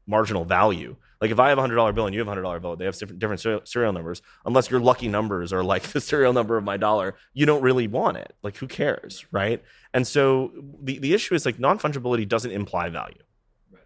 marginal 0.07 0.47
value. 0.47 0.97
Like 1.21 1.31
if 1.31 1.39
I 1.39 1.51
have 1.51 1.59
a 1.59 1.61
hundred 1.61 1.77
dollar 1.77 1.93
bill 1.93 2.07
and 2.07 2.15
you 2.15 2.21
have 2.21 2.29
a 2.29 2.31
hundred 2.31 2.43
dollar 2.43 2.61
bill, 2.61 2.77
they 2.77 2.87
have 2.87 2.97
different, 2.97 3.19
different 3.19 3.69
serial 3.69 3.93
numbers. 3.93 4.23
Unless 4.47 4.71
your 4.71 4.81
lucky 4.81 5.09
numbers 5.09 5.53
are 5.53 5.63
like 5.63 5.83
the 5.93 6.01
serial 6.01 6.33
number 6.33 6.57
of 6.57 6.65
my 6.65 6.79
dollar, 6.79 7.15
you 7.35 7.45
don't 7.45 7.63
really 7.63 7.89
want 7.89 8.17
it. 8.17 8.35
Like 8.43 8.57
who 8.57 8.67
cares, 8.67 9.27
right? 9.33 9.63
And 9.93 10.07
so 10.07 10.53
the 10.83 10.99
the 10.99 11.13
issue 11.13 11.35
is 11.35 11.45
like 11.45 11.59
non 11.59 11.79
fungibility 11.79 12.27
doesn't 12.27 12.53
imply 12.53 12.89
value. 12.89 13.23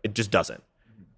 It 0.04 0.14
just 0.14 0.30
doesn't. 0.30 0.62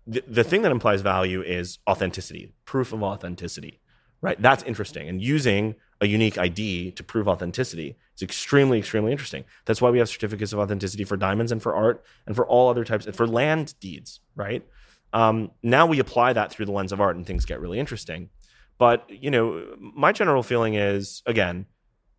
The, 0.07 0.45
thing 0.45 0.63
that 0.63 0.73
implies 0.73 1.01
value 1.01 1.41
is 1.43 1.79
authenticity, 1.89 2.53
proof 2.67 2.93
of 2.93 3.03
authenticity, 3.03 3.81
right? 4.21 4.41
That's 4.41 4.63
interesting. 4.65 5.09
And 5.09 5.23
using 5.23 5.77
a 6.01 6.07
unique 6.07 6.37
ID 6.37 6.91
to 6.93 7.03
prove 7.03 7.27
authenticity 7.27 7.97
is 8.15 8.23
extremely, 8.23 8.79
extremely 8.79 9.13
interesting. 9.13 9.45
That's 9.65 9.81
why 9.81 9.91
we 9.91 9.99
have 9.99 10.09
certificates 10.09 10.53
of 10.53 10.59
authenticity 10.59 11.05
for 11.05 11.17
diamonds 11.17 11.53
and 11.53 11.63
for 11.63 11.75
art 11.75 12.05
and 12.27 12.37
for 12.37 12.47
all 12.47 12.69
other 12.69 12.85
types, 12.85 13.07
and 13.07 13.17
for 13.17 13.27
land 13.27 13.75
deeds, 13.81 14.21
right? 14.35 14.63
Um, 15.15 15.53
now 15.63 15.87
we 15.87 16.01
apply 16.01 16.35
that 16.35 16.51
through 16.51 16.67
the 16.67 16.73
lens 16.73 16.93
of 16.93 17.01
art, 17.01 17.17
and 17.17 17.27
things 17.27 17.47
get 17.47 17.61
really 17.61 17.79
interesting. 17.79 18.29
But 18.77 19.09
you 19.09 19.31
know, 19.31 19.77
my 19.79 20.13
general 20.13 20.43
feeling 20.43 20.75
is 20.75 21.23
again, 21.25 21.67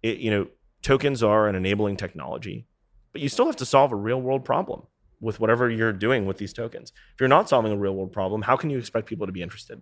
it, 0.02 0.17
you 0.17 0.32
know, 0.32 0.48
tokens 0.82 1.21
are 1.21 1.48
an 1.48 1.56
enabling 1.56 1.98
technology, 1.98 2.65
but 3.12 3.21
you 3.21 3.30
still 3.30 3.45
have 3.45 3.58
to 3.58 3.65
solve 3.65 3.91
a 3.91 3.95
real 3.95 4.21
world 4.21 4.45
problem 4.45 4.84
with 5.19 5.39
whatever 5.39 5.69
you're 5.69 5.93
doing 5.93 6.25
with 6.25 6.38
these 6.38 6.54
tokens. 6.54 6.91
If 7.13 7.19
you're 7.19 7.30
not 7.30 7.49
solving 7.49 7.71
a 7.71 7.78
real 7.78 7.95
world 7.95 8.12
problem, 8.12 8.43
how 8.43 8.56
can 8.56 8.69
you 8.69 8.78
expect 8.78 9.08
people 9.08 9.25
to 9.25 9.32
be 9.32 9.41
interested? 9.41 9.82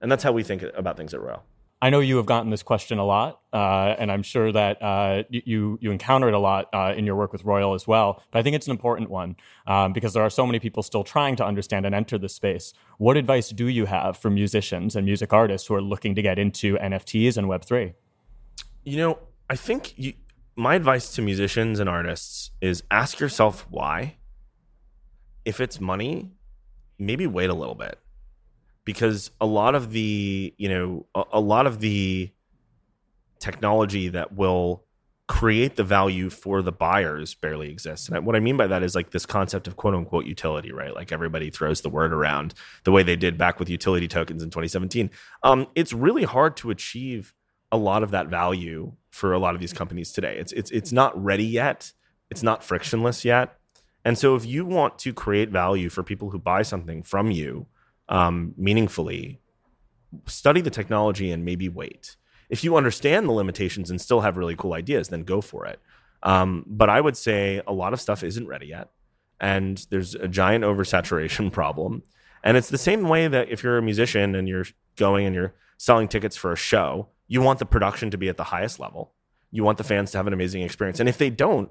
And 0.00 0.10
that's 0.10 0.22
how 0.22 0.32
we 0.32 0.42
think 0.42 0.62
about 0.74 0.96
things 0.96 1.12
at 1.14 1.20
Royal. 1.20 1.44
I 1.82 1.88
know 1.88 2.00
you 2.00 2.18
have 2.18 2.26
gotten 2.26 2.50
this 2.50 2.62
question 2.62 2.98
a 2.98 3.06
lot, 3.06 3.40
uh, 3.54 3.94
and 3.98 4.12
I'm 4.12 4.22
sure 4.22 4.52
that 4.52 4.82
uh, 4.82 5.22
you 5.30 5.78
you 5.80 5.90
encounter 5.90 6.28
it 6.28 6.34
a 6.34 6.38
lot 6.38 6.68
uh, 6.74 6.92
in 6.94 7.06
your 7.06 7.16
work 7.16 7.32
with 7.32 7.44
Royal 7.44 7.72
as 7.72 7.86
well. 7.86 8.22
But 8.30 8.40
I 8.40 8.42
think 8.42 8.54
it's 8.54 8.66
an 8.66 8.72
important 8.72 9.08
one 9.08 9.36
um, 9.66 9.94
because 9.94 10.12
there 10.12 10.22
are 10.22 10.28
so 10.28 10.44
many 10.44 10.58
people 10.58 10.82
still 10.82 11.04
trying 11.04 11.36
to 11.36 11.44
understand 11.44 11.86
and 11.86 11.94
enter 11.94 12.18
this 12.18 12.34
space. 12.34 12.74
What 12.98 13.16
advice 13.16 13.48
do 13.48 13.66
you 13.66 13.86
have 13.86 14.18
for 14.18 14.28
musicians 14.28 14.94
and 14.94 15.06
music 15.06 15.32
artists 15.32 15.68
who 15.68 15.74
are 15.74 15.80
looking 15.80 16.14
to 16.16 16.22
get 16.22 16.38
into 16.38 16.76
NFTs 16.76 17.38
and 17.38 17.48
Web 17.48 17.64
three? 17.64 17.94
You 18.84 18.98
know, 18.98 19.18
I 19.48 19.56
think 19.56 19.94
you, 19.96 20.12
my 20.56 20.74
advice 20.74 21.14
to 21.14 21.22
musicians 21.22 21.80
and 21.80 21.88
artists 21.88 22.50
is 22.60 22.82
ask 22.90 23.20
yourself 23.20 23.66
why. 23.70 24.16
If 25.44 25.60
it's 25.60 25.80
money, 25.80 26.30
maybe 26.98 27.26
wait 27.26 27.50
a 27.50 27.54
little 27.54 27.74
bit 27.74 27.98
because 28.84 29.30
a 29.40 29.46
lot 29.46 29.74
of 29.74 29.92
the 29.92 30.54
you 30.56 30.68
know 30.68 31.06
a, 31.14 31.24
a 31.34 31.40
lot 31.40 31.66
of 31.66 31.80
the 31.80 32.30
technology 33.38 34.08
that 34.08 34.34
will 34.34 34.84
create 35.30 35.76
the 35.76 35.84
value 35.84 36.28
for 36.28 36.60
the 36.60 36.72
buyers 36.72 37.34
barely 37.34 37.70
exists. 37.70 38.08
And 38.08 38.26
what 38.26 38.34
I 38.34 38.40
mean 38.40 38.56
by 38.56 38.66
that 38.66 38.82
is 38.82 38.96
like 38.96 39.12
this 39.12 39.24
concept 39.24 39.68
of 39.68 39.76
quote 39.76 39.94
unquote 39.94 40.26
utility, 40.26 40.72
right? 40.72 40.92
Like 40.92 41.12
everybody 41.12 41.50
throws 41.50 41.82
the 41.82 41.88
word 41.88 42.12
around 42.12 42.52
the 42.82 42.90
way 42.90 43.04
they 43.04 43.14
did 43.14 43.38
back 43.38 43.60
with 43.60 43.70
utility 43.70 44.08
tokens 44.08 44.42
in 44.42 44.50
2017. 44.50 45.08
Um, 45.44 45.68
it's 45.76 45.92
really 45.92 46.24
hard 46.24 46.56
to 46.58 46.70
achieve 46.70 47.32
a 47.70 47.76
lot 47.76 48.02
of 48.02 48.10
that 48.10 48.26
value 48.26 48.92
for 49.10 49.32
a 49.32 49.38
lot 49.38 49.54
of 49.54 49.60
these 49.60 49.72
companies 49.72 50.10
today. 50.10 50.36
It's 50.36 50.50
it's 50.50 50.72
it's 50.72 50.90
not 50.90 51.16
ready 51.22 51.46
yet. 51.46 51.92
It's 52.28 52.42
not 52.42 52.64
frictionless 52.64 53.24
yet. 53.24 53.56
And 54.04 54.16
so 54.16 54.34
if 54.34 54.46
you 54.46 54.64
want 54.64 54.98
to 55.00 55.12
create 55.12 55.50
value 55.50 55.90
for 55.90 56.02
people 56.02 56.30
who 56.30 56.38
buy 56.38 56.62
something 56.62 57.02
from 57.02 57.30
you, 57.30 57.66
um, 58.08 58.54
meaningfully, 58.56 59.40
study 60.26 60.60
the 60.60 60.70
technology 60.70 61.30
and 61.30 61.44
maybe 61.44 61.68
wait. 61.68 62.16
If 62.48 62.64
you 62.64 62.76
understand 62.76 63.28
the 63.28 63.32
limitations 63.32 63.90
and 63.90 64.00
still 64.00 64.22
have 64.22 64.36
really 64.36 64.56
cool 64.56 64.74
ideas, 64.74 65.08
then 65.08 65.22
go 65.22 65.40
for 65.40 65.66
it. 65.66 65.78
Um, 66.22 66.64
but 66.66 66.90
I 66.90 67.00
would 67.00 67.16
say 67.16 67.62
a 67.66 67.72
lot 67.72 67.92
of 67.92 68.00
stuff 68.00 68.22
isn't 68.22 68.46
ready 68.46 68.66
yet, 68.66 68.88
and 69.40 69.86
there's 69.90 70.14
a 70.14 70.28
giant 70.28 70.64
oversaturation 70.64 71.52
problem. 71.52 72.02
And 72.42 72.56
it's 72.56 72.70
the 72.70 72.78
same 72.78 73.08
way 73.08 73.28
that 73.28 73.50
if 73.50 73.62
you're 73.62 73.78
a 73.78 73.82
musician 73.82 74.34
and 74.34 74.48
you're 74.48 74.66
going 74.96 75.26
and 75.26 75.34
you're 75.34 75.54
selling 75.76 76.08
tickets 76.08 76.36
for 76.36 76.52
a 76.52 76.56
show, 76.56 77.08
you 77.28 77.40
want 77.40 77.58
the 77.58 77.66
production 77.66 78.10
to 78.10 78.18
be 78.18 78.28
at 78.28 78.36
the 78.36 78.44
highest 78.44 78.80
level. 78.80 79.12
You 79.50 79.62
want 79.62 79.78
the 79.78 79.84
fans 79.84 80.10
to 80.12 80.18
have 80.18 80.26
an 80.26 80.32
amazing 80.32 80.62
experience. 80.62 81.00
And 81.00 81.08
if 81.08 81.18
they 81.18 81.30
don't, 81.30 81.70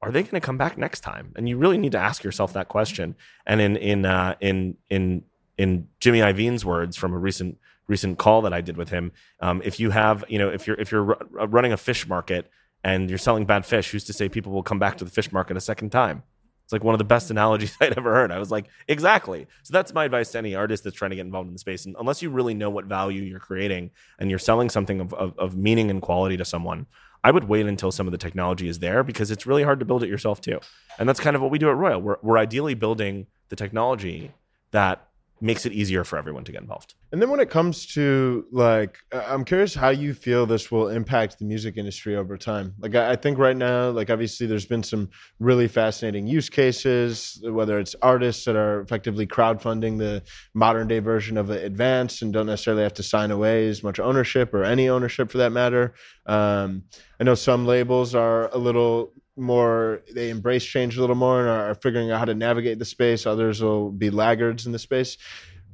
are 0.00 0.10
they 0.12 0.22
going 0.22 0.40
to 0.40 0.40
come 0.40 0.58
back 0.58 0.78
next 0.78 1.00
time? 1.00 1.32
And 1.36 1.48
you 1.48 1.56
really 1.56 1.78
need 1.78 1.92
to 1.92 1.98
ask 1.98 2.22
yourself 2.22 2.52
that 2.52 2.68
question. 2.68 3.16
And 3.46 3.60
in 3.60 3.76
in 3.76 4.04
uh, 4.04 4.36
in 4.40 4.76
in 4.90 5.24
in 5.56 5.88
Jimmy 6.00 6.20
Iovine's 6.20 6.64
words 6.64 6.96
from 6.96 7.12
a 7.12 7.18
recent 7.18 7.58
recent 7.88 8.18
call 8.18 8.42
that 8.42 8.52
I 8.52 8.60
did 8.60 8.76
with 8.76 8.90
him, 8.90 9.12
um, 9.40 9.62
if 9.64 9.80
you 9.80 9.90
have, 9.90 10.24
you 10.28 10.38
know, 10.38 10.50
if 10.50 10.66
you're 10.66 10.76
if 10.80 10.92
you're 10.92 11.18
r- 11.38 11.46
running 11.46 11.72
a 11.72 11.76
fish 11.76 12.06
market 12.06 12.50
and 12.84 13.08
you're 13.08 13.18
selling 13.18 13.44
bad 13.44 13.66
fish, 13.66 13.90
who's 13.90 14.04
to 14.04 14.12
say 14.12 14.28
people 14.28 14.52
will 14.52 14.62
come 14.62 14.78
back 14.78 14.98
to 14.98 15.04
the 15.04 15.10
fish 15.10 15.32
market 15.32 15.56
a 15.56 15.60
second 15.60 15.90
time? 15.90 16.22
It's 16.68 16.72
like 16.74 16.84
one 16.84 16.94
of 16.94 16.98
the 16.98 17.04
best 17.04 17.30
analogies 17.30 17.74
I'd 17.80 17.96
ever 17.96 18.14
heard. 18.14 18.30
I 18.30 18.38
was 18.38 18.50
like, 18.50 18.66
exactly. 18.88 19.46
So 19.62 19.72
that's 19.72 19.94
my 19.94 20.04
advice 20.04 20.32
to 20.32 20.38
any 20.38 20.54
artist 20.54 20.84
that's 20.84 20.94
trying 20.94 21.10
to 21.10 21.16
get 21.16 21.24
involved 21.24 21.48
in 21.48 21.54
the 21.54 21.58
space. 21.58 21.86
And 21.86 21.96
unless 21.98 22.20
you 22.20 22.28
really 22.28 22.52
know 22.52 22.68
what 22.68 22.84
value 22.84 23.22
you're 23.22 23.40
creating 23.40 23.90
and 24.18 24.28
you're 24.28 24.38
selling 24.38 24.68
something 24.68 25.00
of, 25.00 25.14
of, 25.14 25.38
of 25.38 25.56
meaning 25.56 25.90
and 25.90 26.02
quality 26.02 26.36
to 26.36 26.44
someone, 26.44 26.84
I 27.24 27.30
would 27.30 27.44
wait 27.44 27.66
until 27.66 27.90
some 27.90 28.06
of 28.06 28.12
the 28.12 28.18
technology 28.18 28.68
is 28.68 28.78
there 28.78 29.02
because 29.02 29.30
it's 29.30 29.46
really 29.46 29.62
hard 29.62 29.80
to 29.80 29.84
build 29.84 30.02
it 30.02 30.08
yourself 30.08 30.40
too. 30.40 30.60
And 30.98 31.08
that's 31.08 31.20
kind 31.20 31.36
of 31.36 31.42
what 31.42 31.50
we 31.50 31.58
do 31.58 31.68
at 31.68 31.76
Royal. 31.76 32.00
We're, 32.00 32.16
we're 32.22 32.38
ideally 32.38 32.74
building 32.74 33.26
the 33.48 33.56
technology 33.56 34.32
that 34.70 35.07
makes 35.40 35.64
it 35.64 35.72
easier 35.72 36.04
for 36.04 36.18
everyone 36.18 36.44
to 36.44 36.52
get 36.52 36.60
involved. 36.60 36.94
And 37.12 37.22
then 37.22 37.30
when 37.30 37.40
it 37.40 37.48
comes 37.48 37.86
to 37.94 38.46
like, 38.50 38.98
I'm 39.12 39.44
curious 39.44 39.74
how 39.74 39.90
you 39.90 40.12
feel 40.12 40.46
this 40.46 40.70
will 40.70 40.88
impact 40.88 41.38
the 41.38 41.44
music 41.44 41.76
industry 41.76 42.16
over 42.16 42.36
time. 42.36 42.74
Like, 42.78 42.94
I 42.94 43.16
think 43.16 43.38
right 43.38 43.56
now, 43.56 43.90
like 43.90 44.10
obviously, 44.10 44.46
there's 44.46 44.66
been 44.66 44.82
some 44.82 45.10
really 45.38 45.68
fascinating 45.68 46.26
use 46.26 46.50
cases. 46.50 47.40
Whether 47.42 47.78
it's 47.78 47.94
artists 48.02 48.44
that 48.44 48.56
are 48.56 48.80
effectively 48.80 49.26
crowdfunding 49.26 49.98
the 49.98 50.22
modern 50.54 50.88
day 50.88 50.98
version 50.98 51.36
of 51.36 51.50
Advance 51.50 52.22
and 52.22 52.32
don't 52.32 52.46
necessarily 52.46 52.82
have 52.82 52.94
to 52.94 53.02
sign 53.02 53.30
away 53.30 53.68
as 53.68 53.82
much 53.82 54.00
ownership 54.00 54.52
or 54.52 54.64
any 54.64 54.88
ownership 54.88 55.30
for 55.30 55.38
that 55.38 55.52
matter. 55.52 55.94
Um, 56.26 56.84
I 57.20 57.24
know 57.24 57.34
some 57.34 57.66
labels 57.66 58.14
are 58.14 58.48
a 58.54 58.58
little 58.58 59.12
more 59.38 60.02
they 60.14 60.30
embrace 60.30 60.64
change 60.64 60.96
a 60.96 61.00
little 61.00 61.16
more 61.16 61.40
and 61.40 61.48
are, 61.48 61.74
figuring 61.74 62.10
out 62.10 62.18
how 62.18 62.24
to 62.24 62.34
navigate 62.34 62.78
the 62.78 62.84
space. 62.84 63.26
Others 63.26 63.62
will 63.62 63.90
be 63.90 64.10
laggards 64.10 64.66
in 64.66 64.72
the 64.72 64.78
space. 64.78 65.16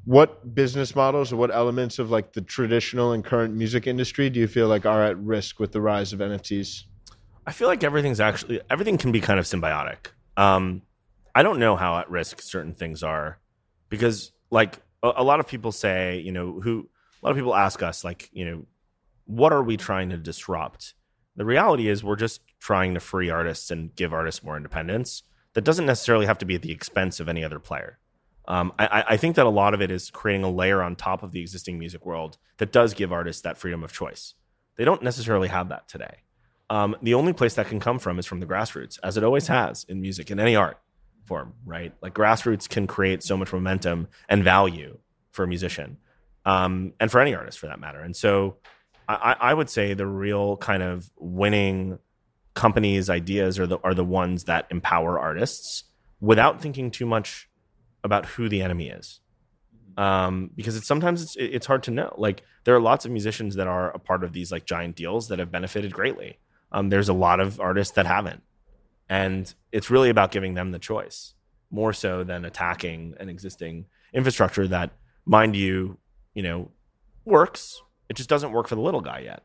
What 0.04 0.54
business 0.54 0.94
models 0.94 1.32
or 1.32 1.36
what 1.36 1.50
elements 1.50 1.98
of 1.98 2.10
like 2.10 2.32
the 2.34 2.42
traditional 2.42 3.12
and 3.12 3.24
current 3.24 3.54
music 3.54 3.86
industry 3.86 4.28
do 4.28 4.38
you 4.38 4.46
feel 4.46 4.68
like 4.68 4.84
are 4.84 5.02
at 5.02 5.18
risk 5.18 5.58
with 5.58 5.72
the 5.72 5.80
rise 5.80 6.12
of 6.12 6.18
nfts 6.18 6.82
i 7.46 7.52
feel 7.52 7.68
like 7.68 7.82
everything's 7.82 8.20
actually 8.20 8.60
everything 8.68 8.98
can 8.98 9.12
be 9.12 9.20
kind 9.22 9.40
of 9.40 9.46
symbiotic. 9.46 10.08
Um, 10.36 10.82
i 11.34 11.42
don't 11.42 11.58
know 11.58 11.74
how 11.74 11.96
at 11.96 12.10
risk 12.10 12.42
certain 12.42 12.74
things 12.74 13.02
are 13.02 13.38
because 13.88 14.32
like 14.50 14.78
a, 15.02 15.12
a 15.16 15.24
lot 15.24 15.40
of 15.40 15.48
people 15.48 15.72
say 15.72 16.18
you 16.18 16.32
know 16.32 16.60
who 16.60 16.86
a 17.22 17.26
lot 17.26 17.30
of 17.30 17.38
people 17.38 17.54
ask 17.54 17.82
us 17.82 18.04
like 18.04 18.28
you 18.34 18.44
know 18.44 18.66
what 19.26 19.52
are 19.52 19.62
we 19.62 19.76
trying 19.76 20.10
to 20.10 20.16
disrupt? 20.16 20.94
The 21.36 21.44
reality 21.44 21.88
is 21.88 22.04
we're 22.04 22.16
just 22.16 22.40
trying 22.64 22.94
to 22.94 23.00
free 23.00 23.28
artists 23.28 23.70
and 23.70 23.94
give 23.94 24.14
artists 24.14 24.42
more 24.42 24.56
independence. 24.56 25.22
That 25.52 25.64
doesn't 25.64 25.84
necessarily 25.84 26.24
have 26.24 26.38
to 26.38 26.46
be 26.46 26.54
at 26.54 26.62
the 26.62 26.72
expense 26.72 27.20
of 27.20 27.28
any 27.28 27.44
other 27.44 27.58
player. 27.58 27.98
Um, 28.48 28.72
I, 28.78 29.04
I, 29.08 29.16
think 29.18 29.36
that 29.36 29.44
a 29.44 29.50
lot 29.50 29.74
of 29.74 29.82
it 29.82 29.90
is 29.90 30.10
creating 30.10 30.44
a 30.44 30.50
layer 30.50 30.82
on 30.82 30.96
top 30.96 31.22
of 31.22 31.32
the 31.32 31.40
existing 31.40 31.78
music 31.78 32.06
world 32.06 32.38
that 32.56 32.72
does 32.72 32.94
give 32.94 33.12
artists 33.12 33.42
that 33.42 33.58
freedom 33.58 33.84
of 33.84 33.92
choice. 33.92 34.32
They 34.76 34.84
don't 34.84 35.02
necessarily 35.02 35.48
have 35.48 35.68
that 35.68 35.88
today. 35.88 36.22
Um, 36.70 36.96
the 37.02 37.12
only 37.12 37.34
place 37.34 37.54
that 37.54 37.68
can 37.68 37.80
come 37.80 37.98
from 37.98 38.18
is 38.18 38.24
from 38.24 38.40
the 38.40 38.46
grassroots, 38.46 38.98
as 39.02 39.18
it 39.18 39.24
always 39.24 39.46
has 39.48 39.84
in 39.84 40.00
music 40.00 40.30
in 40.30 40.40
any 40.40 40.56
art 40.56 40.78
form, 41.26 41.52
right? 41.66 41.92
Like 42.00 42.14
grassroots 42.14 42.66
can 42.66 42.86
create 42.86 43.22
so 43.22 43.36
much 43.36 43.52
momentum 43.52 44.08
and 44.28 44.42
value 44.42 44.98
for 45.32 45.44
a 45.44 45.48
musician 45.48 45.98
um, 46.46 46.94
and 46.98 47.10
for 47.10 47.20
any 47.20 47.34
artist 47.34 47.58
for 47.58 47.66
that 47.66 47.78
matter. 47.78 48.00
And 48.00 48.16
so 48.16 48.56
I, 49.06 49.36
I 49.38 49.54
would 49.54 49.68
say 49.68 49.92
the 49.92 50.06
real 50.06 50.56
kind 50.56 50.82
of 50.82 51.10
winning 51.18 51.98
companies' 52.54 53.10
ideas 53.10 53.58
are 53.58 53.66
the 53.66 53.78
are 53.84 53.94
the 53.94 54.04
ones 54.04 54.44
that 54.44 54.66
empower 54.70 55.18
artists 55.18 55.84
without 56.20 56.60
thinking 56.60 56.90
too 56.90 57.06
much 57.06 57.48
about 58.02 58.26
who 58.26 58.48
the 58.48 58.62
enemy 58.62 58.88
is. 58.88 59.20
Um, 59.96 60.50
because 60.56 60.76
it's 60.76 60.86
sometimes 60.86 61.22
it's 61.22 61.36
it's 61.36 61.66
hard 61.66 61.82
to 61.84 61.90
know. 61.90 62.14
Like 62.16 62.42
there 62.64 62.74
are 62.74 62.80
lots 62.80 63.04
of 63.04 63.10
musicians 63.10 63.56
that 63.56 63.66
are 63.66 63.90
a 63.90 63.98
part 63.98 64.24
of 64.24 64.32
these 64.32 64.50
like 64.50 64.64
giant 64.64 64.96
deals 64.96 65.28
that 65.28 65.38
have 65.38 65.50
benefited 65.52 65.92
greatly. 65.92 66.38
Um, 66.72 66.88
there's 66.88 67.08
a 67.08 67.14
lot 67.14 67.40
of 67.40 67.60
artists 67.60 67.94
that 67.94 68.06
haven't, 68.06 68.42
and 69.08 69.52
it's 69.70 69.90
really 69.90 70.10
about 70.10 70.32
giving 70.32 70.54
them 70.54 70.72
the 70.72 70.78
choice 70.78 71.34
more 71.70 71.92
so 71.92 72.24
than 72.24 72.44
attacking 72.44 73.14
an 73.20 73.28
existing 73.28 73.86
infrastructure 74.12 74.66
that, 74.68 74.90
mind 75.24 75.56
you, 75.56 75.98
you 76.34 76.42
know, 76.42 76.70
works 77.24 77.80
it 78.08 78.16
just 78.16 78.28
doesn't 78.28 78.52
work 78.52 78.68
for 78.68 78.74
the 78.74 78.80
little 78.80 79.00
guy 79.00 79.20
yet. 79.20 79.42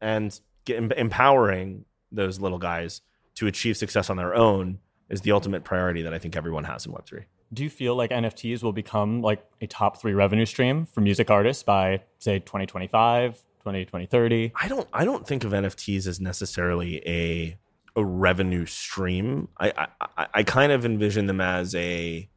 And 0.00 0.38
empowering 0.68 1.84
those 2.12 2.40
little 2.40 2.58
guys 2.58 3.00
to 3.36 3.46
achieve 3.46 3.76
success 3.76 4.10
on 4.10 4.16
their 4.16 4.34
own 4.34 4.78
is 5.08 5.20
the 5.20 5.32
ultimate 5.32 5.64
priority 5.64 6.02
that 6.02 6.12
I 6.12 6.18
think 6.18 6.36
everyone 6.36 6.64
has 6.64 6.86
in 6.86 6.92
Web3. 6.92 7.24
Do 7.52 7.62
you 7.62 7.70
feel 7.70 7.94
like 7.94 8.10
NFTs 8.10 8.62
will 8.62 8.72
become 8.72 9.22
like 9.22 9.44
a 9.60 9.66
top 9.66 10.00
three 10.00 10.14
revenue 10.14 10.46
stream 10.46 10.84
for 10.84 11.00
music 11.00 11.30
artists 11.30 11.62
by, 11.62 12.02
say, 12.18 12.40
2025, 12.40 13.34
2030? 13.62 14.52
I 14.54 14.68
don't, 14.68 14.88
I 14.92 15.04
don't 15.04 15.26
think 15.26 15.44
of 15.44 15.52
NFTs 15.52 16.06
as 16.08 16.20
necessarily 16.20 17.02
a, 17.06 17.56
a 17.94 18.04
revenue 18.04 18.66
stream. 18.66 19.48
I, 19.58 19.88
I, 20.16 20.26
I 20.34 20.42
kind 20.42 20.72
of 20.72 20.84
envision 20.84 21.26
them 21.26 21.40
as 21.40 21.74
a, 21.76 22.28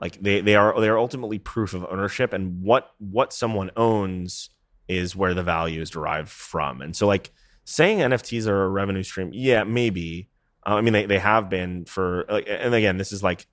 like 0.00 0.20
they, 0.20 0.40
they 0.40 0.56
are 0.56 0.80
they 0.80 0.88
are 0.88 0.98
ultimately 0.98 1.38
proof 1.38 1.74
of 1.74 1.84
ownership 1.84 2.32
and 2.32 2.62
what 2.62 2.92
what 2.98 3.32
someone 3.32 3.70
owns 3.76 4.50
is 4.88 5.14
where 5.14 5.34
the 5.34 5.42
value 5.42 5.80
is 5.80 5.90
derived 5.90 6.30
from 6.30 6.80
and 6.80 6.96
so 6.96 7.06
like 7.06 7.30
saying 7.64 7.98
nfts 7.98 8.46
are 8.46 8.64
a 8.64 8.68
revenue 8.68 9.02
stream 9.02 9.30
yeah 9.32 9.64
maybe 9.64 10.28
uh, 10.66 10.74
i 10.74 10.80
mean 10.80 10.92
they, 10.92 11.06
they 11.06 11.18
have 11.18 11.48
been 11.48 11.84
for 11.84 12.22
and 12.22 12.74
again 12.74 12.96
this 12.96 13.12
is 13.12 13.22
like 13.22 13.46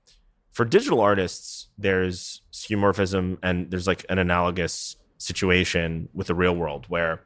for 0.52 0.66
digital 0.66 1.00
artists 1.00 1.68
there's 1.78 2.42
skeuomorphism 2.52 3.38
and 3.44 3.70
there's 3.70 3.88
like 3.88 4.06
an 4.10 4.18
analogous 4.18 4.96
situation 5.18 6.10
with 6.14 6.28
the 6.28 6.36
real 6.36 6.56
world 6.56 6.86
where 6.90 7.24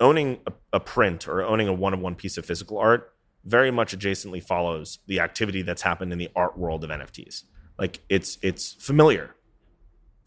owning 0.00 0.40
a, 0.46 0.52
a 0.72 0.80
print 0.80 1.28
or 1.28 1.42
owning 1.42 1.68
a 1.68 1.72
one-of-one 1.72 2.14
piece 2.14 2.36
of 2.36 2.44
physical 2.44 2.78
art 2.78 3.12
very 3.44 3.70
much 3.70 3.96
adjacently 3.96 4.42
follows 4.42 4.98
the 5.06 5.20
activity 5.20 5.62
that's 5.62 5.82
happened 5.82 6.12
in 6.12 6.18
the 6.18 6.28
art 6.34 6.56
world 6.56 6.84
of 6.84 6.90
nfts 6.90 7.44
like 7.78 8.00
it's 8.08 8.38
it's 8.42 8.74
familiar. 8.74 9.34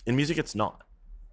In 0.05 0.15
music, 0.15 0.37
it's 0.37 0.55
not. 0.55 0.83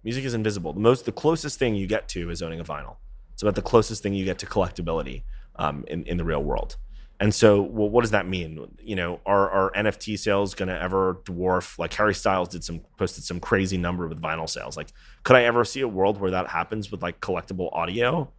Music 0.03 0.23
is 0.23 0.33
invisible. 0.33 0.73
The 0.73 0.79
most 0.79 1.05
the 1.05 1.11
closest 1.11 1.59
thing 1.59 1.75
you 1.75 1.87
get 1.87 2.07
to 2.09 2.29
is 2.29 2.41
owning 2.41 2.59
a 2.59 2.63
vinyl. 2.63 2.95
It's 3.33 3.41
about 3.41 3.55
the 3.55 3.61
closest 3.61 4.03
thing 4.03 4.13
you 4.13 4.25
get 4.25 4.39
to 4.39 4.45
collectability 4.45 5.23
um, 5.57 5.83
in 5.87 6.03
in 6.03 6.17
the 6.17 6.23
real 6.23 6.43
world. 6.43 6.77
And 7.19 7.33
so, 7.33 7.61
well, 7.61 7.89
what 7.89 8.01
does 8.01 8.11
that 8.11 8.27
mean? 8.27 8.75
You 8.81 8.95
know, 8.95 9.21
are 9.25 9.49
are 9.49 9.71
NFT 9.75 10.19
sales 10.19 10.55
going 10.55 10.67
to 10.69 10.81
ever 10.81 11.21
dwarf? 11.23 11.77
Like 11.79 11.93
Harry 11.93 12.13
Styles 12.13 12.49
did 12.49 12.63
some 12.63 12.81
posted 12.97 13.23
some 13.23 13.39
crazy 13.39 13.77
number 13.77 14.07
with 14.07 14.21
vinyl 14.21 14.49
sales. 14.49 14.75
Like, 14.75 14.89
could 15.23 15.35
I 15.35 15.43
ever 15.43 15.63
see 15.63 15.81
a 15.81 15.87
world 15.87 16.19
where 16.19 16.31
that 16.31 16.47
happens 16.47 16.91
with 16.91 17.01
like 17.01 17.21
collectible 17.21 17.69
audio? 17.73 18.31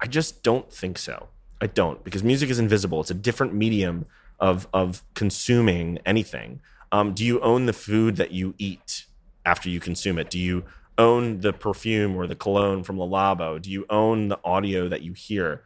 I 0.00 0.06
just 0.06 0.42
don't 0.42 0.70
think 0.72 0.98
so. 0.98 1.28
I 1.60 1.66
don't 1.66 2.04
because 2.04 2.22
music 2.22 2.50
is 2.50 2.58
invisible. 2.58 3.00
It's 3.00 3.10
a 3.10 3.14
different 3.14 3.54
medium 3.54 4.06
of 4.38 4.68
of 4.72 5.02
consuming 5.14 5.98
anything. 6.04 6.60
Um, 6.92 7.14
do 7.14 7.24
you 7.24 7.40
own 7.40 7.66
the 7.66 7.72
food 7.72 8.16
that 8.16 8.30
you 8.30 8.54
eat 8.58 9.06
after 9.44 9.68
you 9.68 9.80
consume 9.80 10.18
it? 10.18 10.30
Do 10.30 10.38
you 10.38 10.64
own 10.98 11.40
the 11.40 11.52
perfume 11.52 12.16
or 12.16 12.26
the 12.26 12.34
cologne 12.34 12.82
from 12.82 12.98
Le 12.98 13.06
Labo? 13.06 13.60
Do 13.60 13.70
you 13.70 13.86
own 13.90 14.28
the 14.28 14.38
audio 14.44 14.88
that 14.88 15.02
you 15.02 15.12
hear? 15.12 15.62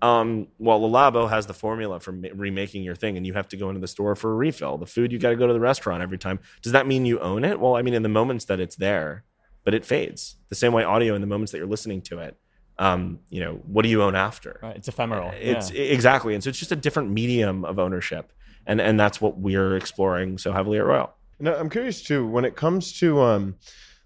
Um, 0.00 0.48
well, 0.58 0.80
Le 0.80 0.88
Labo 0.88 1.28
has 1.28 1.46
the 1.46 1.54
formula 1.54 2.00
for 2.00 2.12
ma- 2.12 2.28
remaking 2.34 2.82
your 2.82 2.96
thing, 2.96 3.16
and 3.16 3.26
you 3.26 3.34
have 3.34 3.48
to 3.48 3.56
go 3.56 3.68
into 3.68 3.80
the 3.80 3.88
store 3.88 4.16
for 4.16 4.32
a 4.32 4.34
refill. 4.34 4.78
The 4.78 4.86
food, 4.86 5.12
you 5.12 5.18
got 5.18 5.30
to 5.30 5.36
go 5.36 5.46
to 5.46 5.52
the 5.52 5.60
restaurant 5.60 6.02
every 6.02 6.18
time. 6.18 6.40
Does 6.62 6.72
that 6.72 6.86
mean 6.86 7.06
you 7.06 7.20
own 7.20 7.44
it? 7.44 7.60
Well, 7.60 7.76
I 7.76 7.82
mean, 7.82 7.94
in 7.94 8.02
the 8.02 8.08
moments 8.08 8.46
that 8.46 8.58
it's 8.58 8.76
there, 8.76 9.24
but 9.64 9.74
it 9.74 9.84
fades. 9.84 10.36
The 10.48 10.56
same 10.56 10.72
way 10.72 10.82
audio 10.82 11.14
in 11.14 11.20
the 11.20 11.26
moments 11.26 11.52
that 11.52 11.58
you're 11.58 11.66
listening 11.66 12.02
to 12.02 12.18
it. 12.18 12.36
Um, 12.78 13.20
you 13.28 13.40
know, 13.40 13.60
what 13.66 13.82
do 13.82 13.88
you 13.88 14.02
own 14.02 14.16
after? 14.16 14.58
Right, 14.62 14.76
it's 14.76 14.88
ephemeral. 14.88 15.30
It's 15.38 15.70
yeah. 15.70 15.82
exactly, 15.82 16.34
and 16.34 16.42
so 16.42 16.50
it's 16.50 16.58
just 16.58 16.72
a 16.72 16.76
different 16.76 17.10
medium 17.10 17.64
of 17.64 17.78
ownership 17.78 18.32
and 18.66 18.80
and 18.80 18.98
that's 18.98 19.20
what 19.20 19.38
we're 19.38 19.76
exploring 19.76 20.38
so 20.38 20.52
heavily 20.52 20.78
at 20.78 20.84
Royal. 20.84 21.12
Now, 21.40 21.54
I'm 21.54 21.70
curious 21.70 22.02
too 22.02 22.26
when 22.26 22.44
it 22.44 22.56
comes 22.56 22.92
to 23.00 23.20
um, 23.20 23.56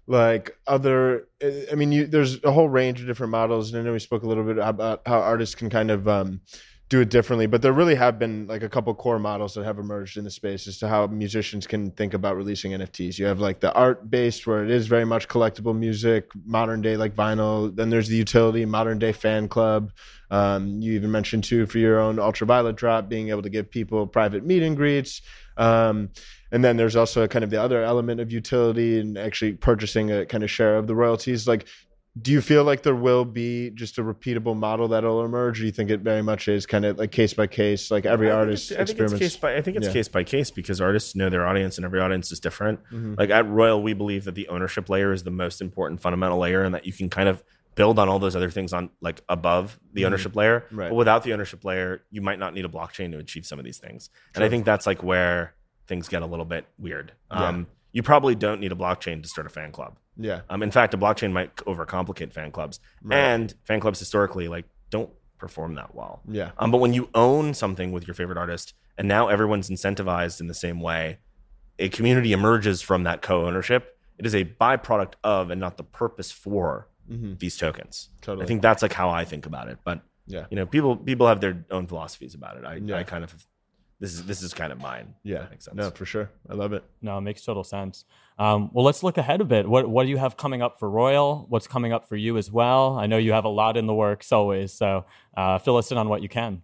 like 0.07 0.57
other. 0.65 1.27
I 1.71 1.75
mean, 1.75 1.91
you, 1.91 2.07
there's 2.07 2.43
a 2.43 2.51
whole 2.51 2.69
range 2.69 3.01
of 3.01 3.07
different 3.07 3.31
models, 3.31 3.71
and 3.71 3.79
I 3.79 3.83
know 3.83 3.91
we 3.91 3.99
spoke 3.99 4.23
a 4.23 4.27
little 4.27 4.43
bit 4.43 4.57
about 4.57 5.01
how 5.05 5.19
artists 5.19 5.53
can 5.53 5.69
kind 5.69 5.91
of 5.91 6.07
um, 6.07 6.41
do 6.89 7.01
it 7.01 7.09
differently. 7.09 7.45
But 7.45 7.61
there 7.61 7.73
really 7.73 7.95
have 7.95 8.17
been 8.17 8.47
like 8.47 8.63
a 8.63 8.69
couple 8.69 8.93
core 8.95 9.19
models 9.19 9.53
that 9.55 9.65
have 9.65 9.77
emerged 9.77 10.17
in 10.17 10.23
the 10.23 10.31
space 10.31 10.67
as 10.67 10.77
to 10.79 10.87
how 10.87 11.07
musicians 11.07 11.67
can 11.67 11.91
think 11.91 12.13
about 12.13 12.37
releasing 12.37 12.71
NFTs. 12.71 13.19
You 13.19 13.25
have 13.25 13.39
like 13.39 13.59
the 13.59 13.73
art 13.73 14.09
based, 14.09 14.47
where 14.47 14.63
it 14.63 14.71
is 14.71 14.87
very 14.87 15.05
much 15.05 15.27
collectible 15.27 15.77
music, 15.77 16.29
modern 16.45 16.81
day 16.81 16.95
like 16.95 17.13
vinyl. 17.13 17.75
Then 17.75 17.89
there's 17.89 18.07
the 18.07 18.15
utility, 18.15 18.65
modern 18.65 18.99
day 18.99 19.11
fan 19.11 19.49
club. 19.49 19.91
Um, 20.31 20.81
you 20.81 20.93
even 20.93 21.11
mentioned 21.11 21.43
too 21.43 21.65
for 21.65 21.77
your 21.77 21.99
own 21.99 22.19
ultraviolet 22.19 22.77
drop, 22.77 23.09
being 23.09 23.29
able 23.29 23.41
to 23.41 23.49
give 23.49 23.69
people 23.69 24.07
private 24.07 24.45
meet 24.45 24.63
and 24.63 24.77
greets. 24.77 25.21
Um, 25.57 26.11
and 26.51 26.63
then 26.63 26.77
there's 26.77 26.95
also 26.95 27.27
kind 27.27 27.43
of 27.43 27.49
the 27.49 27.61
other 27.61 27.83
element 27.83 28.19
of 28.19 28.31
utility 28.31 28.99
and 28.99 29.17
actually 29.17 29.53
purchasing 29.53 30.11
a 30.11 30.25
kind 30.25 30.43
of 30.43 30.51
share 30.51 30.77
of 30.77 30.87
the 30.87 30.95
royalties. 30.95 31.47
Like 31.47 31.67
do 32.21 32.31
you 32.31 32.41
feel 32.41 32.63
like 32.63 32.83
there 32.83 32.95
will 32.95 33.25
be 33.25 33.69
just 33.71 33.97
a 33.97 34.03
repeatable 34.03 34.55
model 34.55 34.87
that'll 34.87 35.23
emerge? 35.23 35.59
Or 35.59 35.61
do 35.61 35.65
you 35.65 35.71
think 35.71 35.89
it 35.89 36.01
very 36.01 36.21
much 36.21 36.47
is 36.47 36.65
kind 36.65 36.85
of 36.85 36.97
like 36.97 37.11
case 37.11 37.33
by 37.33 37.47
case, 37.47 37.91
like 37.91 38.05
every 38.05 38.31
I 38.31 38.35
artist 38.35 38.71
I 38.71 38.85
think 38.85 38.99
it's 38.99 39.13
case 39.13 39.37
by 39.37 39.55
I 39.55 39.61
think 39.61 39.77
it's 39.77 39.87
yeah. 39.87 39.93
case 39.93 40.07
by 40.07 40.23
case 40.23 40.51
because 40.51 40.81
artists 40.81 41.15
know 41.15 41.29
their 41.29 41.45
audience 41.45 41.77
and 41.77 41.85
every 41.85 41.99
audience 41.99 42.31
is 42.31 42.39
different. 42.39 42.83
Mm-hmm. 42.85 43.15
Like 43.17 43.29
at 43.29 43.47
Royal, 43.47 43.81
we 43.81 43.93
believe 43.93 44.23
that 44.25 44.35
the 44.35 44.47
ownership 44.47 44.89
layer 44.89 45.11
is 45.11 45.23
the 45.23 45.31
most 45.31 45.61
important 45.61 46.01
fundamental 46.01 46.39
layer, 46.39 46.63
and 46.63 46.73
that 46.73 46.85
you 46.85 46.93
can 46.93 47.09
kind 47.09 47.29
of 47.29 47.43
build 47.75 47.99
on 47.99 48.09
all 48.09 48.17
those 48.17 48.35
other 48.35 48.49
things 48.49 48.73
on 48.73 48.89
like 49.01 49.21
above 49.29 49.79
the 49.93 50.01
mm-hmm. 50.01 50.07
ownership 50.07 50.35
layer. 50.35 50.65
Right. 50.71 50.89
But 50.89 50.95
without 50.95 51.23
the 51.23 51.33
ownership 51.33 51.63
layer, 51.63 52.01
you 52.09 52.21
might 52.21 52.39
not 52.39 52.53
need 52.53 52.65
a 52.65 52.69
blockchain 52.69 53.11
to 53.11 53.19
achieve 53.19 53.45
some 53.45 53.59
of 53.59 53.65
these 53.65 53.77
things. 53.77 54.09
And 54.33 54.43
I 54.43 54.49
think 54.49 54.65
that's 54.65 54.87
like 54.87 55.03
where 55.03 55.53
things 55.87 56.07
get 56.07 56.21
a 56.21 56.25
little 56.25 56.45
bit 56.45 56.65
weird. 56.77 57.13
Yeah. 57.31 57.47
Um, 57.47 57.67
you 57.91 58.03
probably 58.03 58.35
don't 58.35 58.59
need 58.59 58.71
a 58.71 58.75
blockchain 58.75 59.23
to 59.23 59.29
start 59.29 59.47
a 59.47 59.49
fan 59.49 59.71
club. 59.71 59.97
Yeah. 60.17 60.41
Um, 60.49 60.61
in 60.63 60.71
fact, 60.71 60.93
a 60.93 60.97
blockchain 60.97 61.31
might 61.31 61.55
overcomplicate 61.57 62.33
fan 62.33 62.51
clubs, 62.51 62.79
right. 63.01 63.17
and 63.17 63.53
fan 63.65 63.79
clubs 63.79 63.99
historically 63.99 64.47
like 64.47 64.65
don't 64.89 65.09
perform 65.37 65.75
that 65.75 65.95
well. 65.95 66.21
Yeah. 66.27 66.51
Um, 66.57 66.71
but 66.71 66.79
when 66.79 66.93
you 66.93 67.09
own 67.13 67.53
something 67.53 67.91
with 67.91 68.07
your 68.07 68.13
favorite 68.13 68.37
artist, 68.37 68.73
and 68.97 69.07
now 69.07 69.27
everyone's 69.27 69.69
incentivized 69.69 70.41
in 70.41 70.47
the 70.47 70.53
same 70.53 70.79
way, 70.81 71.19
a 71.79 71.89
community 71.89 72.33
emerges 72.33 72.81
from 72.81 73.03
that 73.03 73.21
co-ownership, 73.21 73.97
it 74.17 74.25
is 74.25 74.33
a 74.33 74.43
byproduct 74.45 75.13
of 75.23 75.51
and 75.51 75.61
not 75.61 75.77
the 75.77 75.83
purpose 75.83 76.31
for 76.31 76.87
these 77.09 77.55
tokens. 77.55 78.09
Totally. 78.21 78.43
I 78.43 78.47
think 78.47 78.61
that's 78.61 78.81
like 78.81 78.91
how 78.91 79.09
I 79.09 79.23
think 79.23 79.45
about 79.45 79.69
it. 79.69 79.77
But 79.85 80.01
Yeah. 80.25 80.45
you 80.49 80.57
know, 80.57 80.65
people 80.65 80.97
people 80.97 81.27
have 81.27 81.39
their 81.39 81.63
own 81.71 81.87
philosophies 81.87 82.33
about 82.35 82.57
it. 82.57 82.65
I, 82.65 82.75
Yeah. 82.75 82.97
I 82.97 83.03
kind 83.03 83.23
of 83.23 83.33
this 83.99 84.13
is 84.13 84.25
this 84.25 84.41
is 84.43 84.53
kind 84.53 84.71
of 84.71 84.79
mine. 84.79 85.15
Yeah. 85.23 85.39
that 85.39 85.49
makes 85.51 85.65
sense. 85.65 85.75
No, 85.75 85.89
for 85.89 86.05
sure. 86.05 86.29
I 86.49 86.53
love 86.53 86.73
it. 86.73 86.83
No, 87.01 87.17
it 87.17 87.21
makes 87.21 87.43
total 87.43 87.63
sense. 87.63 88.05
Um, 88.37 88.69
well, 88.73 88.85
let's 88.85 89.01
look 89.01 89.17
ahead 89.17 89.41
a 89.41 89.45
bit. 89.45 89.67
What 89.67 89.89
what 89.89 90.03
do 90.03 90.09
you 90.09 90.17
have 90.17 90.37
coming 90.37 90.61
up 90.61 90.77
for 90.79 90.89
Royal? 90.89 91.45
What's 91.49 91.67
coming 91.67 91.91
up 91.93 92.07
for 92.07 92.15
you 92.15 92.37
as 92.37 92.51
well? 92.51 92.97
I 92.97 93.07
know 93.07 93.17
you 93.17 93.33
have 93.33 93.45
a 93.45 93.49
lot 93.49 93.75
in 93.77 93.87
the 93.87 93.95
works 93.95 94.31
always, 94.31 94.71
so 94.73 95.05
uh, 95.35 95.57
fill 95.57 95.77
us 95.77 95.91
in 95.91 95.97
on 95.97 96.09
what 96.09 96.21
you 96.21 96.29
can. 96.29 96.61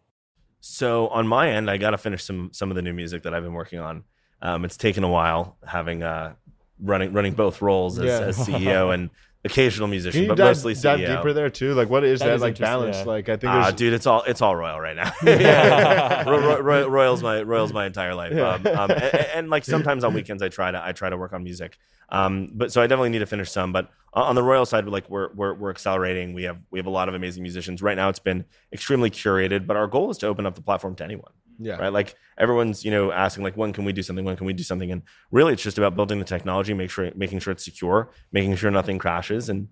So 0.60 1.08
on 1.10 1.28
my 1.28 1.50
end, 1.50 1.70
I 1.70 1.78
got 1.78 1.92
to 1.92 1.98
finish 1.98 2.24
some 2.24 2.52
some 2.54 2.70
of 2.70 2.76
the 2.76 2.82
new 2.82 2.94
music 2.94 3.24
that 3.24 3.34
I've 3.34 3.44
been 3.44 3.54
working 3.54 3.80
on. 3.80 4.04
Um, 4.42 4.66
it's 4.66 4.78
taken 4.78 5.04
a 5.04 5.10
while 5.10 5.58
having 5.66 6.04
uh, 6.04 6.36
running 6.80 7.14
running 7.14 7.34
both 7.34 7.62
roles 7.62 7.98
as, 8.00 8.06
Yeah. 8.06 8.20
as 8.28 8.38
CEO 8.48 8.94
and 8.94 9.10
occasional 9.46 9.88
musician, 9.88 10.14
Can 10.20 10.22
you 10.24 10.28
but 10.30 10.38
dive, 10.38 10.48
mostly 10.48 10.74
dive 10.74 11.00
CEO. 11.00 11.18
deeper 11.18 11.34
there 11.34 11.50
too? 11.50 11.74
Like, 11.74 11.90
what 11.90 12.04
is 12.04 12.20
That 12.20 12.28
that, 12.28 12.36
is 12.36 12.42
like 12.42 12.50
interesting, 12.52 12.80
balance? 12.80 12.98
yeah. 12.98 13.04
Like, 13.04 13.30
I 13.30 13.36
think 13.38 13.52
Ah, 13.52 13.64
there's 13.64 13.74
dude, 13.76 13.94
it's 13.94 14.08
all 14.08 14.24
it's 14.24 14.42
all 14.42 14.56
royal 14.56 14.80
right 14.80 14.96
now. 14.96 15.12
yeah, 15.24 16.24
Ro- 16.30 16.40
Ro- 16.40 16.60
Ro- 16.62 16.88
Royal's 16.88 17.22
my 17.24 17.42
Royal's 17.42 17.74
my 17.74 17.86
entire 17.86 18.16
life. 18.16 18.34
Yeah. 18.34 18.54
Um, 18.54 18.68
um, 18.68 18.92
and, 18.92 19.14
and, 19.36 19.50
like 19.50 19.66
sometimes 19.66 20.04
on 20.04 20.14
weekends, 20.14 20.42
I 20.44 20.50
try 20.50 20.72
to 20.72 20.84
I 20.84 20.92
try 20.94 21.10
to 21.10 21.18
work 21.18 21.34
on 21.34 21.44
music. 21.44 21.78
Um, 22.10 22.52
but 22.54 22.72
so 22.72 22.82
I 22.82 22.88
definitely 22.88 23.10
need 23.10 23.20
to 23.20 23.26
finish 23.26 23.52
some. 23.52 23.72
But 23.74 23.90
on 24.14 24.24
on 24.28 24.36
the 24.36 24.44
Royal 24.44 24.66
side, 24.66 24.86
like 24.88 25.10
we're 25.10 25.34
we're 25.34 25.54
we're 25.54 25.72
accelerating. 25.72 26.34
We 26.34 26.44
have 26.44 26.58
we 26.72 26.80
have 26.80 26.86
a 26.86 26.92
lot 26.92 27.10
of 27.10 27.16
amazing 27.16 27.44
musicians 27.44 27.82
right 27.82 27.96
now. 27.96 28.10
It's 28.10 28.20
been 28.20 28.46
extremely 28.72 29.10
curated, 29.10 29.68
but 29.68 29.78
our 29.78 29.88
goal 29.88 30.10
is 30.10 30.18
to 30.20 30.28
open 30.28 30.46
up 30.46 30.56
the 30.56 30.62
platform 30.62 30.96
to 30.96 31.04
anyone 31.04 31.32
yeah, 31.60 31.76
right? 31.76 31.94
Like 31.94 32.16
everyone's, 32.38 32.84
you 32.84 32.92
know, 32.92 33.12
asking 33.12 33.44
like, 33.44 33.58
when 33.58 33.74
can 33.74 33.86
we 33.86 33.94
do 33.94 34.02
something? 34.02 34.26
When 34.26 34.36
can 34.36 34.46
we 34.46 34.54
do 34.54 34.64
something? 34.64 34.92
And 34.92 35.04
really, 35.32 35.54
it's 35.54 35.64
just 35.64 35.78
about 35.78 35.96
building 35.96 36.20
the 36.20 36.26
technology, 36.26 36.74
make 36.74 36.90
sure, 36.90 37.12
making 37.16 37.40
sure 37.40 37.52
it's 37.52 37.64
secure, 37.64 38.12
making 38.32 38.56
sure 38.56 38.72
nothing 38.72 38.98
crashes, 38.98 39.50
and 39.50 39.68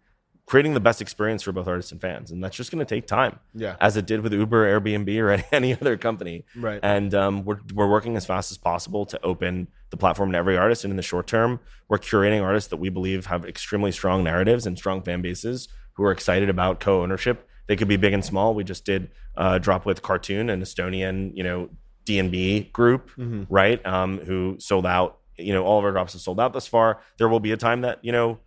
creating 0.45 0.73
the 0.73 0.79
best 0.79 1.01
experience 1.01 1.43
for 1.43 1.51
both 1.51 1.67
artists 1.67 1.91
and 1.91 2.01
fans. 2.01 2.31
And 2.31 2.43
that's 2.43 2.55
just 2.57 2.71
going 2.71 2.85
to 2.85 2.95
take 2.95 3.07
time, 3.07 3.39
yeah, 3.53 3.75
as 3.79 3.95
it 3.97 4.05
did 4.05 4.21
with 4.21 4.33
Uber, 4.33 4.79
Airbnb, 4.79 5.17
or 5.21 5.43
any 5.55 5.73
other 5.73 5.97
company. 5.97 6.45
right. 6.55 6.79
And 6.83 7.13
um, 7.13 7.45
we're 7.45 7.59
we're 7.73 7.89
working 7.89 8.17
as 8.17 8.25
fast 8.25 8.51
as 8.51 8.57
possible 8.57 9.05
to 9.07 9.19
open 9.23 9.67
the 9.91 9.97
platform 9.97 10.31
to 10.33 10.37
every 10.37 10.57
artist. 10.57 10.83
And 10.83 10.91
in 10.91 10.97
the 10.97 11.03
short 11.03 11.27
term, 11.27 11.59
we're 11.87 11.97
curating 11.99 12.41
artists 12.43 12.69
that 12.69 12.77
we 12.77 12.89
believe 12.89 13.25
have 13.27 13.45
extremely 13.45 13.91
strong 13.91 14.23
narratives 14.23 14.65
and 14.65 14.77
strong 14.77 15.01
fan 15.03 15.21
bases 15.21 15.67
who 15.93 16.03
are 16.03 16.11
excited 16.11 16.49
about 16.49 16.79
co-ownership. 16.79 17.47
They 17.67 17.75
could 17.75 17.87
be 17.87 17.97
big 17.97 18.13
and 18.13 18.23
small. 18.25 18.53
We 18.53 18.63
just 18.63 18.85
did 18.85 19.11
uh, 19.37 19.57
drop 19.59 19.85
with 19.85 20.01
Cartoon, 20.01 20.49
an 20.49 20.61
Estonian, 20.61 21.31
you 21.35 21.43
know, 21.43 21.69
D 22.05 22.19
and 22.19 22.31
B 22.31 22.61
group, 22.73 23.09
Mhm. 23.17 23.45
right? 23.49 23.85
Um, 23.85 24.19
who 24.19 24.57
sold 24.59 24.85
out. 24.85 25.19
You 25.37 25.53
know, 25.53 25.63
all 25.63 25.79
of 25.79 25.85
our 25.85 25.91
drops 25.91 26.13
have 26.13 26.21
sold 26.21 26.39
out 26.39 26.53
thus 26.53 26.67
far. 26.67 26.99
There 27.17 27.29
will 27.29 27.39
be 27.39 27.51
a 27.51 27.57
time 27.57 27.81
that 27.81 27.99
you 28.03 28.11
know 28.11 28.39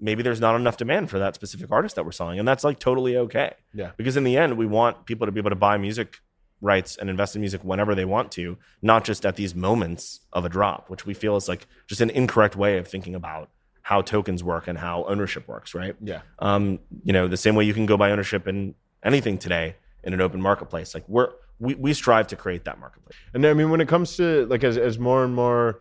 maybe 0.00 0.22
there's 0.22 0.40
not 0.40 0.54
enough 0.56 0.76
demand 0.76 1.10
for 1.10 1.18
that 1.18 1.34
specific 1.34 1.70
artist 1.70 1.96
that 1.96 2.04
we're 2.04 2.12
selling, 2.12 2.38
and 2.38 2.46
that's 2.46 2.64
like 2.64 2.78
totally 2.78 3.16
okay. 3.16 3.54
Yeah. 3.74 3.90
Because 3.96 4.16
in 4.16 4.24
the 4.24 4.36
end, 4.36 4.56
we 4.56 4.66
want 4.66 5.06
people 5.06 5.26
to 5.26 5.32
be 5.32 5.40
able 5.40 5.50
to 5.50 5.56
buy 5.56 5.76
music 5.78 6.18
rights 6.60 6.96
and 6.96 7.08
invest 7.08 7.36
in 7.36 7.40
music 7.40 7.62
whenever 7.62 7.94
they 7.94 8.04
want 8.04 8.32
to, 8.32 8.56
not 8.82 9.04
just 9.04 9.24
at 9.24 9.36
these 9.36 9.54
moments 9.54 10.20
of 10.32 10.44
a 10.44 10.48
drop, 10.48 10.90
which 10.90 11.06
we 11.06 11.14
feel 11.14 11.36
is 11.36 11.48
like 11.48 11.66
just 11.86 12.00
an 12.00 12.10
incorrect 12.10 12.56
way 12.56 12.78
of 12.78 12.88
thinking 12.88 13.14
about 13.14 13.48
how 13.82 14.02
tokens 14.02 14.42
work 14.42 14.66
and 14.68 14.76
how 14.78 15.04
ownership 15.04 15.46
works, 15.48 15.74
right? 15.74 15.94
yeah, 16.02 16.20
Um, 16.40 16.80
you 17.04 17.12
know, 17.12 17.28
the 17.28 17.36
same 17.36 17.54
way 17.54 17.64
you 17.64 17.72
can 17.74 17.86
go 17.86 17.96
buy 17.96 18.10
ownership 18.10 18.46
in 18.48 18.74
anything 19.04 19.38
today 19.38 19.76
in 20.02 20.12
an 20.12 20.20
open 20.20 20.40
marketplace. 20.40 20.94
Like 20.94 21.04
we're 21.08 21.30
we, 21.60 21.74
we 21.74 21.92
strive 21.94 22.26
to 22.28 22.36
create 22.36 22.64
that 22.64 22.78
marketplace. 22.78 23.16
and 23.34 23.44
I 23.46 23.52
mean, 23.54 23.70
when 23.70 23.80
it 23.80 23.88
comes 23.88 24.16
to 24.16 24.46
like 24.46 24.62
as 24.62 24.76
as 24.76 24.98
more 24.98 25.24
and 25.24 25.34
more 25.34 25.80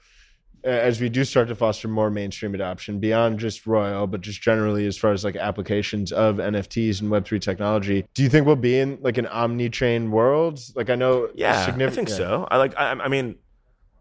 as 0.67 0.99
we 1.01 1.09
do 1.09 1.23
start 1.23 1.47
to 1.47 1.55
foster 1.55 1.87
more 1.87 2.09
mainstream 2.09 2.53
adoption 2.53 2.99
beyond 2.99 3.39
just 3.39 3.65
Royal, 3.65 4.05
but 4.07 4.21
just 4.21 4.41
generally 4.41 4.85
as 4.85 4.97
far 4.97 5.11
as 5.13 5.23
like 5.23 5.35
applications 5.35 6.11
of 6.11 6.37
NFTs 6.37 7.01
and 7.01 7.09
Web3 7.11 7.39
technology, 7.41 8.05
do 8.13 8.23
you 8.23 8.29
think 8.29 8.45
we'll 8.45 8.55
be 8.55 8.79
in 8.79 8.97
like 9.01 9.17
an 9.17 9.25
omni-chain 9.27 10.11
world? 10.11 10.59
Like 10.75 10.89
I 10.89 10.95
know, 10.95 11.29
Yeah, 11.35 11.65
I 11.87 11.89
think 11.89 12.09
so. 12.17 12.47
I 12.51 12.57
like. 12.57 12.77
I, 12.77 12.91
I 12.91 13.07
mean, 13.07 13.35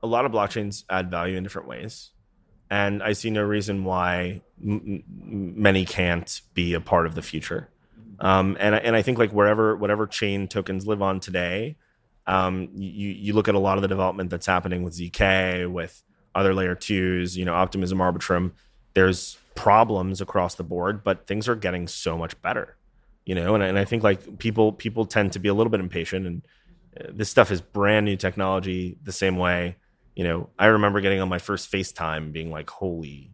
a 0.03 0.07
lot 0.07 0.25
of 0.27 0.33
blockchains 0.33 0.85
add 0.91 1.11
value 1.11 1.37
in 1.37 1.43
different 1.43 1.69
ways, 1.69 2.11
and 2.71 3.03
I 3.03 3.13
see 3.13 3.31
no 3.31 3.43
reason 3.43 3.85
why 3.85 4.43
m- 4.65 5.03
many 5.09 5.85
can't 5.85 6.41
be 6.55 6.75
a 6.75 6.81
part 6.81 7.07
of 7.07 7.15
the 7.15 7.23
future. 7.23 7.69
Um, 8.19 8.57
and 8.61 8.75
I- 8.75 8.79
and 8.79 8.97
I 8.97 9.03
think 9.03 9.19
like 9.19 9.31
wherever 9.31 9.77
whatever 9.77 10.07
chain 10.07 10.49
tokens 10.49 10.87
live 10.87 11.03
on 11.03 11.21
today, 11.21 11.77
um, 12.27 12.71
you 12.75 13.11
you 13.11 13.33
look 13.35 13.47
at 13.49 13.55
a 13.55 13.59
lot 13.59 13.79
of 13.79 13.83
the 13.83 13.89
development 13.89 14.31
that's 14.31 14.47
happening 14.47 14.83
with 14.83 14.95
zk 14.95 15.71
with 15.71 16.03
other 16.37 16.55
layer 16.55 16.75
twos, 16.75 17.37
you 17.37 17.45
know, 17.45 17.55
Optimism, 17.55 17.99
Arbitrum. 17.99 18.53
There's 18.95 19.39
problems 19.55 20.21
across 20.21 20.55
the 20.55 20.63
board, 20.63 21.03
but 21.03 21.27
things 21.27 21.49
are 21.49 21.57
getting 21.57 21.89
so 21.89 22.17
much 22.17 22.41
better, 22.43 22.77
you 23.25 23.35
know. 23.35 23.55
And, 23.55 23.65
and 23.65 23.79
I 23.79 23.85
think 23.85 24.03
like 24.03 24.39
people 24.39 24.73
people 24.73 25.07
tend 25.07 25.33
to 25.33 25.39
be 25.39 25.49
a 25.49 25.55
little 25.55 25.71
bit 25.71 25.81
impatient, 25.81 26.27
and 26.27 26.43
uh, 27.01 27.09
this 27.13 27.31
stuff 27.31 27.51
is 27.51 27.61
brand 27.61 28.07
new 28.07 28.17
technology. 28.17 28.99
The 29.03 29.13
same 29.13 29.37
way, 29.37 29.77
you 30.15 30.25
know, 30.25 30.51
I 30.59 30.67
remember 30.67 31.01
getting 31.01 31.21
on 31.21 31.29
my 31.29 31.39
first 31.39 31.73
FaceTime, 31.73 32.33
being 32.33 32.51
like, 32.51 32.71
"Holy." 32.71 33.33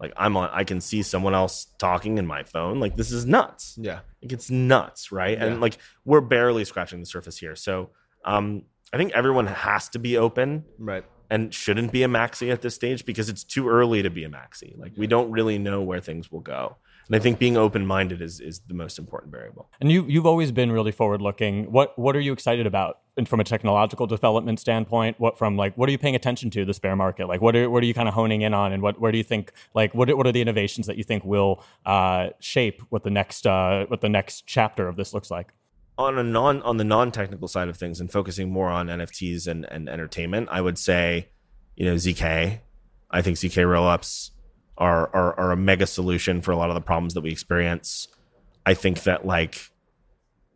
Like 0.00 0.12
I'm 0.16 0.36
on, 0.36 0.48
I 0.52 0.62
can 0.62 0.80
see 0.80 1.02
someone 1.02 1.34
else 1.34 1.66
talking 1.78 2.18
in 2.18 2.26
my 2.26 2.44
phone. 2.44 2.78
Like 2.78 2.94
this 2.94 3.10
is 3.10 3.26
nuts. 3.26 3.76
Yeah, 3.80 4.00
Like 4.22 4.32
it's 4.32 4.48
nuts, 4.48 5.10
right? 5.10 5.36
Yeah. 5.36 5.46
And 5.46 5.60
like 5.60 5.76
we're 6.04 6.20
barely 6.20 6.64
scratching 6.64 7.00
the 7.00 7.06
surface 7.06 7.36
here. 7.36 7.56
So 7.56 7.90
um, 8.24 8.62
I 8.92 8.96
think 8.96 9.10
everyone 9.12 9.48
has 9.48 9.88
to 9.90 9.98
be 9.98 10.16
open 10.16 10.64
right. 10.78 11.04
And 11.30 11.52
shouldn't 11.52 11.92
be 11.92 12.02
a 12.02 12.08
maxi 12.08 12.50
at 12.50 12.62
this 12.62 12.74
stage 12.74 13.04
because 13.04 13.28
it's 13.28 13.44
too 13.44 13.68
early 13.68 14.02
to 14.02 14.10
be 14.10 14.24
a 14.24 14.28
maxi. 14.28 14.78
Like 14.78 14.92
we 14.96 15.06
don't 15.06 15.30
really 15.30 15.58
know 15.58 15.82
where 15.82 16.00
things 16.00 16.32
will 16.32 16.40
go. 16.40 16.76
And 17.08 17.16
I 17.16 17.20
think 17.20 17.38
being 17.38 17.56
open 17.56 17.86
minded 17.86 18.20
is 18.20 18.38
is 18.38 18.60
the 18.60 18.74
most 18.74 18.98
important 18.98 19.32
variable. 19.32 19.70
And 19.80 19.90
you 19.90 20.04
you've 20.06 20.26
always 20.26 20.52
been 20.52 20.70
really 20.70 20.92
forward 20.92 21.22
looking. 21.22 21.72
What 21.72 21.98
what 21.98 22.14
are 22.14 22.20
you 22.20 22.32
excited 22.34 22.66
about? 22.66 22.98
And 23.16 23.26
from 23.26 23.40
a 23.40 23.44
technological 23.44 24.06
development 24.06 24.60
standpoint, 24.60 25.18
what 25.18 25.38
from 25.38 25.56
like 25.56 25.76
what 25.76 25.88
are 25.88 25.92
you 25.92 25.98
paying 25.98 26.14
attention 26.14 26.50
to 26.50 26.66
this 26.66 26.78
bear 26.78 26.94
market? 26.96 27.26
Like 27.26 27.40
what 27.40 27.56
are 27.56 27.68
what 27.70 27.82
are 27.82 27.86
you 27.86 27.94
kind 27.94 28.08
of 28.08 28.14
honing 28.14 28.42
in 28.42 28.52
on, 28.52 28.72
and 28.72 28.82
what 28.82 29.00
where 29.00 29.10
do 29.10 29.16
you 29.16 29.24
think 29.24 29.52
like 29.74 29.94
what 29.94 30.14
what 30.16 30.26
are 30.26 30.32
the 30.32 30.42
innovations 30.42 30.86
that 30.86 30.98
you 30.98 31.04
think 31.04 31.24
will 31.24 31.64
uh, 31.86 32.28
shape 32.40 32.82
what 32.90 33.04
the 33.04 33.10
next 33.10 33.46
uh, 33.46 33.86
what 33.86 34.02
the 34.02 34.10
next 34.10 34.46
chapter 34.46 34.86
of 34.86 34.96
this 34.96 35.14
looks 35.14 35.30
like? 35.30 35.54
On 35.98 36.16
a 36.16 36.22
non 36.22 36.62
on 36.62 36.76
the 36.76 36.84
non 36.84 37.10
technical 37.10 37.48
side 37.48 37.68
of 37.68 37.76
things 37.76 38.00
and 38.00 38.10
focusing 38.10 38.50
more 38.50 38.68
on 38.68 38.86
NFTs 38.86 39.48
and, 39.48 39.66
and 39.70 39.88
entertainment, 39.88 40.48
I 40.50 40.60
would 40.60 40.78
say, 40.78 41.28
you 41.76 41.84
know, 41.84 41.96
ZK. 41.96 42.60
I 43.10 43.22
think 43.22 43.36
ZK 43.36 43.64
rollups 43.64 44.30
are, 44.78 45.14
are 45.14 45.38
are 45.38 45.50
a 45.50 45.56
mega 45.56 45.86
solution 45.86 46.40
for 46.40 46.52
a 46.52 46.56
lot 46.56 46.70
of 46.70 46.74
the 46.74 46.80
problems 46.80 47.14
that 47.14 47.22
we 47.22 47.30
experience. 47.30 48.06
I 48.64 48.74
think 48.74 49.02
that 49.02 49.26
like 49.26 49.70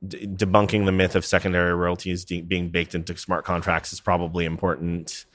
d- 0.07 0.26
debunking 0.26 0.84
the 0.84 0.93
myth 0.93 1.16
of 1.16 1.24
secondary 1.24 1.74
royalties 1.74 2.24
de- 2.24 2.43
being 2.43 2.68
baked 2.68 2.95
into 2.95 3.16
smart 3.16 3.45
contracts 3.45 3.93
is 3.93 4.01
probably 4.01 4.45
important. 4.45 5.26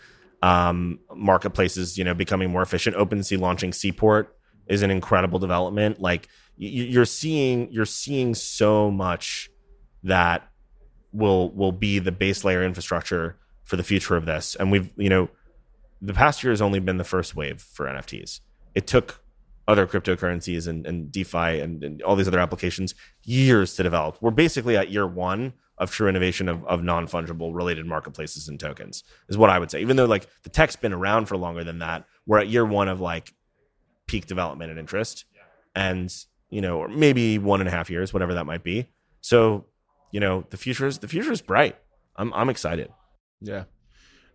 Um, 0.44 1.00
marketplaces, 1.16 1.98
you 1.98 2.04
know, 2.04 2.14
becoming 2.14 2.52
more 2.52 2.62
efficient. 2.62 2.96
OpenSea 2.96 3.40
launching 3.40 3.74
Seaport 3.74 4.38
is 4.68 4.84
an 4.84 4.92
incredible 4.92 5.40
development. 5.40 6.00
Like 6.00 6.28
y- 6.60 6.68
you're 6.68 7.06
seeing, 7.06 7.72
you're 7.72 7.86
seeing 7.86 8.36
so 8.36 8.92
much 8.92 9.50
that 10.04 10.50
will 11.12 11.50
will 11.52 11.72
be 11.72 12.00
the 12.00 12.12
base 12.12 12.44
layer 12.44 12.64
infrastructure 12.64 13.38
for 13.64 13.76
the 13.76 13.84
future 13.84 14.16
of 14.16 14.26
this. 14.26 14.56
And 14.56 14.72
we've, 14.72 14.92
you 14.96 15.10
know, 15.10 15.30
the 16.02 16.14
past 16.14 16.44
year 16.44 16.52
has 16.52 16.62
only 16.62 16.80
been 16.80 16.98
the 16.98 17.04
first 17.04 17.36
wave 17.36 17.62
for 17.62 17.86
NFTs. 17.86 18.40
It 18.76 18.88
took 18.88 19.22
other 19.68 19.86
cryptocurrencies 19.86 20.68
and, 20.68 20.86
and 20.86 21.12
DeFi 21.12 21.60
and, 21.60 21.84
and 21.84 22.02
all 22.02 22.16
these 22.16 22.28
other 22.28 22.40
applications 22.40 22.96
years 23.24 23.76
to 23.76 23.84
develop. 23.84 24.18
We're 24.22 24.32
basically 24.32 24.78
at 24.78 24.90
year 24.90 25.06
one 25.06 25.54
of 25.78 25.92
true 25.92 26.08
innovation 26.08 26.48
of, 26.48 26.66
of 26.66 26.84
non 26.84 27.08
fungible 27.08 27.54
related 27.54 27.86
marketplaces 27.86 28.48
and 28.48 28.60
tokens, 28.60 29.04
is 29.28 29.38
what 29.38 29.50
I 29.50 29.60
would 29.60 29.70
say. 29.70 29.82
Even 29.82 29.98
though 29.98 30.06
like 30.06 30.28
the 30.44 30.50
tech's 30.50 30.76
been 30.76 30.94
around 30.94 31.26
for 31.26 31.38
longer 31.38 31.64
than 31.64 31.80
that, 31.80 32.06
we're 32.26 32.40
at 32.40 32.48
year 32.48 32.66
one 32.66 32.88
of 32.88 33.02
like 33.02 33.34
peak 34.08 34.26
development 34.26 34.72
and 34.72 34.80
interest. 34.80 35.26
And, 35.76 36.14
you 36.50 36.62
know, 36.62 36.80
or 36.80 36.88
maybe 36.88 37.38
one 37.38 37.60
and 37.60 37.68
a 37.68 37.72
half 37.72 37.90
years, 37.90 38.14
whatever 38.14 38.34
that 38.36 38.46
might 38.46 38.64
be. 38.64 38.88
So, 39.22 39.66
you 40.18 40.22
know, 40.22 40.44
the 40.50 40.58
future 40.58 40.88
is 40.88 40.98
the 40.98 41.08
future 41.08 41.32
is 41.32 41.44
bright. 41.44 41.76
I'm 42.16 42.34
I'm 42.34 42.50
excited. 42.50 42.90
Yeah. 43.40 43.66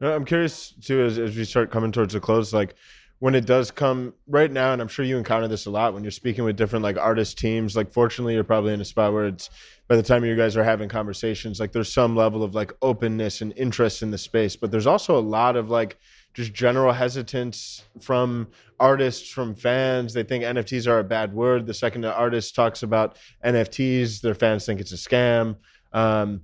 No, 0.00 0.14
I'm 0.14 0.24
curious 0.24 0.72
too 0.80 1.02
as, 1.02 1.18
as 1.18 1.36
we 1.36 1.42
start 1.42 1.72
coming 1.72 1.90
towards 1.90 2.14
the 2.14 2.20
close, 2.20 2.52
like 2.52 2.76
when 3.18 3.34
it 3.34 3.46
does 3.46 3.72
come 3.72 4.14
right 4.28 4.50
now, 4.50 4.72
and 4.72 4.80
I'm 4.80 4.86
sure 4.86 5.04
you 5.04 5.18
encounter 5.18 5.48
this 5.48 5.66
a 5.66 5.70
lot 5.70 5.92
when 5.92 6.04
you're 6.04 6.12
speaking 6.12 6.44
with 6.44 6.54
different 6.54 6.84
like 6.84 6.98
artist 6.98 7.36
teams. 7.36 7.74
Like, 7.74 7.92
fortunately, 7.92 8.34
you're 8.34 8.44
probably 8.44 8.74
in 8.74 8.80
a 8.80 8.84
spot 8.84 9.12
where 9.12 9.26
it's 9.26 9.50
by 9.88 9.96
the 9.96 10.04
time 10.04 10.24
you 10.24 10.36
guys 10.36 10.56
are 10.56 10.62
having 10.62 10.88
conversations, 10.88 11.58
like 11.58 11.72
there's 11.72 11.92
some 11.92 12.14
level 12.14 12.44
of 12.44 12.54
like 12.54 12.72
openness 12.80 13.40
and 13.40 13.52
interest 13.56 14.02
in 14.02 14.12
the 14.12 14.18
space, 14.18 14.54
but 14.54 14.70
there's 14.70 14.86
also 14.86 15.18
a 15.18 15.20
lot 15.20 15.56
of 15.56 15.68
like 15.68 15.98
just 16.34 16.54
general 16.54 16.92
hesitance 16.92 17.84
from 18.00 18.48
artists, 18.80 19.28
from 19.28 19.54
fans. 19.54 20.14
They 20.14 20.22
think 20.22 20.44
NFTs 20.44 20.86
are 20.86 21.00
a 21.00 21.04
bad 21.04 21.32
word. 21.32 21.66
The 21.66 21.74
second 21.74 22.04
an 22.04 22.12
artist 22.12 22.54
talks 22.54 22.82
about 22.82 23.18
NFTs, 23.44 24.20
their 24.20 24.34
fans 24.34 24.64
think 24.64 24.80
it's 24.80 24.92
a 24.92 24.96
scam. 24.96 25.56
Um, 25.92 26.42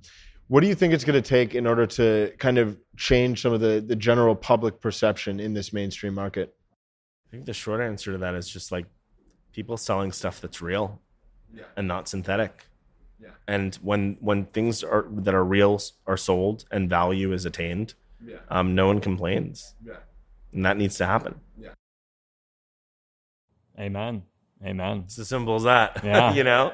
What 0.48 0.60
do 0.62 0.66
you 0.66 0.74
think 0.74 0.94
it's 0.94 1.04
going 1.04 1.22
to 1.22 1.28
take 1.28 1.54
in 1.54 1.66
order 1.66 1.86
to 1.86 2.32
kind 2.38 2.56
of 2.56 2.78
change 2.96 3.42
some 3.42 3.52
of 3.52 3.60
the 3.60 3.80
the 3.86 3.96
general 3.96 4.34
public 4.34 4.80
perception 4.80 5.40
in 5.40 5.52
this 5.54 5.72
mainstream 5.72 6.14
market? 6.14 6.54
I 7.26 7.30
think 7.30 7.44
the 7.44 7.52
short 7.52 7.80
answer 7.82 8.12
to 8.12 8.18
that 8.18 8.34
is 8.34 8.48
just 8.48 8.72
like 8.72 8.86
people 9.52 9.76
selling 9.76 10.10
stuff 10.12 10.40
that's 10.40 10.62
real 10.62 11.02
Yeah. 11.52 11.64
and 11.76 11.86
not 11.86 12.08
synthetic. 12.08 12.64
Yeah. 13.20 13.32
And 13.46 13.74
when 13.82 14.16
when 14.20 14.46
things 14.46 14.82
are 14.82 15.06
that 15.10 15.34
are 15.34 15.44
real 15.44 15.80
are 16.06 16.16
sold 16.16 16.64
and 16.70 16.88
value 16.88 17.32
is 17.34 17.44
attained, 17.44 17.92
Yeah. 18.24 18.38
um, 18.48 18.74
no 18.74 18.86
one 18.86 19.00
complains, 19.00 19.74
Yeah. 19.84 19.96
and 20.54 20.64
that 20.64 20.76
needs 20.78 20.96
to 20.98 21.04
happen. 21.06 21.40
Yeah. 21.58 21.74
Amen. 23.78 24.22
Amen. 24.64 25.02
It's 25.04 25.18
as 25.18 25.28
simple 25.28 25.54
as 25.56 25.64
that. 25.64 26.02
Yeah. 26.04 26.32
you 26.38 26.44
know. 26.44 26.72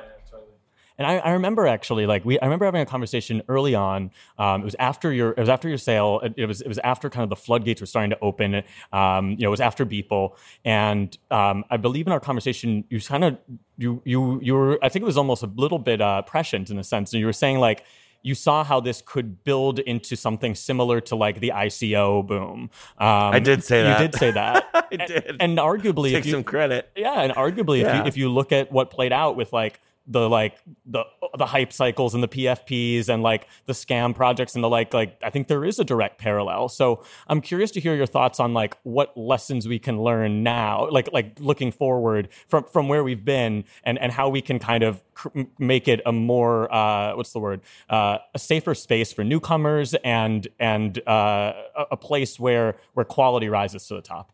And 0.96 1.06
I, 1.06 1.16
I 1.18 1.30
remember 1.32 1.66
actually, 1.66 2.06
like 2.06 2.24
we, 2.24 2.38
I 2.38 2.44
remember 2.44 2.64
having 2.66 2.80
a 2.80 2.86
conversation 2.86 3.42
early 3.48 3.74
on. 3.74 4.10
Um, 4.38 4.62
it 4.62 4.64
was 4.64 4.76
after 4.78 5.12
your, 5.12 5.30
it 5.32 5.38
was 5.38 5.48
after 5.48 5.68
your 5.68 5.78
sale. 5.78 6.20
It, 6.22 6.34
it 6.36 6.46
was, 6.46 6.60
it 6.60 6.68
was 6.68 6.78
after 6.78 7.10
kind 7.10 7.24
of 7.24 7.30
the 7.30 7.36
floodgates 7.36 7.80
were 7.80 7.86
starting 7.86 8.10
to 8.10 8.18
open. 8.20 8.62
Um, 8.92 9.30
you 9.30 9.38
know, 9.38 9.48
it 9.48 9.50
was 9.50 9.60
after 9.60 9.84
Beeple, 9.84 10.36
and 10.64 11.16
um, 11.30 11.64
I 11.70 11.76
believe 11.78 12.06
in 12.06 12.12
our 12.12 12.20
conversation, 12.20 12.84
you 12.90 13.00
kind 13.00 13.24
of, 13.24 13.38
you, 13.76 14.02
you, 14.04 14.40
you 14.40 14.54
were, 14.54 14.78
I 14.84 14.88
think 14.88 15.02
it 15.02 15.06
was 15.06 15.16
almost 15.18 15.42
a 15.42 15.50
little 15.56 15.80
bit 15.80 16.00
uh, 16.00 16.22
prescient 16.22 16.70
in 16.70 16.78
a 16.78 16.84
sense, 16.84 17.12
and 17.12 17.20
you 17.20 17.26
were 17.26 17.32
saying 17.32 17.58
like. 17.58 17.84
You 18.26 18.34
saw 18.34 18.64
how 18.64 18.80
this 18.80 19.02
could 19.04 19.44
build 19.44 19.80
into 19.80 20.16
something 20.16 20.54
similar 20.54 20.98
to 21.02 21.14
like 21.14 21.40
the 21.40 21.52
ICO 21.54 22.26
boom. 22.26 22.70
Um, 22.96 23.08
I 23.08 23.38
did 23.38 23.62
say 23.62 23.82
that. 23.82 24.00
you 24.00 24.08
did 24.08 24.18
say 24.18 24.30
that. 24.30 24.66
I 24.72 24.84
And- 24.92 25.06
did. 25.06 25.36
And, 25.40 25.58
arguably, 25.58 26.12
Take 26.12 26.20
if 26.20 26.26
you, 26.28 26.32
some 26.32 26.42
credit. 26.42 26.90
yeah, 26.96 27.20
and 27.20 27.34
arguably, 27.34 27.82
if 27.84 27.94
you 27.94 28.02
if 28.06 28.16
you 28.16 28.30
look 28.30 28.50
at 28.50 28.72
what 28.72 28.88
played 28.90 29.12
out 29.12 29.36
with 29.36 29.52
like 29.52 29.78
the 30.06 30.28
like 30.28 30.58
the 30.84 31.04
the 31.38 31.46
hype 31.46 31.72
cycles 31.72 32.14
and 32.14 32.22
the 32.22 32.28
PFPs 32.28 33.08
and 33.08 33.22
like 33.22 33.48
the 33.66 33.72
scam 33.72 34.14
projects 34.14 34.54
and 34.54 34.62
the 34.62 34.68
like, 34.68 34.92
like 34.92 35.18
I 35.22 35.30
think 35.30 35.48
there 35.48 35.64
is 35.64 35.78
a 35.78 35.84
direct 35.84 36.18
parallel. 36.18 36.68
So 36.68 37.02
I'm 37.26 37.40
curious 37.40 37.70
to 37.72 37.80
hear 37.80 37.94
your 37.94 38.06
thoughts 38.06 38.38
on 38.38 38.52
like 38.52 38.76
what 38.82 39.16
lessons 39.16 39.66
we 39.66 39.78
can 39.78 40.02
learn 40.02 40.42
now, 40.42 40.88
like 40.90 41.10
like 41.12 41.38
looking 41.40 41.72
forward 41.72 42.28
from 42.48 42.64
from 42.64 42.88
where 42.88 43.02
we've 43.02 43.24
been 43.24 43.64
and 43.82 43.98
and 43.98 44.12
how 44.12 44.28
we 44.28 44.42
can 44.42 44.58
kind 44.58 44.84
of 44.84 45.02
cr- 45.14 45.42
make 45.58 45.88
it 45.88 46.00
a 46.04 46.12
more 46.12 46.72
uh, 46.72 47.16
what's 47.16 47.32
the 47.32 47.40
word 47.40 47.62
uh, 47.88 48.18
a 48.34 48.38
safer 48.38 48.74
space 48.74 49.12
for 49.12 49.24
newcomers 49.24 49.94
and 50.04 50.48
and 50.60 50.98
uh, 51.08 51.54
a, 51.76 51.84
a 51.92 51.96
place 51.96 52.38
where 52.38 52.76
where 52.92 53.04
quality 53.04 53.48
rises 53.48 53.86
to 53.86 53.94
the 53.94 54.02
top. 54.02 54.32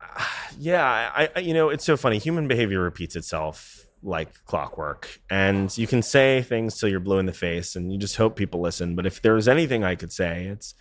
Yeah, 0.60 1.12
I, 1.14 1.28
I 1.36 1.40
you 1.40 1.54
know 1.54 1.68
it's 1.68 1.84
so 1.84 1.96
funny. 1.96 2.18
Human 2.18 2.48
behavior 2.48 2.80
repeats 2.80 3.14
itself 3.14 3.87
like 4.02 4.44
clockwork, 4.44 5.20
and 5.30 5.76
you 5.76 5.86
can 5.86 6.02
say 6.02 6.42
things 6.42 6.78
till 6.78 6.88
you're 6.88 7.00
blue 7.00 7.18
in 7.18 7.26
the 7.26 7.32
face, 7.32 7.76
and 7.76 7.92
you 7.92 7.98
just 7.98 8.16
hope 8.16 8.36
people 8.36 8.60
listen. 8.60 8.94
But 8.94 9.06
if 9.06 9.22
there's 9.22 9.48
anything 9.48 9.84
I 9.84 9.94
could 9.94 10.12
say, 10.12 10.46
it's 10.46 10.74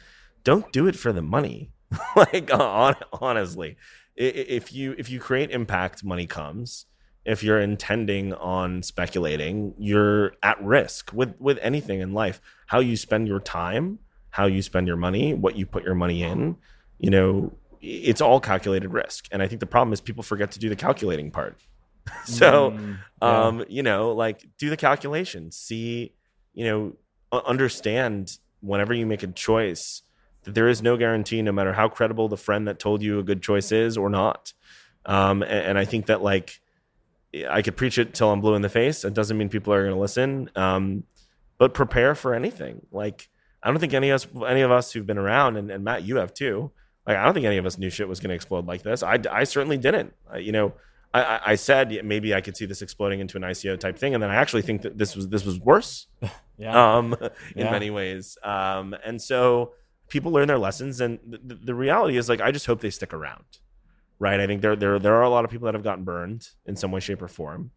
don't 0.44 0.72
do 0.72 0.88
it 0.88 0.96
for 0.96 1.12
the 1.12 1.22
money. 1.22 1.72
like 2.16 2.54
on, 2.54 2.96
honestly, 3.14 3.78
if 4.16 4.74
you 4.74 4.96
if 4.98 5.10
you 5.10 5.20
create 5.20 5.52
impact, 5.52 6.04
money 6.04 6.28
comes. 6.28 6.86
If 7.26 7.44
you're 7.44 7.60
intending 7.60 8.34
on 8.34 8.84
speculating, 8.84 9.74
you're 9.78 10.34
at 10.42 10.62
risk 10.64 11.12
with 11.14 11.36
with 11.40 11.60
anything 11.62 12.00
in 12.00 12.14
life. 12.14 12.40
How 12.68 12.80
you 12.80 12.96
spend 12.96 13.28
your 13.28 13.40
time, 13.40 14.00
how 14.30 14.46
you 14.46 14.62
spend 14.62 14.88
your 14.88 14.98
money, 14.98 15.34
what 15.34 15.56
you 15.56 15.66
put 15.66 15.84
your 15.84 15.96
money 15.96 16.24
in, 16.24 16.58
you 17.00 17.10
know, 17.10 17.54
it's 17.82 18.22
all 18.22 18.40
calculated 18.40 18.92
risk. 18.92 19.28
And 19.32 19.42
I 19.42 19.48
think 19.48 19.60
the 19.60 19.66
problem 19.66 19.94
is 19.94 20.02
people 20.02 20.24
forget 20.24 20.52
to 20.52 20.60
do 20.60 20.70
the 20.70 20.76
calculating 20.76 21.32
part. 21.32 21.60
so, 22.26 22.72
Mm, 22.72 22.98
yeah. 23.22 23.46
um, 23.48 23.66
you 23.68 23.84
know, 23.84 24.12
like 24.12 24.46
do 24.58 24.70
the 24.70 24.78
calculation, 24.78 25.52
see, 25.52 26.14
you 26.54 26.66
know, 26.66 26.94
understand 27.52 28.38
whenever 28.62 28.94
you 28.94 29.06
make 29.06 29.24
a 29.24 29.28
choice 29.28 30.02
that 30.44 30.54
there 30.56 30.68
is 30.68 30.82
no 30.82 30.98
guarantee, 30.98 31.42
no 31.42 31.52
matter 31.52 31.74
how 31.74 31.88
credible 31.90 32.28
the 32.28 32.38
friend 32.38 32.68
that 32.68 32.80
told 32.80 33.02
you 33.02 33.20
a 33.20 33.24
good 33.24 33.42
choice 33.42 33.72
is 33.72 33.98
or 33.98 34.10
not. 34.10 34.54
Um, 35.06 35.42
and, 35.44 35.52
and 35.52 35.78
I 35.78 35.86
think 35.86 36.08
that 36.08 36.22
like 36.22 36.60
I 37.50 37.62
could 37.62 37.76
preach 37.78 37.98
it 37.98 38.14
till 38.14 38.32
I'm 38.32 38.42
blue 38.42 38.56
in 38.56 38.62
the 38.62 38.70
face. 38.70 39.04
It 39.04 39.14
doesn't 39.14 39.38
mean 39.38 39.50
people 39.50 39.74
are 39.74 39.84
going 39.84 39.94
to 39.96 40.00
listen. 40.00 40.50
Um, 40.56 41.04
but 41.58 41.74
prepare 41.74 42.16
for 42.16 42.34
anything. 42.34 42.86
Like 42.92 43.30
I 43.64 43.70
don't 43.70 43.80
think 43.80 43.94
any 43.94 44.10
of 44.10 44.16
us, 44.16 44.28
any 44.48 44.62
of 44.62 44.72
us 44.72 44.92
who've 44.92 45.06
been 45.06 45.18
around, 45.18 45.58
and, 45.58 45.70
and 45.72 45.84
Matt, 45.84 46.04
you 46.04 46.18
have 46.18 46.34
too. 46.34 46.72
Like 47.06 47.18
I 47.18 47.26
don't 47.26 47.34
think 47.34 47.46
any 47.46 47.58
of 47.58 47.66
us 47.66 47.78
knew 47.78 47.90
shit 47.90 48.08
was 48.08 48.20
going 48.20 48.30
to 48.30 48.36
explode 48.36 48.66
like 48.68 48.84
this. 48.84 49.02
I, 49.04 49.20
I 49.32 49.44
certainly 49.44 49.78
didn't. 49.78 50.14
I, 50.32 50.38
you 50.38 50.52
know, 50.52 50.74
I, 51.22 51.52
I, 51.52 51.56
said 51.56 52.02
maybe 52.04 52.34
I 52.34 52.42
could 52.42 52.58
see 52.58 52.66
this 52.66 52.82
exploding 52.82 53.20
into 53.20 53.38
an 53.38 53.44
ICO 53.44 53.80
type 53.80 53.98
thing, 53.98 54.14
and 54.14 54.22
then 54.24 54.30
I 54.30 54.36
actually 54.36 54.62
think 54.62 54.82
that 54.84 54.98
this 54.98 55.16
was 55.16 55.28
this 55.30 55.46
was 55.46 55.60
worse 55.60 56.08
yeah. 56.58 56.98
um, 56.98 57.16
in 57.56 57.66
Yeah. 57.66 57.72
many 57.72 57.90
ways. 57.90 58.38
Um, 58.44 58.96
and 59.06 59.22
so 59.22 59.74
people 60.10 60.32
learn 60.32 60.48
their 60.48 60.58
lessons, 60.58 61.02
and 61.02 61.20
the, 61.28 61.56
the 61.56 61.76
reality 61.76 62.18
is 62.18 62.30
like 62.30 62.42
I 62.42 62.52
just 62.52 62.66
hope 62.66 62.82
they 62.82 62.90
stick 62.90 63.14
around, 63.14 63.46
right? 64.20 64.40
I 64.40 64.48
think 64.48 64.62
there 64.62 64.76
there 64.76 65.00
there 65.00 65.16
are 65.16 65.24
a 65.24 65.30
lot 65.30 65.46
of 65.46 65.52
people 65.52 65.66
that 65.66 65.74
have 65.74 65.84
gotten 65.84 66.04
burned 66.04 66.48
in 66.66 66.76
some 66.76 66.92
way, 66.92 67.00
shape, 67.00 67.22
or 67.22 67.28
form, 67.28 67.72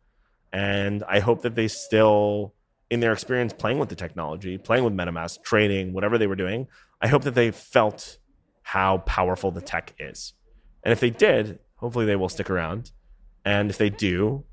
and 0.52 1.04
I 1.08 1.20
hope 1.20 1.42
that 1.42 1.54
they 1.54 1.68
still, 1.68 2.54
in 2.90 3.00
their 3.00 3.12
experience 3.12 3.52
playing 3.52 3.78
with 3.78 3.88
the 3.88 3.96
technology, 3.96 4.58
playing 4.58 4.84
with 4.84 4.94
MetaMask, 4.94 5.42
trading, 5.42 5.92
whatever 5.92 6.18
they 6.18 6.26
were 6.26 6.36
doing, 6.36 6.66
I 7.00 7.08
hope 7.08 7.22
that 7.22 7.34
they 7.34 7.50
felt 7.50 8.18
how 8.62 8.98
powerful 8.98 9.50
the 9.50 9.60
tech 9.60 9.94
is, 9.98 10.34
and 10.82 10.92
if 10.92 11.00
they 11.00 11.10
did, 11.10 11.58
hopefully 11.76 12.04
they 12.06 12.16
will 12.16 12.28
stick 12.28 12.50
around, 12.50 12.92
and 13.44 13.70
if 13.70 13.78
they 13.78 13.90
do, 13.90 14.44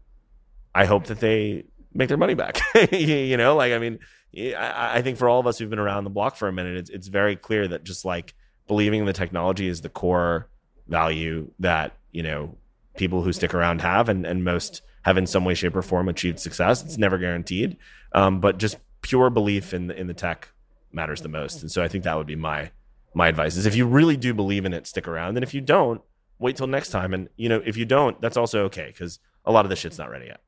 I 0.73 0.85
hope 0.85 1.05
that 1.05 1.19
they 1.19 1.65
make 1.93 2.07
their 2.07 2.17
money 2.17 2.35
back. 2.35 2.59
you 2.91 3.38
know, 3.38 3.55
like 3.55 3.73
I 3.73 3.79
mean, 3.79 3.99
I, 4.35 4.97
I 4.97 5.01
think 5.01 5.17
for 5.17 5.27
all 5.27 5.39
of 5.39 5.47
us 5.47 5.57
who've 5.57 5.69
been 5.69 5.79
around 5.79 6.03
the 6.03 6.09
block 6.09 6.35
for 6.35 6.47
a 6.47 6.53
minute, 6.53 6.77
it's 6.77 6.89
it's 6.89 7.07
very 7.07 7.35
clear 7.35 7.67
that 7.67 7.83
just 7.83 8.05
like 8.05 8.33
believing 8.67 8.99
in 8.99 9.05
the 9.05 9.13
technology 9.13 9.67
is 9.67 9.81
the 9.81 9.89
core 9.89 10.49
value 10.88 11.51
that 11.59 11.93
you 12.11 12.23
know 12.23 12.55
people 12.95 13.23
who 13.23 13.33
stick 13.33 13.53
around 13.53 13.81
have, 13.81 14.09
and 14.09 14.25
and 14.25 14.43
most 14.43 14.81
have 15.03 15.17
in 15.17 15.27
some 15.27 15.45
way, 15.45 15.53
shape, 15.53 15.75
or 15.75 15.81
form 15.81 16.09
achieved 16.09 16.39
success. 16.39 16.83
It's 16.83 16.97
never 16.97 17.17
guaranteed, 17.17 17.77
um, 18.13 18.39
but 18.39 18.57
just 18.57 18.77
pure 19.01 19.29
belief 19.29 19.73
in 19.73 19.91
in 19.91 20.07
the 20.07 20.13
tech 20.13 20.49
matters 20.91 21.21
the 21.21 21.29
most. 21.29 21.61
And 21.61 21.71
so 21.71 21.83
I 21.83 21.88
think 21.88 22.03
that 22.03 22.17
would 22.17 22.27
be 22.27 22.35
my 22.35 22.71
my 23.13 23.27
advice: 23.27 23.57
is 23.57 23.65
if 23.65 23.75
you 23.75 23.85
really 23.85 24.17
do 24.17 24.33
believe 24.33 24.65
in 24.65 24.73
it, 24.73 24.85
stick 24.85 25.07
around, 25.07 25.38
and 25.38 25.43
if 25.43 25.53
you 25.53 25.61
don't, 25.61 26.01
wait 26.39 26.55
till 26.55 26.67
next 26.67 26.89
time. 26.89 27.13
And 27.13 27.29
you 27.38 27.49
know, 27.49 27.61
if 27.65 27.77
you 27.77 27.85
don't, 27.85 28.19
that's 28.21 28.38
also 28.38 28.65
okay 28.65 28.88
because 28.88 29.19
a 29.45 29.51
lot 29.51 29.65
of 29.65 29.69
the 29.69 29.75
shit's 29.75 29.97
not 29.97 30.09
ready 30.09 30.27
yet. 30.27 30.41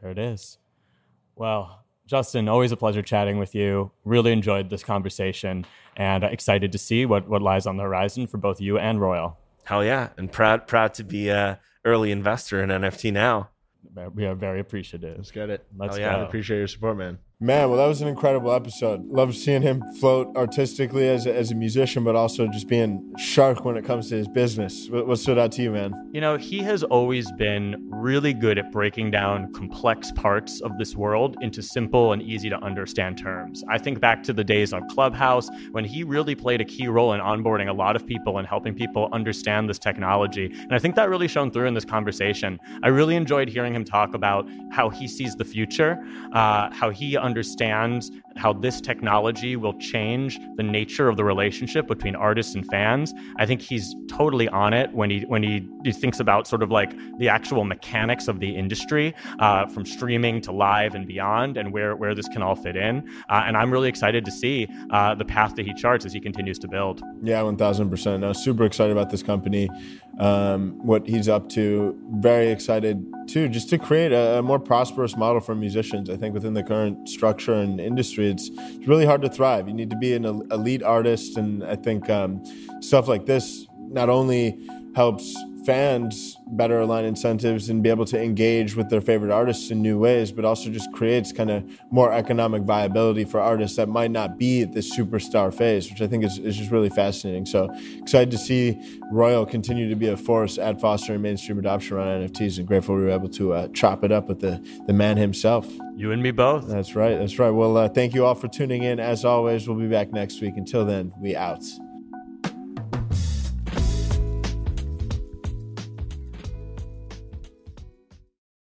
There 0.00 0.10
it 0.10 0.18
is. 0.18 0.58
Well, 1.34 1.84
Justin, 2.06 2.48
always 2.48 2.72
a 2.72 2.76
pleasure 2.76 3.02
chatting 3.02 3.38
with 3.38 3.54
you. 3.54 3.90
Really 4.04 4.32
enjoyed 4.32 4.70
this 4.70 4.82
conversation 4.82 5.66
and 5.96 6.24
excited 6.24 6.72
to 6.72 6.78
see 6.78 7.04
what, 7.04 7.28
what 7.28 7.42
lies 7.42 7.66
on 7.66 7.76
the 7.76 7.82
horizon 7.82 8.26
for 8.26 8.38
both 8.38 8.60
you 8.60 8.78
and 8.78 9.00
Royal. 9.00 9.38
Hell 9.64 9.84
yeah, 9.84 10.08
and 10.16 10.32
proud 10.32 10.66
proud 10.66 10.94
to 10.94 11.04
be 11.04 11.28
a 11.28 11.60
early 11.84 12.10
investor 12.10 12.62
in 12.62 12.70
NFT 12.70 13.12
now. 13.12 13.50
We 14.14 14.24
are 14.26 14.34
very 14.34 14.60
appreciative. 14.60 15.16
Let's 15.18 15.30
get 15.30 15.50
it. 15.50 15.66
Let's 15.76 15.96
Hell 15.96 16.06
yeah. 16.06 16.12
go. 16.14 16.20
I 16.20 16.26
appreciate 16.26 16.58
your 16.58 16.68
support, 16.68 16.96
man. 16.96 17.18
Man, 17.40 17.68
well, 17.68 17.78
that 17.78 17.86
was 17.86 18.02
an 18.02 18.08
incredible 18.08 18.50
episode. 18.50 19.06
Love 19.06 19.32
seeing 19.32 19.62
him 19.62 19.80
float 20.00 20.36
artistically 20.36 21.08
as 21.08 21.24
a, 21.24 21.32
as 21.32 21.52
a 21.52 21.54
musician, 21.54 22.02
but 22.02 22.16
also 22.16 22.48
just 22.48 22.66
being 22.66 23.14
sharp 23.16 23.64
when 23.64 23.76
it 23.76 23.84
comes 23.84 24.08
to 24.08 24.16
his 24.16 24.26
business. 24.26 24.88
What, 24.90 25.06
what 25.06 25.20
stood 25.20 25.38
out 25.38 25.52
to 25.52 25.62
you, 25.62 25.70
man? 25.70 26.10
You 26.12 26.20
know, 26.20 26.36
he 26.36 26.58
has 26.64 26.82
always 26.82 27.30
been 27.30 27.88
really 27.92 28.32
good 28.32 28.58
at 28.58 28.72
breaking 28.72 29.12
down 29.12 29.52
complex 29.52 30.10
parts 30.10 30.60
of 30.62 30.78
this 30.78 30.96
world 30.96 31.36
into 31.40 31.62
simple 31.62 32.12
and 32.12 32.20
easy 32.22 32.50
to 32.50 32.56
understand 32.56 33.18
terms. 33.18 33.62
I 33.68 33.78
think 33.78 34.00
back 34.00 34.24
to 34.24 34.32
the 34.32 34.42
days 34.42 34.72
on 34.72 34.88
Clubhouse 34.88 35.48
when 35.70 35.84
he 35.84 36.02
really 36.02 36.34
played 36.34 36.60
a 36.60 36.64
key 36.64 36.88
role 36.88 37.12
in 37.12 37.20
onboarding 37.20 37.68
a 37.68 37.72
lot 37.72 37.94
of 37.94 38.04
people 38.04 38.38
and 38.38 38.48
helping 38.48 38.74
people 38.74 39.08
understand 39.12 39.70
this 39.70 39.78
technology. 39.78 40.46
And 40.46 40.72
I 40.72 40.80
think 40.80 40.96
that 40.96 41.08
really 41.08 41.28
shone 41.28 41.52
through 41.52 41.66
in 41.66 41.74
this 41.74 41.84
conversation. 41.84 42.58
I 42.82 42.88
really 42.88 43.14
enjoyed 43.14 43.48
hearing 43.48 43.76
him 43.76 43.84
talk 43.84 44.14
about 44.14 44.48
how 44.72 44.90
he 44.90 45.06
sees 45.06 45.36
the 45.36 45.44
future, 45.44 46.04
uh, 46.32 46.70
how 46.72 46.90
he 46.90 47.16
understands 47.28 48.10
how 48.38 48.52
this 48.52 48.80
technology 48.80 49.56
will 49.56 49.74
change 49.78 50.38
the 50.56 50.62
nature 50.62 51.08
of 51.08 51.16
the 51.16 51.24
relationship 51.24 51.86
between 51.86 52.14
artists 52.14 52.54
and 52.54 52.66
fans. 52.66 53.12
I 53.36 53.46
think 53.46 53.60
he's 53.60 53.94
totally 54.08 54.48
on 54.48 54.72
it 54.72 54.92
when 54.92 55.10
he 55.10 55.20
when 55.22 55.42
he, 55.42 55.68
he 55.84 55.92
thinks 55.92 56.20
about 56.20 56.46
sort 56.46 56.62
of 56.62 56.70
like 56.70 56.92
the 57.18 57.28
actual 57.28 57.64
mechanics 57.64 58.28
of 58.28 58.40
the 58.40 58.56
industry, 58.56 59.14
uh, 59.40 59.66
from 59.66 59.84
streaming 59.84 60.40
to 60.42 60.52
live 60.52 60.94
and 60.94 61.06
beyond, 61.06 61.56
and 61.56 61.72
where 61.72 61.96
where 61.96 62.14
this 62.14 62.28
can 62.28 62.42
all 62.42 62.54
fit 62.54 62.76
in. 62.76 63.08
Uh, 63.28 63.42
and 63.46 63.56
I'm 63.56 63.70
really 63.70 63.88
excited 63.88 64.24
to 64.24 64.30
see 64.30 64.68
uh, 64.90 65.14
the 65.14 65.24
path 65.24 65.54
that 65.56 65.66
he 65.66 65.74
charts 65.74 66.04
as 66.04 66.12
he 66.12 66.20
continues 66.20 66.58
to 66.60 66.68
build. 66.68 67.02
Yeah, 67.22 67.40
1000%. 67.40 68.24
I 68.24 68.28
was 68.28 68.42
super 68.42 68.64
excited 68.64 68.92
about 68.92 69.10
this 69.10 69.22
company, 69.22 69.68
um, 70.18 70.78
what 70.84 71.06
he's 71.06 71.28
up 71.28 71.48
to. 71.50 71.98
Very 72.14 72.48
excited, 72.48 73.04
too, 73.26 73.48
just 73.48 73.68
to 73.70 73.78
create 73.78 74.12
a, 74.12 74.38
a 74.38 74.42
more 74.42 74.58
prosperous 74.58 75.16
model 75.16 75.40
for 75.40 75.54
musicians. 75.54 76.10
I 76.10 76.16
think 76.16 76.34
within 76.34 76.54
the 76.54 76.62
current 76.62 77.08
structure 77.08 77.54
and 77.54 77.80
industry, 77.80 78.27
it's, 78.28 78.50
it's 78.54 78.86
really 78.86 79.06
hard 79.06 79.22
to 79.22 79.28
thrive. 79.28 79.68
You 79.68 79.74
need 79.74 79.90
to 79.90 79.96
be 79.96 80.14
an 80.14 80.24
elite 80.24 80.82
artist. 80.82 81.36
And 81.36 81.64
I 81.64 81.76
think 81.76 82.08
um, 82.10 82.42
stuff 82.80 83.08
like 83.08 83.26
this 83.26 83.66
not 83.90 84.08
only 84.08 84.58
helps 84.94 85.36
fans 85.68 86.38
better 86.46 86.80
align 86.80 87.04
incentives 87.04 87.68
and 87.68 87.82
be 87.82 87.90
able 87.90 88.06
to 88.06 88.18
engage 88.18 88.74
with 88.74 88.88
their 88.88 89.02
favorite 89.02 89.30
artists 89.30 89.70
in 89.70 89.82
new 89.82 89.98
ways, 89.98 90.32
but 90.32 90.42
also 90.42 90.70
just 90.70 90.90
creates 90.92 91.30
kind 91.30 91.50
of 91.50 91.62
more 91.90 92.10
economic 92.10 92.62
viability 92.62 93.22
for 93.22 93.38
artists 93.38 93.76
that 93.76 93.86
might 93.86 94.10
not 94.10 94.38
be 94.38 94.62
at 94.62 94.72
this 94.72 94.96
superstar 94.96 95.52
phase, 95.52 95.90
which 95.90 96.00
I 96.00 96.06
think 96.06 96.24
is, 96.24 96.38
is 96.38 96.56
just 96.56 96.70
really 96.70 96.88
fascinating. 96.88 97.44
So 97.44 97.68
excited 97.98 98.30
to 98.30 98.38
see 98.38 98.80
Royal 99.12 99.44
continue 99.44 99.90
to 99.90 99.94
be 99.94 100.08
a 100.08 100.16
force 100.16 100.56
at 100.56 100.80
fostering 100.80 101.20
mainstream 101.20 101.58
adoption 101.58 101.98
around 101.98 102.26
NFTs 102.26 102.56
and 102.56 102.66
grateful 102.66 102.94
we 102.94 103.02
were 103.02 103.10
able 103.10 103.28
to 103.28 103.52
uh, 103.52 103.68
chop 103.74 104.04
it 104.04 104.10
up 104.10 104.26
with 104.26 104.40
the, 104.40 104.66
the 104.86 104.94
man 104.94 105.18
himself. 105.18 105.70
You 105.96 106.12
and 106.12 106.22
me 106.22 106.30
both. 106.30 106.66
That's 106.66 106.94
right. 106.94 107.18
That's 107.18 107.38
right. 107.38 107.50
Well, 107.50 107.76
uh, 107.76 107.90
thank 107.90 108.14
you 108.14 108.24
all 108.24 108.34
for 108.34 108.48
tuning 108.48 108.84
in. 108.84 109.00
As 109.00 109.22
always, 109.26 109.68
we'll 109.68 109.76
be 109.76 109.88
back 109.88 110.14
next 110.14 110.40
week. 110.40 110.56
Until 110.56 110.86
then, 110.86 111.12
we 111.20 111.36
out. 111.36 111.62